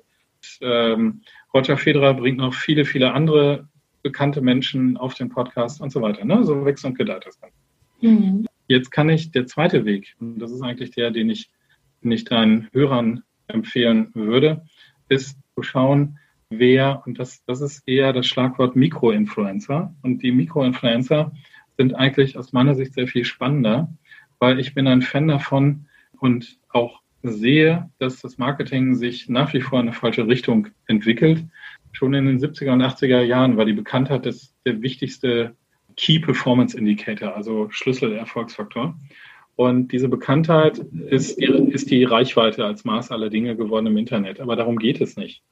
ähm, 0.60 1.20
Roger 1.54 1.76
Federer 1.76 2.14
bringt 2.14 2.38
noch 2.38 2.52
viele, 2.52 2.84
viele 2.84 3.12
andere 3.12 3.68
bekannte 4.06 4.40
Menschen 4.40 4.96
auf 4.96 5.14
den 5.14 5.30
Podcast 5.30 5.80
und 5.80 5.90
so 5.90 6.00
weiter. 6.00 6.24
Ne? 6.24 6.44
So 6.44 6.64
wächst 6.64 6.84
und 6.84 6.96
gedeiht 6.96 7.26
das 7.26 7.40
dann. 7.40 7.50
Mhm. 8.00 8.46
Jetzt 8.68 8.92
kann 8.92 9.08
ich, 9.08 9.32
der 9.32 9.48
zweite 9.48 9.84
Weg, 9.84 10.14
und 10.20 10.38
das 10.38 10.52
ist 10.52 10.62
eigentlich 10.62 10.92
der, 10.92 11.10
den 11.10 11.28
ich, 11.28 11.50
den 12.04 12.12
ich 12.12 12.22
deinen 12.22 12.68
Hörern 12.72 13.24
empfehlen 13.48 14.10
würde, 14.14 14.64
ist 15.08 15.36
zu 15.56 15.64
schauen, 15.64 16.20
wer, 16.50 17.02
und 17.04 17.18
das, 17.18 17.44
das 17.46 17.60
ist 17.60 17.82
eher 17.88 18.12
das 18.12 18.28
Schlagwort 18.28 18.76
Mikroinfluencer. 18.76 19.92
Und 20.02 20.22
die 20.22 20.30
Mikroinfluencer 20.30 21.32
sind 21.76 21.96
eigentlich 21.96 22.38
aus 22.38 22.52
meiner 22.52 22.76
Sicht 22.76 22.94
sehr 22.94 23.08
viel 23.08 23.24
spannender, 23.24 23.92
weil 24.38 24.60
ich 24.60 24.72
bin 24.72 24.86
ein 24.86 25.02
Fan 25.02 25.26
davon 25.26 25.86
und 26.20 26.60
auch 26.68 27.00
sehe, 27.24 27.90
dass 27.98 28.20
das 28.20 28.38
Marketing 28.38 28.94
sich 28.94 29.28
nach 29.28 29.52
wie 29.52 29.60
vor 29.60 29.80
in 29.80 29.88
eine 29.88 29.96
falsche 29.96 30.28
Richtung 30.28 30.68
entwickelt. 30.86 31.44
Schon 31.96 32.12
in 32.12 32.26
den 32.26 32.38
70er 32.38 32.74
und 32.74 32.82
80er 32.82 33.22
Jahren 33.22 33.56
war 33.56 33.64
die 33.64 33.72
Bekanntheit 33.72 34.26
das, 34.26 34.54
der 34.66 34.82
wichtigste 34.82 35.56
Key 35.96 36.18
Performance 36.18 36.76
Indicator, 36.76 37.34
also 37.34 37.68
Schlüsselerfolgsfaktor. 37.70 38.94
Und 39.54 39.92
diese 39.92 40.10
Bekanntheit 40.10 40.76
ist 40.76 41.40
die, 41.40 41.46
ist 41.46 41.90
die 41.90 42.04
Reichweite 42.04 42.66
als 42.66 42.84
Maß 42.84 43.12
aller 43.12 43.30
Dinge 43.30 43.56
geworden 43.56 43.86
im 43.86 43.96
Internet. 43.96 44.40
Aber 44.40 44.56
darum 44.56 44.76
geht 44.76 45.00
es 45.00 45.16
nicht. 45.16 45.42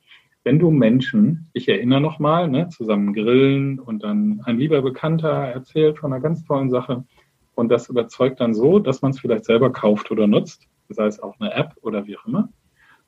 Wenn 0.42 0.59
du 0.59 0.70
Menschen, 0.70 1.49
ich 1.55 1.66
erinnere 1.66 2.03
nochmal, 2.03 2.47
ne, 2.47 2.68
zusammen 2.68 3.14
grillen 3.14 3.80
und 3.80 4.03
dann 4.03 4.42
ein 4.45 4.59
lieber 4.59 4.82
Bekannter 4.82 5.30
erzählt 5.30 5.99
von 5.99 6.12
einer 6.12 6.20
ganz 6.20 6.45
tollen 6.45 6.68
Sache 6.68 7.07
und 7.55 7.70
das 7.70 7.88
überzeugt 7.88 8.40
dann 8.40 8.53
so, 8.53 8.80
dass 8.80 9.01
man 9.01 9.12
es 9.12 9.20
vielleicht 9.20 9.47
selber 9.47 9.72
kauft 9.72 10.11
oder 10.11 10.26
nutzt, 10.26 10.68
sei 10.90 11.07
es 11.07 11.20
auch 11.20 11.40
eine 11.40 11.55
App 11.55 11.72
oder 11.80 12.07
wie 12.07 12.18
auch 12.18 12.26
immer, 12.26 12.51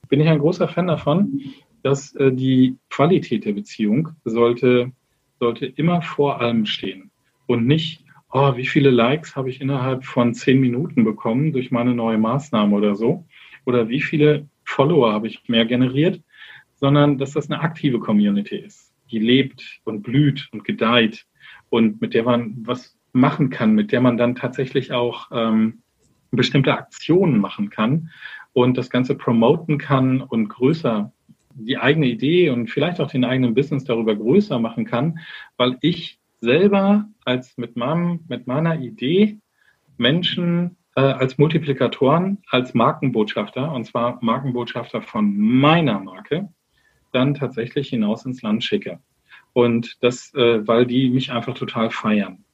bin 0.08 0.20
ich 0.20 0.28
ein 0.28 0.38
großer 0.38 0.68
Fan 0.68 0.86
davon, 0.86 1.42
dass 1.86 2.16
äh, 2.16 2.32
die 2.32 2.76
Qualität 2.90 3.44
der 3.44 3.52
Beziehung 3.52 4.08
sollte, 4.24 4.90
sollte 5.38 5.66
immer 5.66 6.02
vor 6.02 6.40
allem 6.40 6.66
stehen 6.66 7.12
und 7.46 7.64
nicht, 7.64 8.04
oh, 8.32 8.56
wie 8.56 8.66
viele 8.66 8.90
Likes 8.90 9.36
habe 9.36 9.50
ich 9.50 9.60
innerhalb 9.60 10.04
von 10.04 10.34
zehn 10.34 10.58
Minuten 10.60 11.04
bekommen 11.04 11.52
durch 11.52 11.70
meine 11.70 11.94
neue 11.94 12.18
Maßnahme 12.18 12.74
oder 12.74 12.96
so, 12.96 13.24
oder 13.66 13.88
wie 13.88 14.00
viele 14.00 14.48
Follower 14.64 15.12
habe 15.12 15.28
ich 15.28 15.48
mehr 15.48 15.64
generiert, 15.64 16.20
sondern 16.74 17.18
dass 17.18 17.34
das 17.34 17.48
eine 17.48 17.60
aktive 17.60 18.00
Community 18.00 18.56
ist, 18.56 18.92
die 19.12 19.20
lebt 19.20 19.80
und 19.84 20.02
blüht 20.02 20.48
und 20.50 20.64
gedeiht 20.64 21.24
und 21.70 22.00
mit 22.00 22.14
der 22.14 22.24
man 22.24 22.56
was 22.64 22.98
machen 23.12 23.48
kann, 23.48 23.76
mit 23.76 23.92
der 23.92 24.00
man 24.00 24.16
dann 24.16 24.34
tatsächlich 24.34 24.90
auch 24.92 25.28
ähm, 25.30 25.82
bestimmte 26.32 26.72
Aktionen 26.72 27.38
machen 27.38 27.70
kann 27.70 28.10
und 28.54 28.76
das 28.76 28.90
Ganze 28.90 29.14
promoten 29.14 29.78
kann 29.78 30.20
und 30.20 30.48
größer 30.48 31.12
die 31.58 31.78
eigene 31.78 32.06
Idee 32.06 32.50
und 32.50 32.68
vielleicht 32.68 33.00
auch 33.00 33.10
den 33.10 33.24
eigenen 33.24 33.54
Business 33.54 33.84
darüber 33.84 34.14
größer 34.14 34.58
machen 34.58 34.84
kann, 34.84 35.18
weil 35.56 35.78
ich 35.80 36.18
selber 36.40 37.08
als 37.24 37.56
mit 37.56 37.76
meinem, 37.76 38.20
mit 38.28 38.46
meiner 38.46 38.78
Idee 38.80 39.38
Menschen 39.96 40.76
äh, 40.94 41.00
als 41.00 41.38
Multiplikatoren, 41.38 42.38
als 42.50 42.74
Markenbotschafter, 42.74 43.72
und 43.72 43.84
zwar 43.84 44.18
Markenbotschafter 44.22 45.02
von 45.02 45.36
meiner 45.36 45.98
Marke, 46.00 46.48
dann 47.12 47.34
tatsächlich 47.34 47.88
hinaus 47.88 48.26
ins 48.26 48.42
Land 48.42 48.62
schicke. 48.64 49.00
Und 49.52 49.96
das, 50.02 50.34
äh, 50.34 50.66
weil 50.66 50.86
die 50.86 51.08
mich 51.08 51.32
einfach 51.32 51.54
total 51.54 51.90
feiern. 51.90 52.44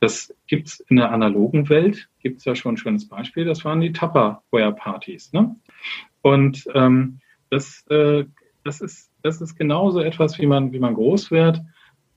Das 0.00 0.34
gibt 0.46 0.68
es 0.68 0.80
in 0.80 0.96
der 0.96 1.10
analogen 1.12 1.70
Welt, 1.70 2.10
gibt 2.20 2.38
es 2.38 2.44
ja 2.44 2.54
schon 2.54 2.74
ein 2.74 2.76
schönes 2.76 3.08
Beispiel, 3.08 3.46
das 3.46 3.64
waren 3.64 3.80
die 3.80 3.92
Tupperware-Partys. 3.92 5.32
Ne? 5.32 5.56
Und 6.20 6.68
ähm, 6.74 7.20
das, 7.54 7.86
äh, 7.88 8.24
das, 8.64 8.80
ist, 8.80 9.10
das 9.22 9.40
ist 9.40 9.56
genauso 9.56 10.00
etwas, 10.00 10.38
wie 10.38 10.46
man, 10.46 10.72
wie 10.72 10.80
man 10.80 10.94
groß 10.94 11.30
wird, 11.30 11.60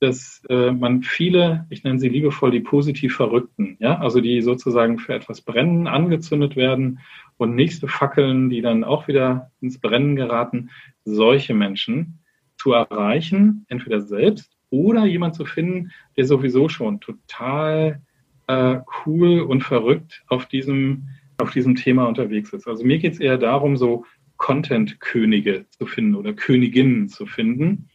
dass 0.00 0.42
äh, 0.48 0.72
man 0.72 1.02
viele, 1.02 1.66
ich 1.70 1.84
nenne 1.84 1.98
sie 1.98 2.08
liebevoll 2.08 2.50
die 2.50 2.60
positiv 2.60 3.16
Verrückten, 3.16 3.76
ja, 3.80 3.98
also 3.98 4.20
die 4.20 4.42
sozusagen 4.42 4.98
für 4.98 5.14
etwas 5.14 5.40
brennen, 5.40 5.86
angezündet 5.86 6.56
werden 6.56 7.00
und 7.36 7.54
nächste 7.54 7.88
Fackeln, 7.88 8.50
die 8.50 8.62
dann 8.62 8.84
auch 8.84 9.08
wieder 9.08 9.50
ins 9.60 9.78
Brennen 9.78 10.16
geraten, 10.16 10.70
solche 11.04 11.54
Menschen 11.54 12.18
zu 12.56 12.72
erreichen, 12.72 13.64
entweder 13.68 14.00
selbst 14.00 14.56
oder 14.70 15.04
jemand 15.06 15.34
zu 15.34 15.44
finden, 15.44 15.92
der 16.16 16.26
sowieso 16.26 16.68
schon 16.68 17.00
total 17.00 18.02
äh, 18.48 18.78
cool 19.06 19.40
und 19.40 19.62
verrückt 19.62 20.24
auf 20.26 20.46
diesem, 20.46 21.08
auf 21.38 21.52
diesem 21.52 21.76
Thema 21.76 22.06
unterwegs 22.06 22.52
ist. 22.52 22.66
Also 22.66 22.84
mir 22.84 22.98
geht 22.98 23.14
es 23.14 23.20
eher 23.20 23.38
darum, 23.38 23.76
so 23.76 24.04
Content-Könige 24.38 25.66
zu 25.70 25.86
finden 25.86 26.14
oder 26.14 26.32
Königinnen 26.32 27.08
zu 27.08 27.26
finden. 27.26 27.90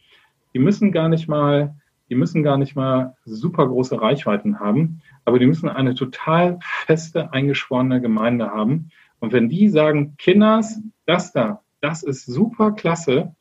Die 0.54 0.60
müssen 0.60 0.92
gar 0.92 1.08
nicht 1.08 1.26
mal, 1.26 1.74
die 2.08 2.14
müssen 2.14 2.42
gar 2.42 2.58
nicht 2.58 2.76
mal 2.76 3.16
super 3.24 3.66
große 3.66 4.00
Reichweiten 4.00 4.60
haben, 4.60 5.02
aber 5.24 5.38
die 5.38 5.46
müssen 5.46 5.68
eine 5.68 5.94
total 5.94 6.58
feste, 6.62 7.32
eingeschworene 7.32 8.00
Gemeinde 8.00 8.50
haben. 8.50 8.90
Und 9.18 9.32
wenn 9.32 9.48
die 9.48 9.68
sagen, 9.68 10.16
Kinders, 10.18 10.80
das 11.06 11.32
da, 11.32 11.62
das 11.80 12.02
ist 12.02 12.26
super 12.26 12.72
klasse, 12.72 13.34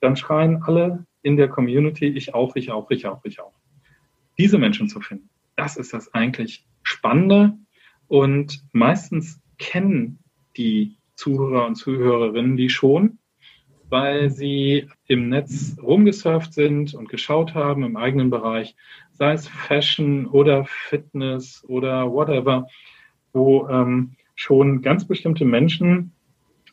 dann 0.00 0.16
schreien 0.16 0.62
alle 0.62 1.06
in 1.22 1.36
der 1.36 1.48
Community, 1.48 2.06
ich 2.06 2.34
auch, 2.34 2.54
ich 2.56 2.70
auch, 2.70 2.90
ich 2.90 3.06
auch, 3.06 3.24
ich 3.24 3.40
auch. 3.40 3.54
Diese 4.38 4.58
Menschen 4.58 4.88
zu 4.88 5.00
finden, 5.00 5.28
das 5.56 5.76
ist 5.76 5.92
das 5.92 6.12
eigentlich 6.14 6.66
Spannende. 6.82 7.56
Und 8.08 8.62
meistens 8.72 9.40
kennen 9.58 10.18
die 10.56 10.98
Zuhörer 11.22 11.66
und 11.66 11.76
Zuhörerinnen 11.76 12.56
die 12.56 12.68
schon, 12.68 13.18
weil 13.88 14.30
sie 14.30 14.88
im 15.06 15.28
Netz 15.28 15.76
rumgesurft 15.80 16.52
sind 16.52 16.94
und 16.94 17.08
geschaut 17.08 17.54
haben 17.54 17.84
im 17.84 17.96
eigenen 17.96 18.28
Bereich, 18.28 18.74
sei 19.12 19.32
es 19.32 19.46
Fashion 19.46 20.26
oder 20.26 20.64
Fitness 20.64 21.64
oder 21.68 22.10
whatever, 22.10 22.66
wo 23.32 23.68
ähm, 23.68 24.16
schon 24.34 24.82
ganz 24.82 25.04
bestimmte 25.04 25.44
Menschen 25.44 26.12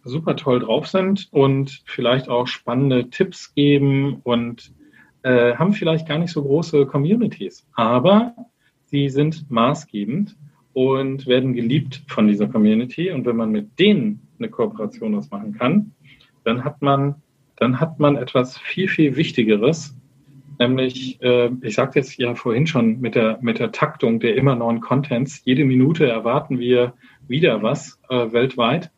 super 0.03 0.35
toll 0.35 0.61
drauf 0.61 0.87
sind 0.87 1.27
und 1.31 1.83
vielleicht 1.85 2.27
auch 2.27 2.47
spannende 2.47 3.11
Tipps 3.11 3.53
geben 3.53 4.21
und 4.23 4.73
äh, 5.21 5.53
haben 5.55 5.73
vielleicht 5.73 6.07
gar 6.07 6.17
nicht 6.17 6.31
so 6.31 6.41
große 6.41 6.87
Communities, 6.87 7.67
aber 7.75 8.33
sie 8.85 9.09
sind 9.09 9.51
maßgebend 9.51 10.35
und 10.79 11.27
werden 11.27 11.51
geliebt 11.55 12.03
von 12.07 12.29
dieser 12.29 12.47
Community. 12.47 13.11
Und 13.11 13.25
wenn 13.25 13.35
man 13.35 13.51
mit 13.51 13.77
denen 13.77 14.21
eine 14.39 14.47
Kooperation 14.47 15.13
ausmachen 15.13 15.51
kann, 15.51 15.91
dann 16.45 16.63
hat 16.63 16.81
man, 16.81 17.15
dann 17.57 17.81
hat 17.81 17.99
man 17.99 18.15
etwas 18.15 18.57
viel, 18.57 18.87
viel 18.87 19.17
Wichtigeres, 19.17 19.93
nämlich, 20.57 21.21
äh, 21.21 21.49
ich 21.63 21.75
sagte 21.75 21.99
jetzt 21.99 22.17
ja 22.17 22.33
vorhin 22.33 22.65
schon 22.65 23.01
mit 23.01 23.15
der, 23.15 23.39
mit 23.41 23.59
der 23.59 23.73
Taktung 23.73 24.21
der 24.21 24.37
immer 24.37 24.55
neuen 24.55 24.79
Contents. 24.79 25.41
Jede 25.43 25.65
Minute 25.65 26.07
erwarten 26.07 26.59
wir 26.59 26.93
wieder 27.27 27.61
was 27.61 27.99
äh, 28.07 28.31
weltweit. 28.31 28.89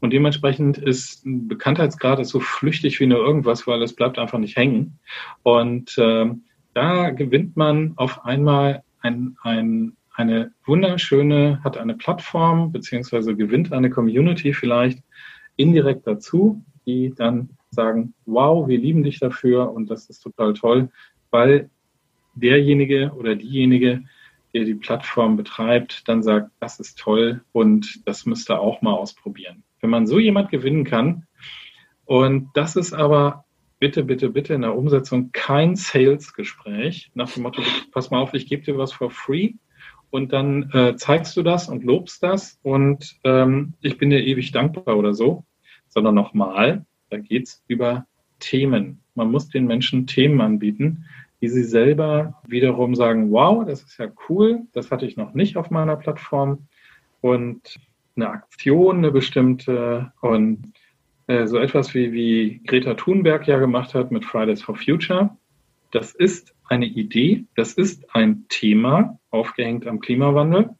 Und 0.00 0.12
dementsprechend 0.12 0.76
ist 0.76 1.24
ein 1.24 1.46
Bekanntheitsgrad 1.46 2.18
ist 2.18 2.30
so 2.30 2.40
flüchtig 2.40 2.98
wie 2.98 3.06
nur 3.06 3.18
irgendwas, 3.18 3.68
weil 3.68 3.80
es 3.82 3.94
bleibt 3.94 4.18
einfach 4.18 4.40
nicht 4.40 4.56
hängen. 4.56 4.98
Und 5.44 5.96
äh, 5.98 6.26
da 6.74 7.10
gewinnt 7.10 7.56
man 7.56 7.92
auf 7.94 8.24
einmal 8.24 8.82
ein, 9.02 9.36
ein, 9.42 9.92
eine 10.18 10.50
wunderschöne, 10.66 11.60
hat 11.62 11.78
eine 11.78 11.94
Plattform 11.94 12.72
beziehungsweise 12.72 13.36
gewinnt 13.36 13.72
eine 13.72 13.88
Community 13.88 14.52
vielleicht 14.52 14.98
indirekt 15.56 16.06
dazu, 16.06 16.64
die 16.86 17.14
dann 17.14 17.50
sagen, 17.70 18.14
wow, 18.26 18.66
wir 18.66 18.78
lieben 18.78 19.04
dich 19.04 19.20
dafür 19.20 19.72
und 19.72 19.88
das 19.90 20.10
ist 20.10 20.20
total 20.20 20.54
toll, 20.54 20.90
weil 21.30 21.70
derjenige 22.34 23.12
oder 23.16 23.36
diejenige, 23.36 24.02
der 24.52 24.64
die 24.64 24.74
Plattform 24.74 25.36
betreibt, 25.36 26.08
dann 26.08 26.24
sagt, 26.24 26.50
das 26.58 26.80
ist 26.80 26.98
toll 26.98 27.42
und 27.52 28.00
das 28.04 28.26
müsst 28.26 28.50
ihr 28.50 28.60
auch 28.60 28.82
mal 28.82 28.94
ausprobieren. 28.94 29.62
Wenn 29.80 29.90
man 29.90 30.08
so 30.08 30.18
jemand 30.18 30.50
gewinnen 30.50 30.84
kann, 30.84 31.26
und 32.06 32.48
das 32.54 32.74
ist 32.74 32.92
aber 32.92 33.44
bitte, 33.78 34.02
bitte, 34.02 34.30
bitte 34.30 34.54
in 34.54 34.62
der 34.62 34.74
Umsetzung 34.74 35.30
kein 35.30 35.76
Sales-Gespräch 35.76 37.12
nach 37.14 37.30
dem 37.30 37.44
Motto, 37.44 37.62
pass 37.92 38.10
mal 38.10 38.20
auf, 38.20 38.34
ich 38.34 38.48
gebe 38.48 38.64
dir 38.64 38.78
was 38.78 38.92
for 38.92 39.10
free 39.10 39.52
und 40.10 40.32
dann 40.32 40.70
äh, 40.72 40.96
zeigst 40.96 41.36
du 41.36 41.42
das 41.42 41.68
und 41.68 41.84
lobst 41.84 42.22
das 42.22 42.58
und 42.62 43.18
ähm, 43.24 43.74
ich 43.80 43.98
bin 43.98 44.10
dir 44.10 44.24
ewig 44.24 44.52
dankbar 44.52 44.96
oder 44.96 45.14
so, 45.14 45.44
sondern 45.88 46.14
nochmal, 46.14 46.84
da 47.10 47.18
geht's 47.18 47.62
über 47.68 48.06
Themen. 48.38 49.00
Man 49.14 49.30
muss 49.30 49.48
den 49.48 49.66
Menschen 49.66 50.06
Themen 50.06 50.40
anbieten, 50.40 51.04
die 51.40 51.48
sie 51.48 51.64
selber 51.64 52.40
wiederum 52.46 52.94
sagen, 52.94 53.30
wow, 53.30 53.64
das 53.66 53.82
ist 53.82 53.98
ja 53.98 54.08
cool, 54.28 54.62
das 54.72 54.90
hatte 54.90 55.06
ich 55.06 55.16
noch 55.16 55.34
nicht 55.34 55.56
auf 55.56 55.70
meiner 55.70 55.96
Plattform 55.96 56.66
und 57.20 57.78
eine 58.16 58.30
Aktion, 58.30 58.98
eine 58.98 59.10
bestimmte 59.10 60.12
und 60.20 60.72
äh, 61.26 61.46
so 61.46 61.58
etwas 61.58 61.94
wie, 61.94 62.12
wie 62.12 62.60
Greta 62.66 62.94
Thunberg 62.94 63.46
ja 63.46 63.58
gemacht 63.58 63.94
hat 63.94 64.10
mit 64.10 64.24
Fridays 64.24 64.62
for 64.62 64.74
Future. 64.74 65.36
Das 65.90 66.12
ist 66.12 66.54
eine 66.68 66.86
Idee, 66.86 67.44
das 67.54 67.74
ist 67.74 68.14
ein 68.14 68.46
Thema, 68.48 69.18
aufgehängt 69.30 69.86
am 69.86 70.00
Klimawandel. 70.00 70.70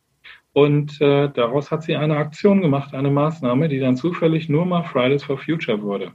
Und 0.52 1.00
äh, 1.00 1.30
daraus 1.30 1.70
hat 1.70 1.82
sie 1.82 1.96
eine 1.96 2.16
Aktion 2.16 2.60
gemacht, 2.60 2.94
eine 2.94 3.10
Maßnahme, 3.10 3.68
die 3.68 3.78
dann 3.78 3.96
zufällig 3.96 4.48
nur 4.48 4.66
mal 4.66 4.82
Fridays 4.82 5.22
for 5.22 5.38
Future 5.38 5.82
wurde. 5.82 6.12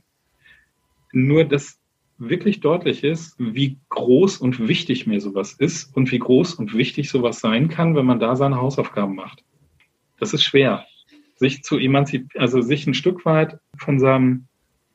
Nur 1.12 1.46
das 1.46 1.80
wirklich 2.18 2.60
deutlich 2.60 3.04
ist, 3.04 3.36
wie 3.38 3.80
groß 3.90 4.38
und 4.38 4.68
wichtig 4.68 5.08
mir 5.08 5.22
sowas 5.22 5.54
ist 5.54 5.96
und 5.96 6.12
wie 6.12 6.20
groß 6.20 6.56
und 6.56 6.74
wichtig 6.74 7.10
sowas 7.10 7.40
sein 7.40 7.70
kann, 7.70 7.96
wenn 7.96 8.06
man 8.06 8.20
da 8.20 8.36
seine 8.36 8.58
Hausaufgaben 8.58 9.16
macht. 9.16 9.44
Das 10.20 10.34
ist 10.34 10.44
schwer, 10.44 10.86
sich 11.36 11.64
zu 11.64 11.78
emanzipieren, 11.78 12.42
also 12.42 12.62
sich 12.62 12.88
ein 12.88 12.94
Stück 12.94 13.26
weit 13.26 13.60
von 13.78 14.00
seinem, 14.00 14.48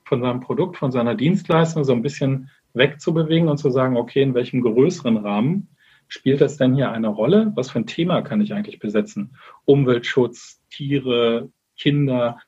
von 0.04 0.20
seinem 0.20 0.40
Produkt, 0.40 0.76
von 0.76 0.92
seiner 0.92 1.14
Dienstleistung 1.14 1.84
so 1.84 1.92
ein 1.92 2.02
bisschen 2.02 2.50
wegzubewegen 2.74 3.48
und 3.48 3.58
zu 3.58 3.70
sagen, 3.70 3.96
okay, 3.96 4.22
in 4.22 4.34
welchem 4.34 4.60
größeren 4.62 5.16
Rahmen 5.16 5.68
spielt 6.08 6.40
das 6.40 6.56
denn 6.56 6.74
hier 6.74 6.90
eine 6.90 7.08
Rolle? 7.08 7.52
Was 7.54 7.70
für 7.70 7.80
ein 7.80 7.86
Thema 7.86 8.22
kann 8.22 8.40
ich 8.40 8.54
eigentlich 8.54 8.78
besetzen? 8.78 9.36
Umweltschutz, 9.64 10.60
Tiere, 10.70 11.50
Kinder. 11.78 12.38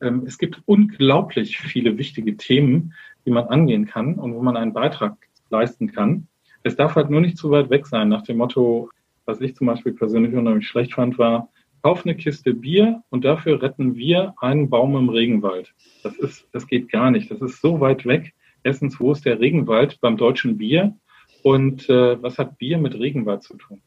Ähm, 0.00 0.24
es 0.26 0.38
gibt 0.38 0.62
unglaublich 0.66 1.58
viele 1.58 1.98
wichtige 1.98 2.36
Themen, 2.36 2.94
die 3.24 3.30
man 3.30 3.46
angehen 3.48 3.86
kann 3.86 4.14
und 4.14 4.34
wo 4.34 4.42
man 4.42 4.56
einen 4.56 4.72
Beitrag 4.72 5.16
leisten 5.50 5.90
kann. 5.90 6.28
Es 6.62 6.76
darf 6.76 6.96
halt 6.96 7.10
nur 7.10 7.20
nicht 7.20 7.38
zu 7.38 7.50
weit 7.50 7.70
weg 7.70 7.86
sein, 7.86 8.08
nach 8.08 8.22
dem 8.22 8.38
Motto, 8.38 8.90
was 9.24 9.40
ich 9.40 9.54
zum 9.54 9.66
Beispiel 9.66 9.92
persönlich 9.92 10.34
unheimlich 10.34 10.66
schlecht 10.66 10.94
fand, 10.94 11.18
war, 11.18 11.48
kauf 11.82 12.04
eine 12.04 12.16
Kiste 12.16 12.54
Bier 12.54 13.02
und 13.10 13.24
dafür 13.24 13.62
retten 13.62 13.94
wir 13.94 14.34
einen 14.40 14.68
Baum 14.68 14.96
im 14.96 15.08
Regenwald. 15.08 15.72
Das 16.02 16.16
ist, 16.16 16.48
das 16.52 16.66
geht 16.66 16.90
gar 16.90 17.10
nicht. 17.12 17.30
Das 17.30 17.40
ist 17.40 17.60
so 17.60 17.80
weit 17.80 18.04
weg. 18.06 18.34
Erstens, 18.66 18.98
wo 18.98 19.12
ist 19.12 19.24
der 19.24 19.38
Regenwald 19.38 20.00
beim 20.00 20.16
deutschen 20.16 20.58
Bier? 20.58 20.96
Und 21.44 21.88
äh, 21.88 22.20
was 22.20 22.36
hat 22.36 22.58
Bier 22.58 22.78
mit 22.78 22.98
Regenwald 22.98 23.44
zu 23.44 23.56
tun? 23.56 23.80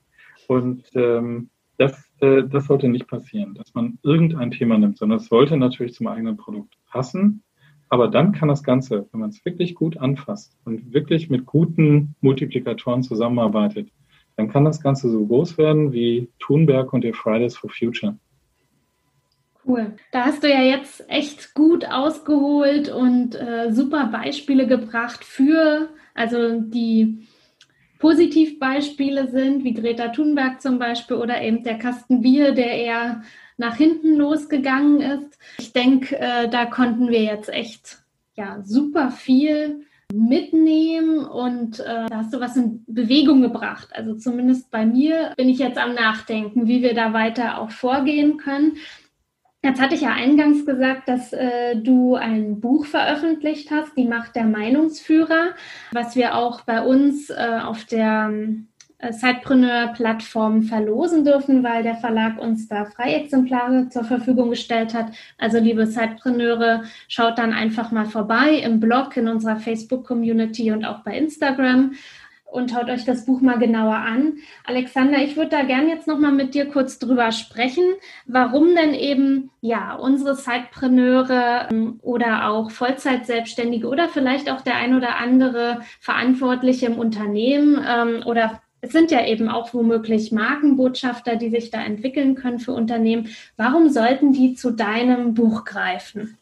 Und 0.47 0.85
ähm, 0.95 1.49
das, 1.77 2.01
äh, 2.21 2.43
das 2.43 2.67
sollte 2.67 2.87
nicht 2.87 3.05
passieren, 3.05 3.55
dass 3.55 3.73
man 3.73 3.99
irgendein 4.03 4.51
Thema 4.51 4.77
nimmt, 4.77 4.97
sondern 4.97 5.17
es 5.17 5.27
sollte 5.27 5.57
natürlich 5.57 5.95
zum 5.95 6.07
eigenen 6.07 6.37
Produkt 6.37 6.77
passen. 6.89 7.43
Aber 7.89 8.07
dann 8.07 8.31
kann 8.31 8.47
das 8.47 8.63
Ganze, 8.63 9.05
wenn 9.11 9.19
man 9.19 9.31
es 9.31 9.43
wirklich 9.43 9.75
gut 9.75 9.97
anfasst 9.97 10.57
und 10.63 10.93
wirklich 10.93 11.29
mit 11.29 11.45
guten 11.45 12.15
Multiplikatoren 12.21 13.03
zusammenarbeitet, 13.03 13.91
dann 14.37 14.47
kann 14.47 14.63
das 14.63 14.79
Ganze 14.79 15.09
so 15.09 15.25
groß 15.27 15.57
werden 15.57 15.91
wie 15.91 16.29
Thunberg 16.39 16.93
und 16.93 17.03
die 17.03 17.11
Fridays 17.11 17.57
for 17.57 17.69
Future. 17.69 18.17
Cool. 19.69 19.93
Da 20.11 20.25
hast 20.25 20.41
du 20.41 20.49
ja 20.49 20.63
jetzt 20.63 21.07
echt 21.09 21.53
gut 21.53 21.85
ausgeholt 21.85 22.89
und 22.89 23.35
äh, 23.35 23.71
super 23.71 24.07
Beispiele 24.07 24.65
gebracht 24.65 25.23
für, 25.23 25.89
also 26.15 26.59
die 26.59 27.27
Positivbeispiele 27.99 29.29
sind, 29.29 29.63
wie 29.63 29.75
Greta 29.75 30.07
Thunberg 30.07 30.59
zum 30.59 30.79
Beispiel 30.79 31.17
oder 31.17 31.39
eben 31.43 31.63
der 31.63 31.77
Kasten 31.77 32.21
Bier, 32.21 32.53
der 32.53 32.71
eher 32.71 33.21
nach 33.57 33.75
hinten 33.75 34.15
losgegangen 34.15 35.01
ist. 35.01 35.37
Ich 35.59 35.71
denke, 35.71 36.17
äh, 36.17 36.49
da 36.49 36.65
konnten 36.65 37.09
wir 37.09 37.21
jetzt 37.21 37.49
echt 37.49 37.99
ja 38.35 38.63
super 38.63 39.11
viel 39.11 39.85
mitnehmen 40.11 41.19
und 41.19 41.79
äh, 41.81 42.07
da 42.09 42.17
hast 42.17 42.33
du 42.33 42.39
was 42.39 42.57
in 42.57 42.83
Bewegung 42.87 43.43
gebracht. 43.43 43.89
Also 43.91 44.15
zumindest 44.15 44.71
bei 44.71 44.83
mir 44.83 45.33
bin 45.37 45.47
ich 45.47 45.59
jetzt 45.59 45.77
am 45.77 45.93
Nachdenken, 45.93 46.67
wie 46.67 46.81
wir 46.81 46.95
da 46.95 47.13
weiter 47.13 47.59
auch 47.59 47.69
vorgehen 47.69 48.37
können. 48.37 48.77
Jetzt 49.61 49.81
hatte 49.81 49.95
ich 49.95 50.01
ja 50.01 50.13
eingangs 50.13 50.65
gesagt, 50.65 51.09
dass 51.09 51.33
äh, 51.33 51.75
du 51.75 52.15
ein 52.15 52.61
Buch 52.61 52.85
veröffentlicht 52.85 53.71
hast, 53.71 53.95
Die 53.97 54.07
Macht 54.07 54.37
der 54.37 54.45
Meinungsführer, 54.45 55.49
was 55.91 56.15
wir 56.15 56.35
auch 56.35 56.61
bei 56.61 56.81
uns 56.81 57.29
äh, 57.29 57.59
auf 57.61 57.83
der 57.83 58.31
äh, 58.99 59.11
Sidepreneur-Plattform 59.11 60.63
verlosen 60.63 61.25
dürfen, 61.25 61.61
weil 61.61 61.83
der 61.83 61.95
Verlag 61.95 62.37
uns 62.39 62.69
da 62.69 62.85
Freiexemplare 62.85 63.89
zur 63.89 64.05
Verfügung 64.05 64.49
gestellt 64.49 64.93
hat. 64.93 65.11
Also 65.37 65.57
liebe 65.57 65.87
Sidepreneure, 65.87 66.83
schaut 67.09 67.37
dann 67.37 67.51
einfach 67.51 67.91
mal 67.91 68.05
vorbei 68.05 68.55
im 68.63 68.79
Blog, 68.79 69.17
in 69.17 69.27
unserer 69.27 69.57
Facebook-Community 69.57 70.71
und 70.71 70.85
auch 70.85 70.99
bei 70.99 71.17
Instagram 71.17 71.93
und 72.51 72.71
schaut 72.71 72.89
euch 72.89 73.05
das 73.05 73.25
Buch 73.25 73.41
mal 73.41 73.59
genauer 73.59 73.95
an. 73.95 74.33
Alexander, 74.65 75.19
ich 75.19 75.35
würde 75.35 75.49
da 75.49 75.63
gerne 75.63 75.89
jetzt 75.89 76.07
noch 76.07 76.19
mal 76.19 76.31
mit 76.31 76.53
dir 76.53 76.65
kurz 76.65 76.99
drüber 76.99 77.31
sprechen, 77.31 77.83
warum 78.25 78.75
denn 78.75 78.93
eben 78.93 79.51
ja 79.61 79.95
unsere 79.95 80.35
Zeitpreneure 80.35 81.69
ähm, 81.71 81.99
oder 82.01 82.49
auch 82.49 82.71
Vollzeitselbstständige 82.71 83.87
oder 83.87 84.09
vielleicht 84.09 84.49
auch 84.49 84.61
der 84.61 84.75
ein 84.75 84.95
oder 84.95 85.17
andere 85.17 85.81
Verantwortliche 85.99 86.87
im 86.87 86.97
Unternehmen 86.97 87.83
ähm, 87.87 88.23
oder 88.25 88.61
es 88.81 88.93
sind 88.93 89.11
ja 89.11 89.25
eben 89.25 89.49
auch 89.49 89.73
womöglich 89.73 90.31
Markenbotschafter, 90.31 91.35
die 91.35 91.49
sich 91.49 91.69
da 91.69 91.83
entwickeln 91.83 92.35
können 92.35 92.59
für 92.59 92.71
Unternehmen. 92.71 93.27
Warum 93.57 93.89
sollten 93.89 94.31
die 94.31 94.53
zu 94.53 94.71
deinem 94.71 95.33
Buch 95.33 95.65
greifen? 95.65 96.38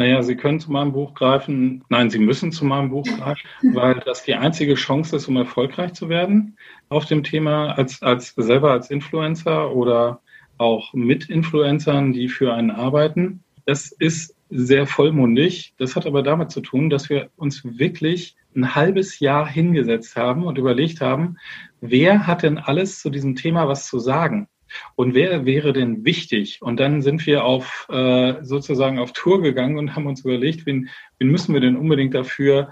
Naja, 0.00 0.22
Sie 0.22 0.34
können 0.34 0.58
zu 0.58 0.72
meinem 0.72 0.92
Buch 0.92 1.12
greifen. 1.12 1.84
Nein, 1.90 2.08
Sie 2.08 2.18
müssen 2.18 2.52
zu 2.52 2.64
meinem 2.64 2.88
Buch 2.88 3.04
greifen, 3.04 3.46
weil 3.74 3.96
das 4.06 4.22
die 4.22 4.34
einzige 4.34 4.72
Chance 4.72 5.16
ist, 5.16 5.28
um 5.28 5.36
erfolgreich 5.36 5.92
zu 5.92 6.08
werden 6.08 6.56
auf 6.88 7.04
dem 7.04 7.22
Thema 7.22 7.72
als, 7.76 8.00
als 8.00 8.32
selber 8.34 8.70
als 8.70 8.90
Influencer 8.90 9.76
oder 9.76 10.22
auch 10.56 10.94
mit 10.94 11.28
Influencern, 11.28 12.14
die 12.14 12.28
für 12.30 12.54
einen 12.54 12.70
arbeiten. 12.70 13.44
Das 13.66 13.92
ist 13.92 14.34
sehr 14.48 14.86
vollmundig. 14.86 15.74
Das 15.76 15.96
hat 15.96 16.06
aber 16.06 16.22
damit 16.22 16.50
zu 16.50 16.62
tun, 16.62 16.88
dass 16.88 17.10
wir 17.10 17.28
uns 17.36 17.62
wirklich 17.62 18.36
ein 18.56 18.74
halbes 18.74 19.20
Jahr 19.20 19.46
hingesetzt 19.46 20.16
haben 20.16 20.44
und 20.44 20.56
überlegt 20.56 21.02
haben, 21.02 21.36
wer 21.82 22.26
hat 22.26 22.42
denn 22.42 22.56
alles 22.56 23.02
zu 23.02 23.10
diesem 23.10 23.36
Thema 23.36 23.68
was 23.68 23.86
zu 23.86 23.98
sagen? 23.98 24.48
Und 24.94 25.14
wer 25.14 25.44
wäre 25.44 25.72
denn 25.72 26.04
wichtig? 26.04 26.62
Und 26.62 26.78
dann 26.78 27.02
sind 27.02 27.26
wir 27.26 27.44
auf 27.44 27.88
äh, 27.90 28.34
sozusagen 28.42 28.98
auf 28.98 29.12
Tour 29.12 29.42
gegangen 29.42 29.78
und 29.78 29.94
haben 29.94 30.06
uns 30.06 30.24
überlegt, 30.24 30.66
wen, 30.66 30.88
wen 31.18 31.28
müssen 31.28 31.54
wir 31.54 31.60
denn 31.60 31.76
unbedingt 31.76 32.14
dafür 32.14 32.70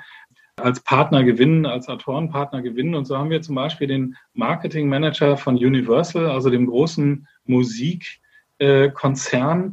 als 0.59 0.81
Partner 0.81 1.25
gewinnen, 1.25 1.67
als 1.67 1.89
Autorenpartner 1.89 2.63
gewinnen. 2.63 2.95
Und 2.95 3.07
so 3.07 3.17
haben 3.17 3.31
wir 3.31 3.41
zum 3.43 3.55
Beispiel 3.55 3.87
den 3.87 4.17
Marketing 4.35 4.89
Manager 4.89 5.37
von 5.37 5.57
Universal, 5.57 6.27
also 6.27 6.51
dem 6.51 6.67
großen 6.67 7.29
Musikkonzern, 7.45 9.65
äh, 9.65 9.69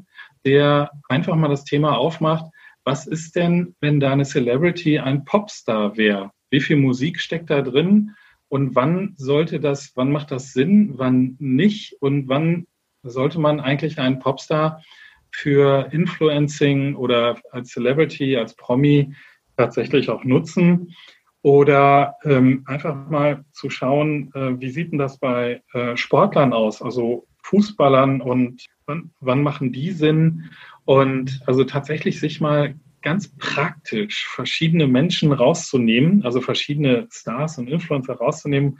der 0.45 0.91
einfach 1.09 1.35
mal 1.35 1.49
das 1.49 1.65
Thema 1.65 1.97
aufmacht. 1.97 2.45
Was 2.83 3.07
ist 3.07 3.35
denn, 3.35 3.75
wenn 3.81 3.99
deine 3.99 4.25
Celebrity 4.25 4.99
ein 4.99 5.25
Popstar 5.25 5.97
wäre? 5.97 6.29
Wie 6.51 6.61
viel 6.61 6.77
Musik 6.77 7.19
steckt 7.19 7.49
da 7.49 7.63
drin? 7.63 8.11
Und 8.55 8.73
wann 8.73 9.15
sollte 9.17 9.59
das, 9.59 9.91
wann 9.95 10.13
macht 10.13 10.31
das 10.31 10.53
Sinn, 10.53 10.93
wann 10.95 11.35
nicht? 11.39 11.97
Und 11.99 12.29
wann 12.29 12.67
sollte 13.03 13.37
man 13.37 13.59
eigentlich 13.59 13.99
einen 13.99 14.19
Popstar 14.19 14.81
für 15.29 15.89
Influencing 15.91 16.95
oder 16.95 17.37
als 17.51 17.71
Celebrity, 17.71 18.37
als 18.37 18.55
Promi 18.55 19.13
tatsächlich 19.57 20.09
auch 20.09 20.23
nutzen? 20.23 20.95
Oder 21.41 22.15
ähm, 22.23 22.63
einfach 22.65 23.09
mal 23.09 23.43
zu 23.51 23.69
schauen, 23.69 24.31
äh, 24.33 24.57
wie 24.57 24.69
sieht 24.69 24.93
denn 24.93 24.99
das 24.99 25.17
bei 25.17 25.61
äh, 25.73 25.97
Sportlern 25.97 26.53
aus, 26.53 26.81
also 26.81 27.27
Fußballern 27.43 28.21
und 28.21 28.65
wann, 28.85 29.11
wann 29.19 29.43
machen 29.43 29.73
die 29.73 29.91
Sinn? 29.91 30.49
Und 30.85 31.41
also 31.45 31.65
tatsächlich 31.65 32.21
sich 32.21 32.39
mal 32.39 32.75
ganz 33.05 33.29
praktisch 33.37 34.27
verschiedene 34.27 34.87
Menschen 34.87 35.31
rauszunehmen, 35.31 36.25
also 36.25 36.41
verschiedene 36.41 37.07
Stars 37.11 37.59
und 37.59 37.69
Influencer 37.69 38.15
rauszunehmen 38.15 38.79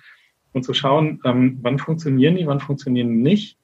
und 0.52 0.64
zu 0.64 0.74
schauen, 0.74 1.22
ähm, 1.24 1.60
wann 1.62 1.78
funktionieren 1.78 2.36
die, 2.36 2.48
wann 2.48 2.60
funktionieren 2.60 3.10
die 3.10 3.22
nicht. 3.22 3.60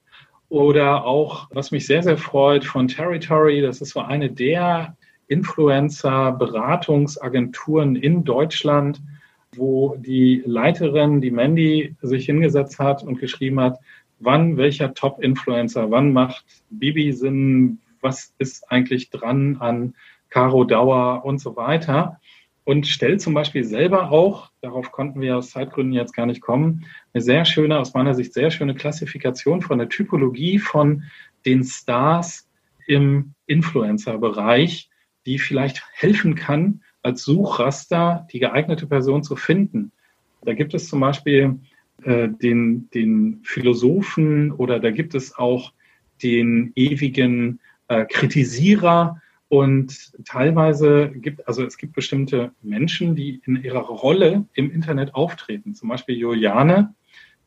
Oder 0.49 1.03
auch, 1.03 1.49
was 1.51 1.71
mich 1.71 1.87
sehr, 1.87 2.03
sehr 2.03 2.17
freut, 2.17 2.63
von 2.63 2.87
Territory, 2.87 3.61
das 3.61 3.81
ist 3.81 3.89
so 3.89 4.01
eine 4.01 4.29
der 4.29 4.95
Influencer-Beratungsagenturen 5.29 7.95
in 7.95 8.23
Deutschland, 8.23 9.01
wo 9.55 9.95
die 9.97 10.43
Leiterin, 10.45 11.21
die 11.21 11.31
Mandy, 11.31 11.95
sich 12.03 12.27
hingesetzt 12.27 12.77
hat 12.77 13.01
und 13.01 13.17
geschrieben 13.17 13.59
hat, 13.59 13.79
wann 14.19 14.57
welcher 14.57 14.93
Top-Influencer, 14.93 15.89
wann 15.89 16.13
macht 16.13 16.45
Bibi 16.69 17.13
Sinn, 17.13 17.79
was 18.01 18.35
ist 18.37 18.71
eigentlich 18.71 19.09
dran 19.09 19.57
an 19.59 19.95
Caro 20.31 20.63
Dauer 20.63 21.23
und 21.23 21.39
so 21.39 21.55
weiter. 21.55 22.19
Und 22.63 22.87
stellt 22.87 23.21
zum 23.21 23.33
Beispiel 23.33 23.63
selber 23.63 24.11
auch, 24.11 24.51
darauf 24.61 24.91
konnten 24.91 25.21
wir 25.21 25.37
aus 25.37 25.51
Zeitgründen 25.51 25.93
jetzt 25.93 26.13
gar 26.13 26.25
nicht 26.25 26.41
kommen, 26.41 26.85
eine 27.13 27.21
sehr 27.21 27.45
schöne, 27.45 27.79
aus 27.79 27.93
meiner 27.93 28.15
Sicht 28.15 28.33
sehr 28.33 28.49
schöne 28.49 28.75
Klassifikation 28.75 29.61
von 29.61 29.77
der 29.77 29.89
Typologie 29.89 30.57
von 30.59 31.03
den 31.45 31.63
Stars 31.63 32.47
im 32.87 33.33
Influencer-Bereich, 33.47 34.89
die 35.25 35.39
vielleicht 35.39 35.83
helfen 35.93 36.35
kann, 36.35 36.81
als 37.03 37.23
Suchraster 37.23 38.27
die 38.31 38.39
geeignete 38.39 38.87
Person 38.87 39.23
zu 39.23 39.35
finden. 39.35 39.91
Da 40.43 40.53
gibt 40.53 40.73
es 40.73 40.87
zum 40.87 40.99
Beispiel 40.99 41.59
äh, 42.03 42.29
den, 42.29 42.89
den 42.91 43.41
Philosophen 43.43 44.51
oder 44.51 44.79
da 44.79 44.91
gibt 44.91 45.15
es 45.15 45.35
auch 45.35 45.73
den 46.21 46.71
ewigen 46.75 47.59
äh, 47.87 48.05
Kritisierer 48.05 49.19
Und 49.51 50.13
teilweise 50.23 51.09
gibt, 51.09 51.45
also 51.45 51.65
es 51.65 51.75
gibt 51.75 51.91
bestimmte 51.91 52.53
Menschen, 52.61 53.17
die 53.17 53.41
in 53.45 53.61
ihrer 53.61 53.81
Rolle 53.81 54.45
im 54.53 54.71
Internet 54.71 55.13
auftreten. 55.13 55.75
Zum 55.75 55.89
Beispiel 55.89 56.15
Juliane 56.15 56.95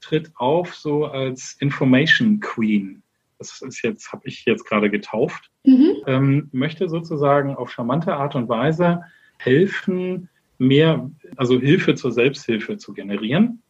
tritt 0.02 0.30
auf 0.34 0.74
so 0.74 1.06
als 1.06 1.56
Information 1.60 2.40
Queen. 2.40 3.02
Das 3.38 3.62
ist 3.62 3.80
jetzt, 3.80 4.12
habe 4.12 4.20
ich 4.26 4.44
jetzt 4.44 4.66
gerade 4.66 4.90
getauft. 4.90 5.50
Mhm. 5.64 5.94
Ähm, 6.06 6.48
möchte 6.52 6.90
sozusagen 6.90 7.56
auf 7.56 7.70
charmante 7.70 8.14
Art 8.14 8.34
und 8.34 8.50
Weise 8.50 9.00
helfen, 9.38 10.28
mehr, 10.58 11.10
also 11.36 11.58
Hilfe 11.58 11.94
zur 11.94 12.12
Selbsthilfe 12.12 12.76
zu 12.76 12.92
generieren. 12.92 13.62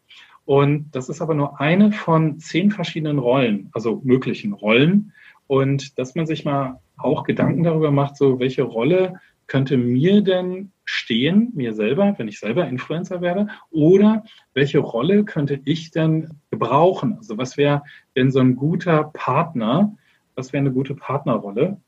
Und 0.45 0.91
das 0.91 1.09
ist 1.09 1.23
aber 1.23 1.35
nur 1.35 1.61
eine 1.61 1.93
von 1.93 2.41
zehn 2.41 2.73
verschiedenen 2.73 3.21
Rollen, 3.21 3.71
also 3.75 4.03
möglichen 4.03 4.55
Rollen. 4.55 5.13
Und 5.47 6.01
dass 6.01 6.17
man 6.17 6.27
sich 6.27 6.45
mal 6.45 6.81
auch 6.97 7.25
Gedanken 7.25 7.63
darüber 7.63 7.91
macht, 7.91 8.17
so 8.17 8.39
welche 8.39 8.63
Rolle 8.63 9.21
könnte 9.47 9.77
mir 9.77 10.23
denn 10.23 10.73
stehen, 10.85 11.51
mir 11.55 11.75
selber, 11.75 12.15
wenn 12.19 12.29
ich 12.29 12.39
selber 12.39 12.67
Influencer 12.67 13.21
werde, 13.21 13.49
oder 13.71 14.25
welche 14.55 14.79
Rolle 14.79 15.25
könnte 15.25 15.61
ich 15.65 15.91
denn 15.91 16.41
gebrauchen? 16.51 17.17
Also 17.17 17.39
was 17.39 17.57
wäre 17.57 17.83
denn 18.17 18.31
so 18.31 18.41
ein 18.41 18.57
guter 18.57 19.05
Partner? 19.13 19.95
Was 20.35 20.53
wäre 20.53 20.61
eine 20.61 20.73
gute 20.73 20.95
Partnerrolle? 20.95 21.79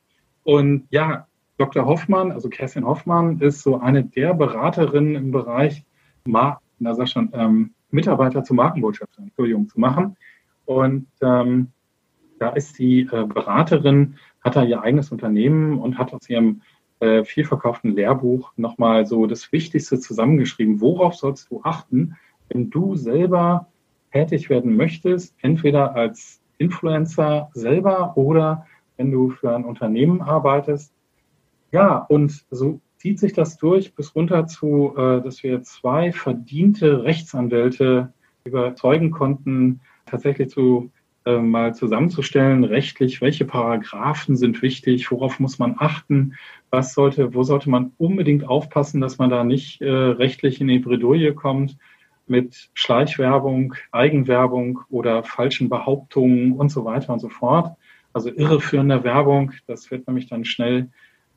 Und 0.44 0.86
ja, 0.90 1.26
Dr. 1.58 1.86
Hoffmann, 1.86 2.32
also 2.32 2.48
Kerstin 2.48 2.86
Hoffmann, 2.86 3.40
ist 3.40 3.62
so 3.62 3.78
eine 3.80 4.04
der 4.04 4.34
Beraterinnen 4.34 5.14
im 5.14 5.30
Bereich 5.30 5.84
Mar 6.26 6.60
na, 6.78 6.94
sag 6.94 7.08
schon, 7.08 7.30
ähm, 7.32 7.74
Mitarbeiter 7.90 8.44
zu 8.44 8.54
Markenbotschaftern, 8.54 9.24
Entschuldigung, 9.24 9.68
zu 9.68 9.80
machen. 9.80 10.16
Und 10.64 11.06
ähm, 11.22 11.68
da 12.38 12.50
ist 12.50 12.78
die 12.78 13.02
äh, 13.02 13.24
Beraterin, 13.26 14.16
hat 14.46 14.54
da 14.54 14.62
ihr 14.62 14.80
eigenes 14.80 15.10
Unternehmen 15.10 15.78
und 15.78 15.98
hat 15.98 16.14
aus 16.14 16.30
ihrem 16.30 16.62
äh, 17.00 17.24
vielverkauften 17.24 17.96
Lehrbuch 17.96 18.52
nochmal 18.56 19.04
so 19.04 19.26
das 19.26 19.50
Wichtigste 19.50 19.98
zusammengeschrieben. 19.98 20.80
Worauf 20.80 21.14
sollst 21.14 21.50
du 21.50 21.62
achten, 21.64 22.16
wenn 22.48 22.70
du 22.70 22.94
selber 22.94 23.66
tätig 24.12 24.48
werden 24.48 24.76
möchtest, 24.76 25.34
entweder 25.42 25.96
als 25.96 26.40
Influencer 26.58 27.50
selber 27.54 28.16
oder 28.16 28.66
wenn 28.96 29.10
du 29.10 29.30
für 29.30 29.54
ein 29.54 29.64
Unternehmen 29.64 30.22
arbeitest. 30.22 30.92
Ja, 31.72 31.98
und 31.98 32.46
so 32.50 32.80
zieht 32.98 33.18
sich 33.18 33.32
das 33.32 33.58
durch 33.58 33.96
bis 33.96 34.14
runter 34.14 34.46
zu, 34.46 34.94
äh, 34.96 35.20
dass 35.22 35.42
wir 35.42 35.60
zwei 35.62 36.12
verdiente 36.12 37.02
Rechtsanwälte 37.02 38.12
überzeugen 38.44 39.10
konnten, 39.10 39.80
tatsächlich 40.06 40.50
zu 40.50 40.92
äh, 41.26 41.38
mal 41.38 41.74
zusammenzustellen, 41.74 42.62
rechtlich, 42.62 43.20
welche 43.20 43.44
Paragraphen 43.44 44.36
sind 44.36 44.62
wichtig, 44.62 45.10
worauf 45.10 45.40
muss 45.40 45.58
man 45.58 45.74
achten, 45.78 46.36
was 46.70 46.94
sollte, 46.94 47.34
wo 47.34 47.42
sollte 47.42 47.68
man 47.68 47.92
unbedingt 47.98 48.48
aufpassen, 48.48 49.00
dass 49.00 49.18
man 49.18 49.28
da 49.28 49.42
nicht 49.42 49.82
äh, 49.82 49.90
rechtlich 49.90 50.60
in 50.60 50.68
die 50.68 50.78
Bredouille 50.78 51.34
kommt 51.34 51.76
mit 52.28 52.70
Schleichwerbung, 52.74 53.74
Eigenwerbung 53.90 54.80
oder 54.88 55.24
falschen 55.24 55.68
Behauptungen 55.68 56.52
und 56.52 56.70
so 56.70 56.84
weiter 56.84 57.12
und 57.12 57.18
so 57.18 57.28
fort. 57.28 57.76
Also 58.12 58.30
irreführende 58.30 59.04
Werbung, 59.04 59.52
das 59.66 59.90
wird 59.90 60.06
nämlich 60.06 60.28
dann 60.28 60.44
schnell, 60.44 60.90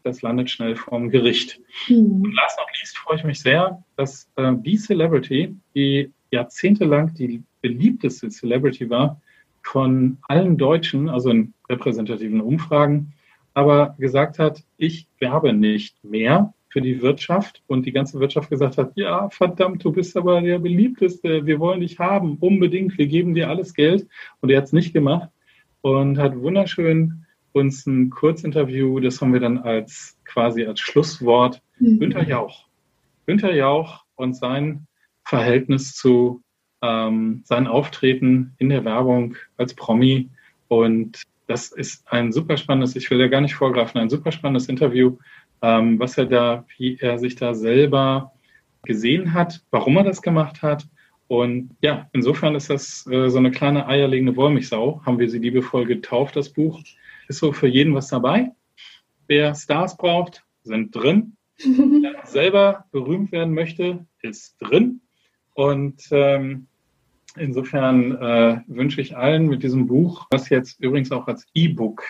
das 0.04 0.22
landet 0.22 0.52
schnell 0.52 0.76
vorm 0.76 1.10
Gericht. 1.10 1.60
Mhm. 1.88 2.22
Und 2.26 2.34
last 2.36 2.60
not 2.60 2.68
least 2.80 2.98
freue 2.98 3.18
ich 3.18 3.24
mich 3.24 3.40
sehr, 3.40 3.84
dass 3.98 4.30
äh, 4.36 4.54
die 4.56 4.78
Celebrity, 4.78 5.56
die 5.74 6.12
jahrzehntelang 6.32 7.14
die 7.16 7.44
beliebteste 7.62 8.30
Celebrity 8.30 8.90
war, 8.90 9.20
von 9.64 10.18
allen 10.28 10.58
Deutschen, 10.58 11.10
also 11.10 11.30
in 11.30 11.54
repräsentativen 11.70 12.42
Umfragen, 12.42 13.14
aber 13.54 13.96
gesagt 13.98 14.40
hat, 14.40 14.64
ich 14.78 15.08
werbe 15.20 15.54
nicht 15.54 16.04
mehr 16.04 16.54
für 16.70 16.82
die 16.82 17.02
Wirtschaft 17.02 17.64
und 17.68 17.86
die 17.86 17.92
ganze 17.92 18.20
Wirtschaft 18.20 18.50
gesagt 18.50 18.78
hat, 18.78 18.92
ja, 18.96 19.30
verdammt, 19.30 19.84
du 19.84 19.92
bist 19.92 20.16
aber 20.16 20.42
der 20.42 20.60
beliebteste, 20.60 21.46
wir 21.46 21.60
wollen 21.60 21.82
dich 21.82 21.98
haben, 21.98 22.38
unbedingt, 22.40 22.98
wir 22.98 23.08
geben 23.08 23.34
dir 23.34 23.50
alles 23.50 23.74
Geld. 23.74 24.08
Und 24.40 24.52
er 24.52 24.58
hat 24.58 24.66
es 24.66 24.74
nicht 24.74 24.94
gemacht 24.94 25.30
und 25.82 26.18
hat 26.20 26.40
wunderschön 26.40 27.26
uns 27.52 27.88
ein 27.88 28.12
Kurzinterview, 28.12 29.00
das 29.00 29.20
haben 29.20 29.34
wir 29.34 29.40
dann 29.40 29.58
als 29.58 30.18
quasi 30.26 30.66
als 30.66 30.80
Schlusswort, 30.80 31.62
mhm. 31.80 32.00
Günter 32.00 32.24
Jauch. 32.24 32.68
Günter 33.26 33.54
Jauch 33.54 34.06
und 34.16 34.36
sein 34.36 34.86
Verhältnis 35.24 35.96
zu 35.96 36.42
ähm, 36.82 37.42
sein 37.46 37.68
Auftreten 37.68 38.54
in 38.58 38.70
der 38.70 38.86
Werbung 38.86 39.36
als 39.58 39.74
Promi. 39.74 40.30
Und 40.68 41.24
das 41.48 41.72
ist 41.72 42.06
ein 42.12 42.32
super 42.32 42.58
spannendes, 42.58 42.96
ich 42.96 43.10
will 43.10 43.20
ja 43.20 43.28
gar 43.28 43.42
nicht 43.42 43.56
vorgreifen, 43.56 44.00
ein 44.00 44.10
super 44.10 44.32
spannendes 44.32 44.70
Interview, 44.70 45.18
ähm, 45.62 46.00
was 46.00 46.18
er 46.18 46.26
da, 46.26 46.66
wie 46.78 46.98
er 47.00 47.18
sich 47.18 47.36
da 47.36 47.54
selber 47.54 48.32
gesehen 48.84 49.34
hat, 49.34 49.62
warum 49.72 49.98
er 49.98 50.04
das 50.04 50.22
gemacht 50.22 50.62
hat. 50.62 50.88
Und 51.28 51.76
ja, 51.82 52.10
insofern 52.14 52.56
ist 52.56 52.70
das 52.70 53.06
äh, 53.08 53.30
so 53.30 53.38
eine 53.38 53.52
kleine 53.52 53.88
eierlegende 53.88 54.36
Wollmilchsau, 54.36 55.02
haben 55.06 55.20
wir 55.20 55.30
sie 55.30 55.40
liebevoll 55.40 55.86
getauft, 55.86 56.36
das 56.36 56.50
Buch. 56.50 56.82
Ist 57.28 57.40
so 57.40 57.52
für 57.52 57.68
jeden 57.68 57.94
was 57.94 58.08
dabei. 58.08 58.52
Wer 59.28 59.54
Stars 59.54 59.96
braucht, 59.98 60.44
sind 60.64 60.96
drin. 60.96 61.36
Wer 61.58 62.26
selber 62.26 62.86
berühmt 62.92 63.32
werden 63.32 63.54
möchte, 63.54 64.06
ist 64.22 64.56
drin. 64.60 65.02
Und 65.54 66.08
ähm, 66.12 66.68
insofern 67.36 68.16
äh, 68.16 68.62
wünsche 68.68 69.02
ich 69.02 69.16
allen 69.18 69.48
mit 69.48 69.64
diesem 69.64 69.88
Buch, 69.88 70.28
was 70.32 70.50
jetzt 70.50 70.80
übrigens 70.80 71.12
auch 71.12 71.28
als 71.28 71.48
E-Book 71.54 72.04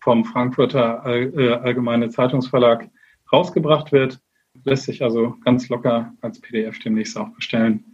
vom 0.00 0.24
Frankfurter 0.24 1.04
äh, 1.06 1.52
Allgemeine 1.54 2.10
Zeitungsverlag 2.10 2.88
rausgebracht 3.32 3.92
wird, 3.92 4.20
lässt 4.64 4.84
sich 4.84 5.02
also 5.02 5.36
ganz 5.44 5.68
locker 5.68 6.12
als 6.20 6.40
PDF 6.40 6.78
demnächst 6.80 7.16
auch 7.16 7.30
bestellen, 7.30 7.84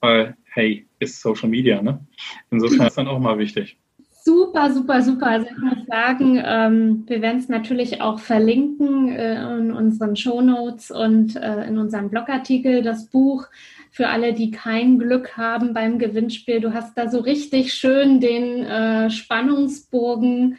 weil 0.00 0.36
hey, 0.44 0.86
ist 0.98 1.20
Social 1.20 1.48
Media, 1.48 1.80
ne? 1.80 2.04
Insofern 2.50 2.86
ist 2.86 2.98
dann 2.98 3.08
auch 3.08 3.18
mal 3.18 3.38
wichtig. 3.38 3.78
Super, 4.24 4.72
super, 4.72 5.02
super. 5.02 5.26
Also 5.26 5.48
ich 5.50 5.58
muss 5.58 5.86
sagen, 5.88 6.40
ähm, 6.44 7.02
wir 7.08 7.22
werden 7.22 7.38
es 7.38 7.48
natürlich 7.48 8.00
auch 8.00 8.20
verlinken 8.20 9.08
äh, 9.08 9.58
in 9.58 9.72
unseren 9.72 10.14
Show 10.14 10.40
Notes 10.40 10.92
und 10.92 11.34
äh, 11.34 11.64
in 11.66 11.76
unserem 11.76 12.08
Blogartikel, 12.08 12.82
das 12.82 13.06
Buch 13.06 13.48
für 13.90 14.08
alle, 14.08 14.32
die 14.32 14.52
kein 14.52 15.00
Glück 15.00 15.36
haben 15.36 15.74
beim 15.74 15.98
Gewinnspiel. 15.98 16.60
Du 16.60 16.72
hast 16.72 16.96
da 16.96 17.08
so 17.10 17.18
richtig 17.18 17.74
schön 17.74 18.20
den 18.20 18.64
äh, 18.64 19.10
Spannungsbogen 19.10 20.58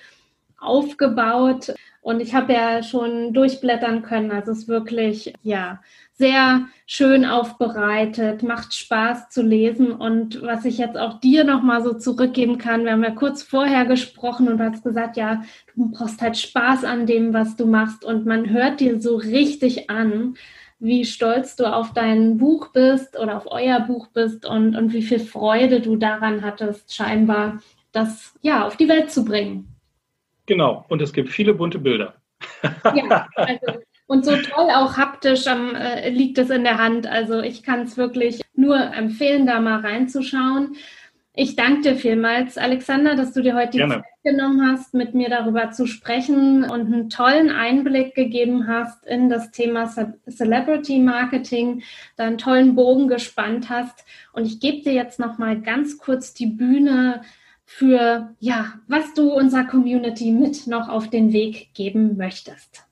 aufgebaut. 0.60 1.74
Und 2.02 2.20
ich 2.20 2.36
habe 2.36 2.52
ja 2.52 2.84
schon 2.84 3.34
durchblättern 3.34 4.02
können. 4.02 4.32
Also 4.32 4.52
es 4.52 4.60
ist 4.60 4.68
wirklich, 4.68 5.34
ja, 5.42 5.80
sehr 6.24 6.68
schön 6.86 7.26
aufbereitet, 7.26 8.44
macht 8.44 8.74
Spaß 8.74 9.30
zu 9.30 9.42
lesen. 9.42 9.92
Und 9.92 10.42
was 10.42 10.64
ich 10.64 10.78
jetzt 10.78 10.98
auch 10.98 11.20
dir 11.20 11.44
nochmal 11.44 11.84
so 11.84 11.94
zurückgeben 11.94 12.58
kann, 12.58 12.86
wir 12.86 12.94
haben 12.94 13.04
ja 13.04 13.12
kurz 13.12 13.44
vorher 13.44 13.84
gesprochen 13.84 14.48
und 14.48 14.58
du 14.58 14.64
hast 14.64 14.86
gesagt, 14.86 15.18
ja, 15.18 15.44
du 15.76 15.92
brauchst 15.92 16.22
halt 16.22 16.38
Spaß 16.38 16.86
an 16.86 17.06
dem, 17.06 17.34
was 17.34 17.58
du 17.58 17.66
machst. 17.66 18.06
Und 18.06 18.26
man 18.26 18.50
hört 18.50 18.80
dir 18.80 19.02
so 19.02 19.18
richtig 19.18 19.90
an, 19.90 20.36
wie 20.80 21.04
stolz 21.04 21.58
du 21.58 21.66
auf 21.66 21.92
dein 21.92 22.38
Buch 22.38 22.72
bist 22.72 23.20
oder 23.20 23.36
auf 23.36 23.48
euer 23.48 23.82
Buch 23.82 24.08
bist 24.08 24.46
und, 24.46 24.78
und 24.78 24.94
wie 24.94 25.04
viel 25.04 25.20
Freude 25.20 25.82
du 25.82 25.98
daran 25.98 26.42
hattest, 26.42 26.96
scheinbar 26.96 27.60
das 27.92 28.34
ja 28.42 28.66
auf 28.66 28.78
die 28.78 28.88
Welt 28.88 29.12
zu 29.12 29.26
bringen. 29.26 29.68
Genau, 30.46 30.86
und 30.88 31.02
es 31.02 31.12
gibt 31.12 31.30
viele 31.30 31.54
bunte 31.54 31.80
Bilder. 31.80 32.16
ja, 32.96 33.28
also, 33.36 33.80
und 34.14 34.26
so 34.26 34.36
toll 34.38 34.70
auch 34.70 34.96
haptisch 34.96 35.48
ähm, 35.48 35.74
äh, 35.74 36.10
liegt 36.10 36.38
es 36.38 36.52
in 36.52 36.64
der 36.64 36.78
Hand. 36.78 37.08
Also 37.08 37.42
ich 37.42 37.64
kann 37.64 37.82
es 37.82 37.98
wirklich 37.98 38.42
nur 38.54 38.78
empfehlen, 38.78 39.48
da 39.48 39.60
mal 39.60 39.80
reinzuschauen. 39.80 40.76
Ich 41.34 41.56
danke 41.56 41.82
dir 41.82 41.96
vielmals, 41.96 42.60
Alexander, 42.60 43.16
dass 43.16 43.34
du 43.34 43.42
dir 43.42 43.56
heute 43.56 43.72
die 43.72 43.78
Gerne. 43.80 43.96
Zeit 43.96 44.04
genommen 44.24 44.72
hast, 44.72 44.94
mit 44.94 45.16
mir 45.16 45.30
darüber 45.30 45.72
zu 45.72 45.88
sprechen 45.88 46.64
und 46.64 46.94
einen 46.94 47.10
tollen 47.10 47.50
Einblick 47.50 48.14
gegeben 48.14 48.68
hast 48.68 49.04
in 49.08 49.30
das 49.30 49.50
Thema 49.50 49.90
Celebrity 50.30 51.00
Marketing, 51.00 51.82
da 52.16 52.26
einen 52.26 52.38
tollen 52.38 52.76
Bogen 52.76 53.08
gespannt 53.08 53.72
hast. 53.72 54.06
Und 54.32 54.46
ich 54.46 54.60
gebe 54.60 54.84
dir 54.84 54.94
jetzt 54.94 55.20
noch 55.20 55.40
mal 55.40 55.60
ganz 55.60 55.98
kurz 55.98 56.36
die 56.36 56.46
Bühne 56.46 57.24
für 57.66 58.36
ja, 58.40 58.74
was 58.88 59.16
du 59.16 59.34
unserer 59.34 59.66
Community 59.66 60.32
mit 60.32 60.68
noch 60.68 60.88
auf 60.88 61.10
den 61.10 61.34
Weg 61.34 61.74
geben 61.74 62.16
möchtest. 62.16 62.86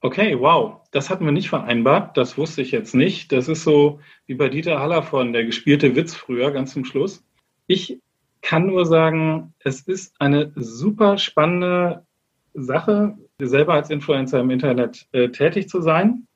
Okay, 0.00 0.38
wow, 0.38 0.80
das 0.92 1.10
hatten 1.10 1.24
wir 1.24 1.32
nicht 1.32 1.48
vereinbart, 1.48 2.16
das 2.16 2.38
wusste 2.38 2.62
ich 2.62 2.70
jetzt 2.70 2.94
nicht. 2.94 3.32
Das 3.32 3.48
ist 3.48 3.64
so 3.64 4.00
wie 4.26 4.34
bei 4.34 4.48
Dieter 4.48 4.78
Haller 4.78 5.02
von 5.02 5.32
der 5.32 5.44
gespielte 5.44 5.96
Witz 5.96 6.14
früher, 6.14 6.52
ganz 6.52 6.72
zum 6.72 6.84
Schluss. 6.84 7.24
Ich 7.66 8.00
kann 8.40 8.66
nur 8.66 8.86
sagen, 8.86 9.54
es 9.58 9.80
ist 9.80 10.14
eine 10.20 10.52
super 10.54 11.18
spannende 11.18 12.06
Sache, 12.54 13.18
selber 13.40 13.74
als 13.74 13.90
Influencer 13.90 14.38
im 14.40 14.50
Internet 14.50 15.08
äh, 15.10 15.30
tätig 15.30 15.68
zu 15.68 15.80
sein. 15.80 16.28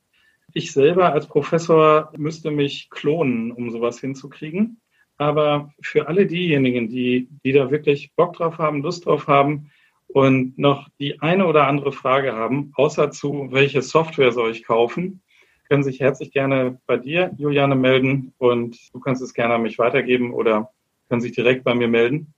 Ich 0.53 0.73
selber 0.73 1.13
als 1.13 1.29
Professor 1.29 2.13
müsste 2.17 2.51
mich 2.51 2.91
klonen, 2.91 3.53
um 3.53 3.71
sowas 3.71 4.01
hinzukriegen. 4.01 4.81
Aber 5.19 5.73
für 5.81 6.09
alle 6.09 6.27
diejenigen, 6.27 6.89
die, 6.89 7.29
die 7.45 7.53
da 7.53 7.71
wirklich 7.71 8.13
Bock 8.17 8.35
drauf 8.35 8.59
haben, 8.59 8.83
Lust 8.83 9.07
drauf 9.07 9.29
haben 9.29 9.71
und 10.09 10.59
noch 10.59 10.89
die 10.99 11.21
eine 11.21 11.47
oder 11.47 11.67
andere 11.67 11.93
Frage 11.93 12.35
haben, 12.35 12.73
außer 12.75 13.11
zu, 13.11 13.49
welche 13.51 13.83
Software 13.83 14.33
soll 14.33 14.51
ich 14.51 14.65
kaufen, 14.65 15.23
können 15.69 15.83
sich 15.83 16.01
herzlich 16.01 16.33
gerne 16.33 16.79
bei 16.87 16.99
dir, 16.99 17.33
Juliane, 17.39 17.75
melden 17.75 18.35
und 18.39 18.79
du 18.93 19.01
kannst 19.01 19.23
es 19.23 19.33
gerne 19.33 19.55
an 19.55 19.63
mich 19.63 19.79
weitergeben 19.79 20.35
oder 20.35 20.71
können 21.09 21.23
sich 21.23 21.33
direkt 21.33 21.65
bei 21.65 21.75
mir 21.75 21.89
melden. 21.89 22.35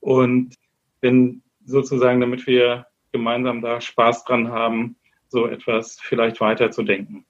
Und 0.00 0.54
wenn 1.00 1.42
sozusagen, 1.64 2.20
damit 2.20 2.46
wir 2.46 2.86
gemeinsam 3.12 3.62
da 3.62 3.80
Spaß 3.80 4.24
dran 4.24 4.48
haben, 4.48 4.96
so 5.28 5.46
etwas 5.46 5.98
vielleicht 6.00 6.40
weiterzudenken. 6.40 7.24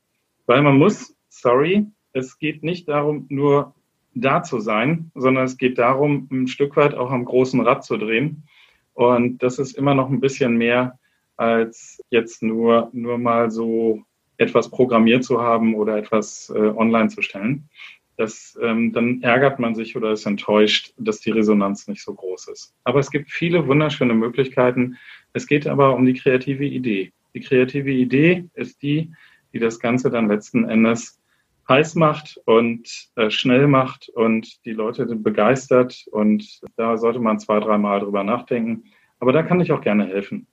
Weil 0.46 0.62
man 0.62 0.76
muss, 0.76 1.16
sorry, 1.28 1.86
es 2.12 2.38
geht 2.38 2.62
nicht 2.62 2.88
darum, 2.88 3.26
nur 3.28 3.74
da 4.14 4.42
zu 4.42 4.60
sein, 4.60 5.10
sondern 5.14 5.44
es 5.44 5.56
geht 5.56 5.78
darum, 5.78 6.28
ein 6.30 6.48
Stück 6.48 6.76
weit 6.76 6.94
auch 6.94 7.10
am 7.10 7.24
großen 7.24 7.60
Rad 7.60 7.84
zu 7.84 7.96
drehen. 7.96 8.44
Und 8.94 9.42
das 9.42 9.58
ist 9.58 9.76
immer 9.76 9.94
noch 9.94 10.08
ein 10.08 10.20
bisschen 10.20 10.56
mehr 10.56 10.98
als 11.36 12.00
jetzt 12.10 12.42
nur, 12.42 12.90
nur 12.92 13.18
mal 13.18 13.50
so 13.50 14.02
etwas 14.36 14.70
programmiert 14.70 15.24
zu 15.24 15.40
haben 15.40 15.74
oder 15.74 15.96
etwas 15.96 16.52
äh, 16.54 16.58
online 16.58 17.08
zu 17.08 17.22
stellen. 17.22 17.68
Das, 18.16 18.56
ähm, 18.62 18.92
dann 18.92 19.22
ärgert 19.22 19.58
man 19.58 19.74
sich 19.74 19.96
oder 19.96 20.12
ist 20.12 20.26
enttäuscht, 20.26 20.94
dass 20.96 21.18
die 21.18 21.32
Resonanz 21.32 21.88
nicht 21.88 22.02
so 22.02 22.14
groß 22.14 22.48
ist. 22.48 22.72
Aber 22.84 23.00
es 23.00 23.10
gibt 23.10 23.30
viele 23.30 23.66
wunderschöne 23.66 24.14
Möglichkeiten. 24.14 24.96
Es 25.32 25.48
geht 25.48 25.66
aber 25.66 25.94
um 25.94 26.06
die 26.06 26.14
kreative 26.14 26.64
Idee. 26.64 27.12
Die 27.34 27.40
kreative 27.40 27.90
Idee 27.90 28.44
ist 28.54 28.80
die, 28.82 29.12
die 29.52 29.58
das 29.58 29.80
Ganze 29.80 30.10
dann 30.10 30.28
letzten 30.28 30.68
Endes 30.68 31.18
heiß 31.68 31.94
macht 31.94 32.40
und 32.44 32.88
äh, 33.16 33.30
schnell 33.30 33.66
macht 33.66 34.08
und 34.08 34.64
die 34.64 34.72
Leute 34.72 35.06
begeistert. 35.06 36.04
Und 36.10 36.60
da 36.76 36.96
sollte 36.96 37.20
man 37.20 37.38
zwei, 37.38 37.60
dreimal 37.60 38.00
drüber 38.00 38.24
nachdenken. 38.24 38.84
Aber 39.20 39.32
da 39.32 39.42
kann 39.42 39.60
ich 39.60 39.72
auch 39.72 39.80
gerne 39.80 40.06
helfen. 40.06 40.46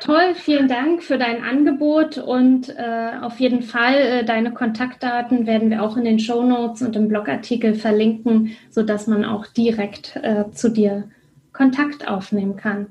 Toll, 0.00 0.34
vielen 0.34 0.68
Dank 0.68 1.02
für 1.02 1.18
dein 1.18 1.42
Angebot 1.42 2.16
und 2.16 2.68
äh, 2.68 3.10
auf 3.20 3.40
jeden 3.40 3.62
Fall 3.62 3.94
äh, 3.94 4.24
deine 4.24 4.52
Kontaktdaten 4.52 5.46
werden 5.46 5.70
wir 5.70 5.82
auch 5.82 5.96
in 5.96 6.04
den 6.04 6.18
Show 6.18 6.42
Notes 6.42 6.82
und 6.82 6.96
im 6.96 7.08
Blogartikel 7.08 7.74
verlinken, 7.74 8.56
sodass 8.70 9.06
man 9.06 9.24
auch 9.24 9.46
direkt 9.46 10.16
äh, 10.22 10.50
zu 10.52 10.70
dir 10.70 11.10
Kontakt 11.52 12.08
aufnehmen 12.08 12.56
kann. 12.56 12.86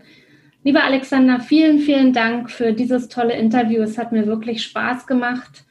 Lieber 0.64 0.84
Alexander, 0.84 1.40
vielen, 1.40 1.80
vielen 1.80 2.14
Dank 2.14 2.52
für 2.52 2.74
dieses 2.74 3.08
tolle 3.08 3.34
Interview. 3.34 3.82
Es 3.82 3.98
hat 3.98 4.12
mir 4.12 4.28
wirklich 4.28 4.62
Spaß 4.64 5.08
gemacht. 5.08 5.66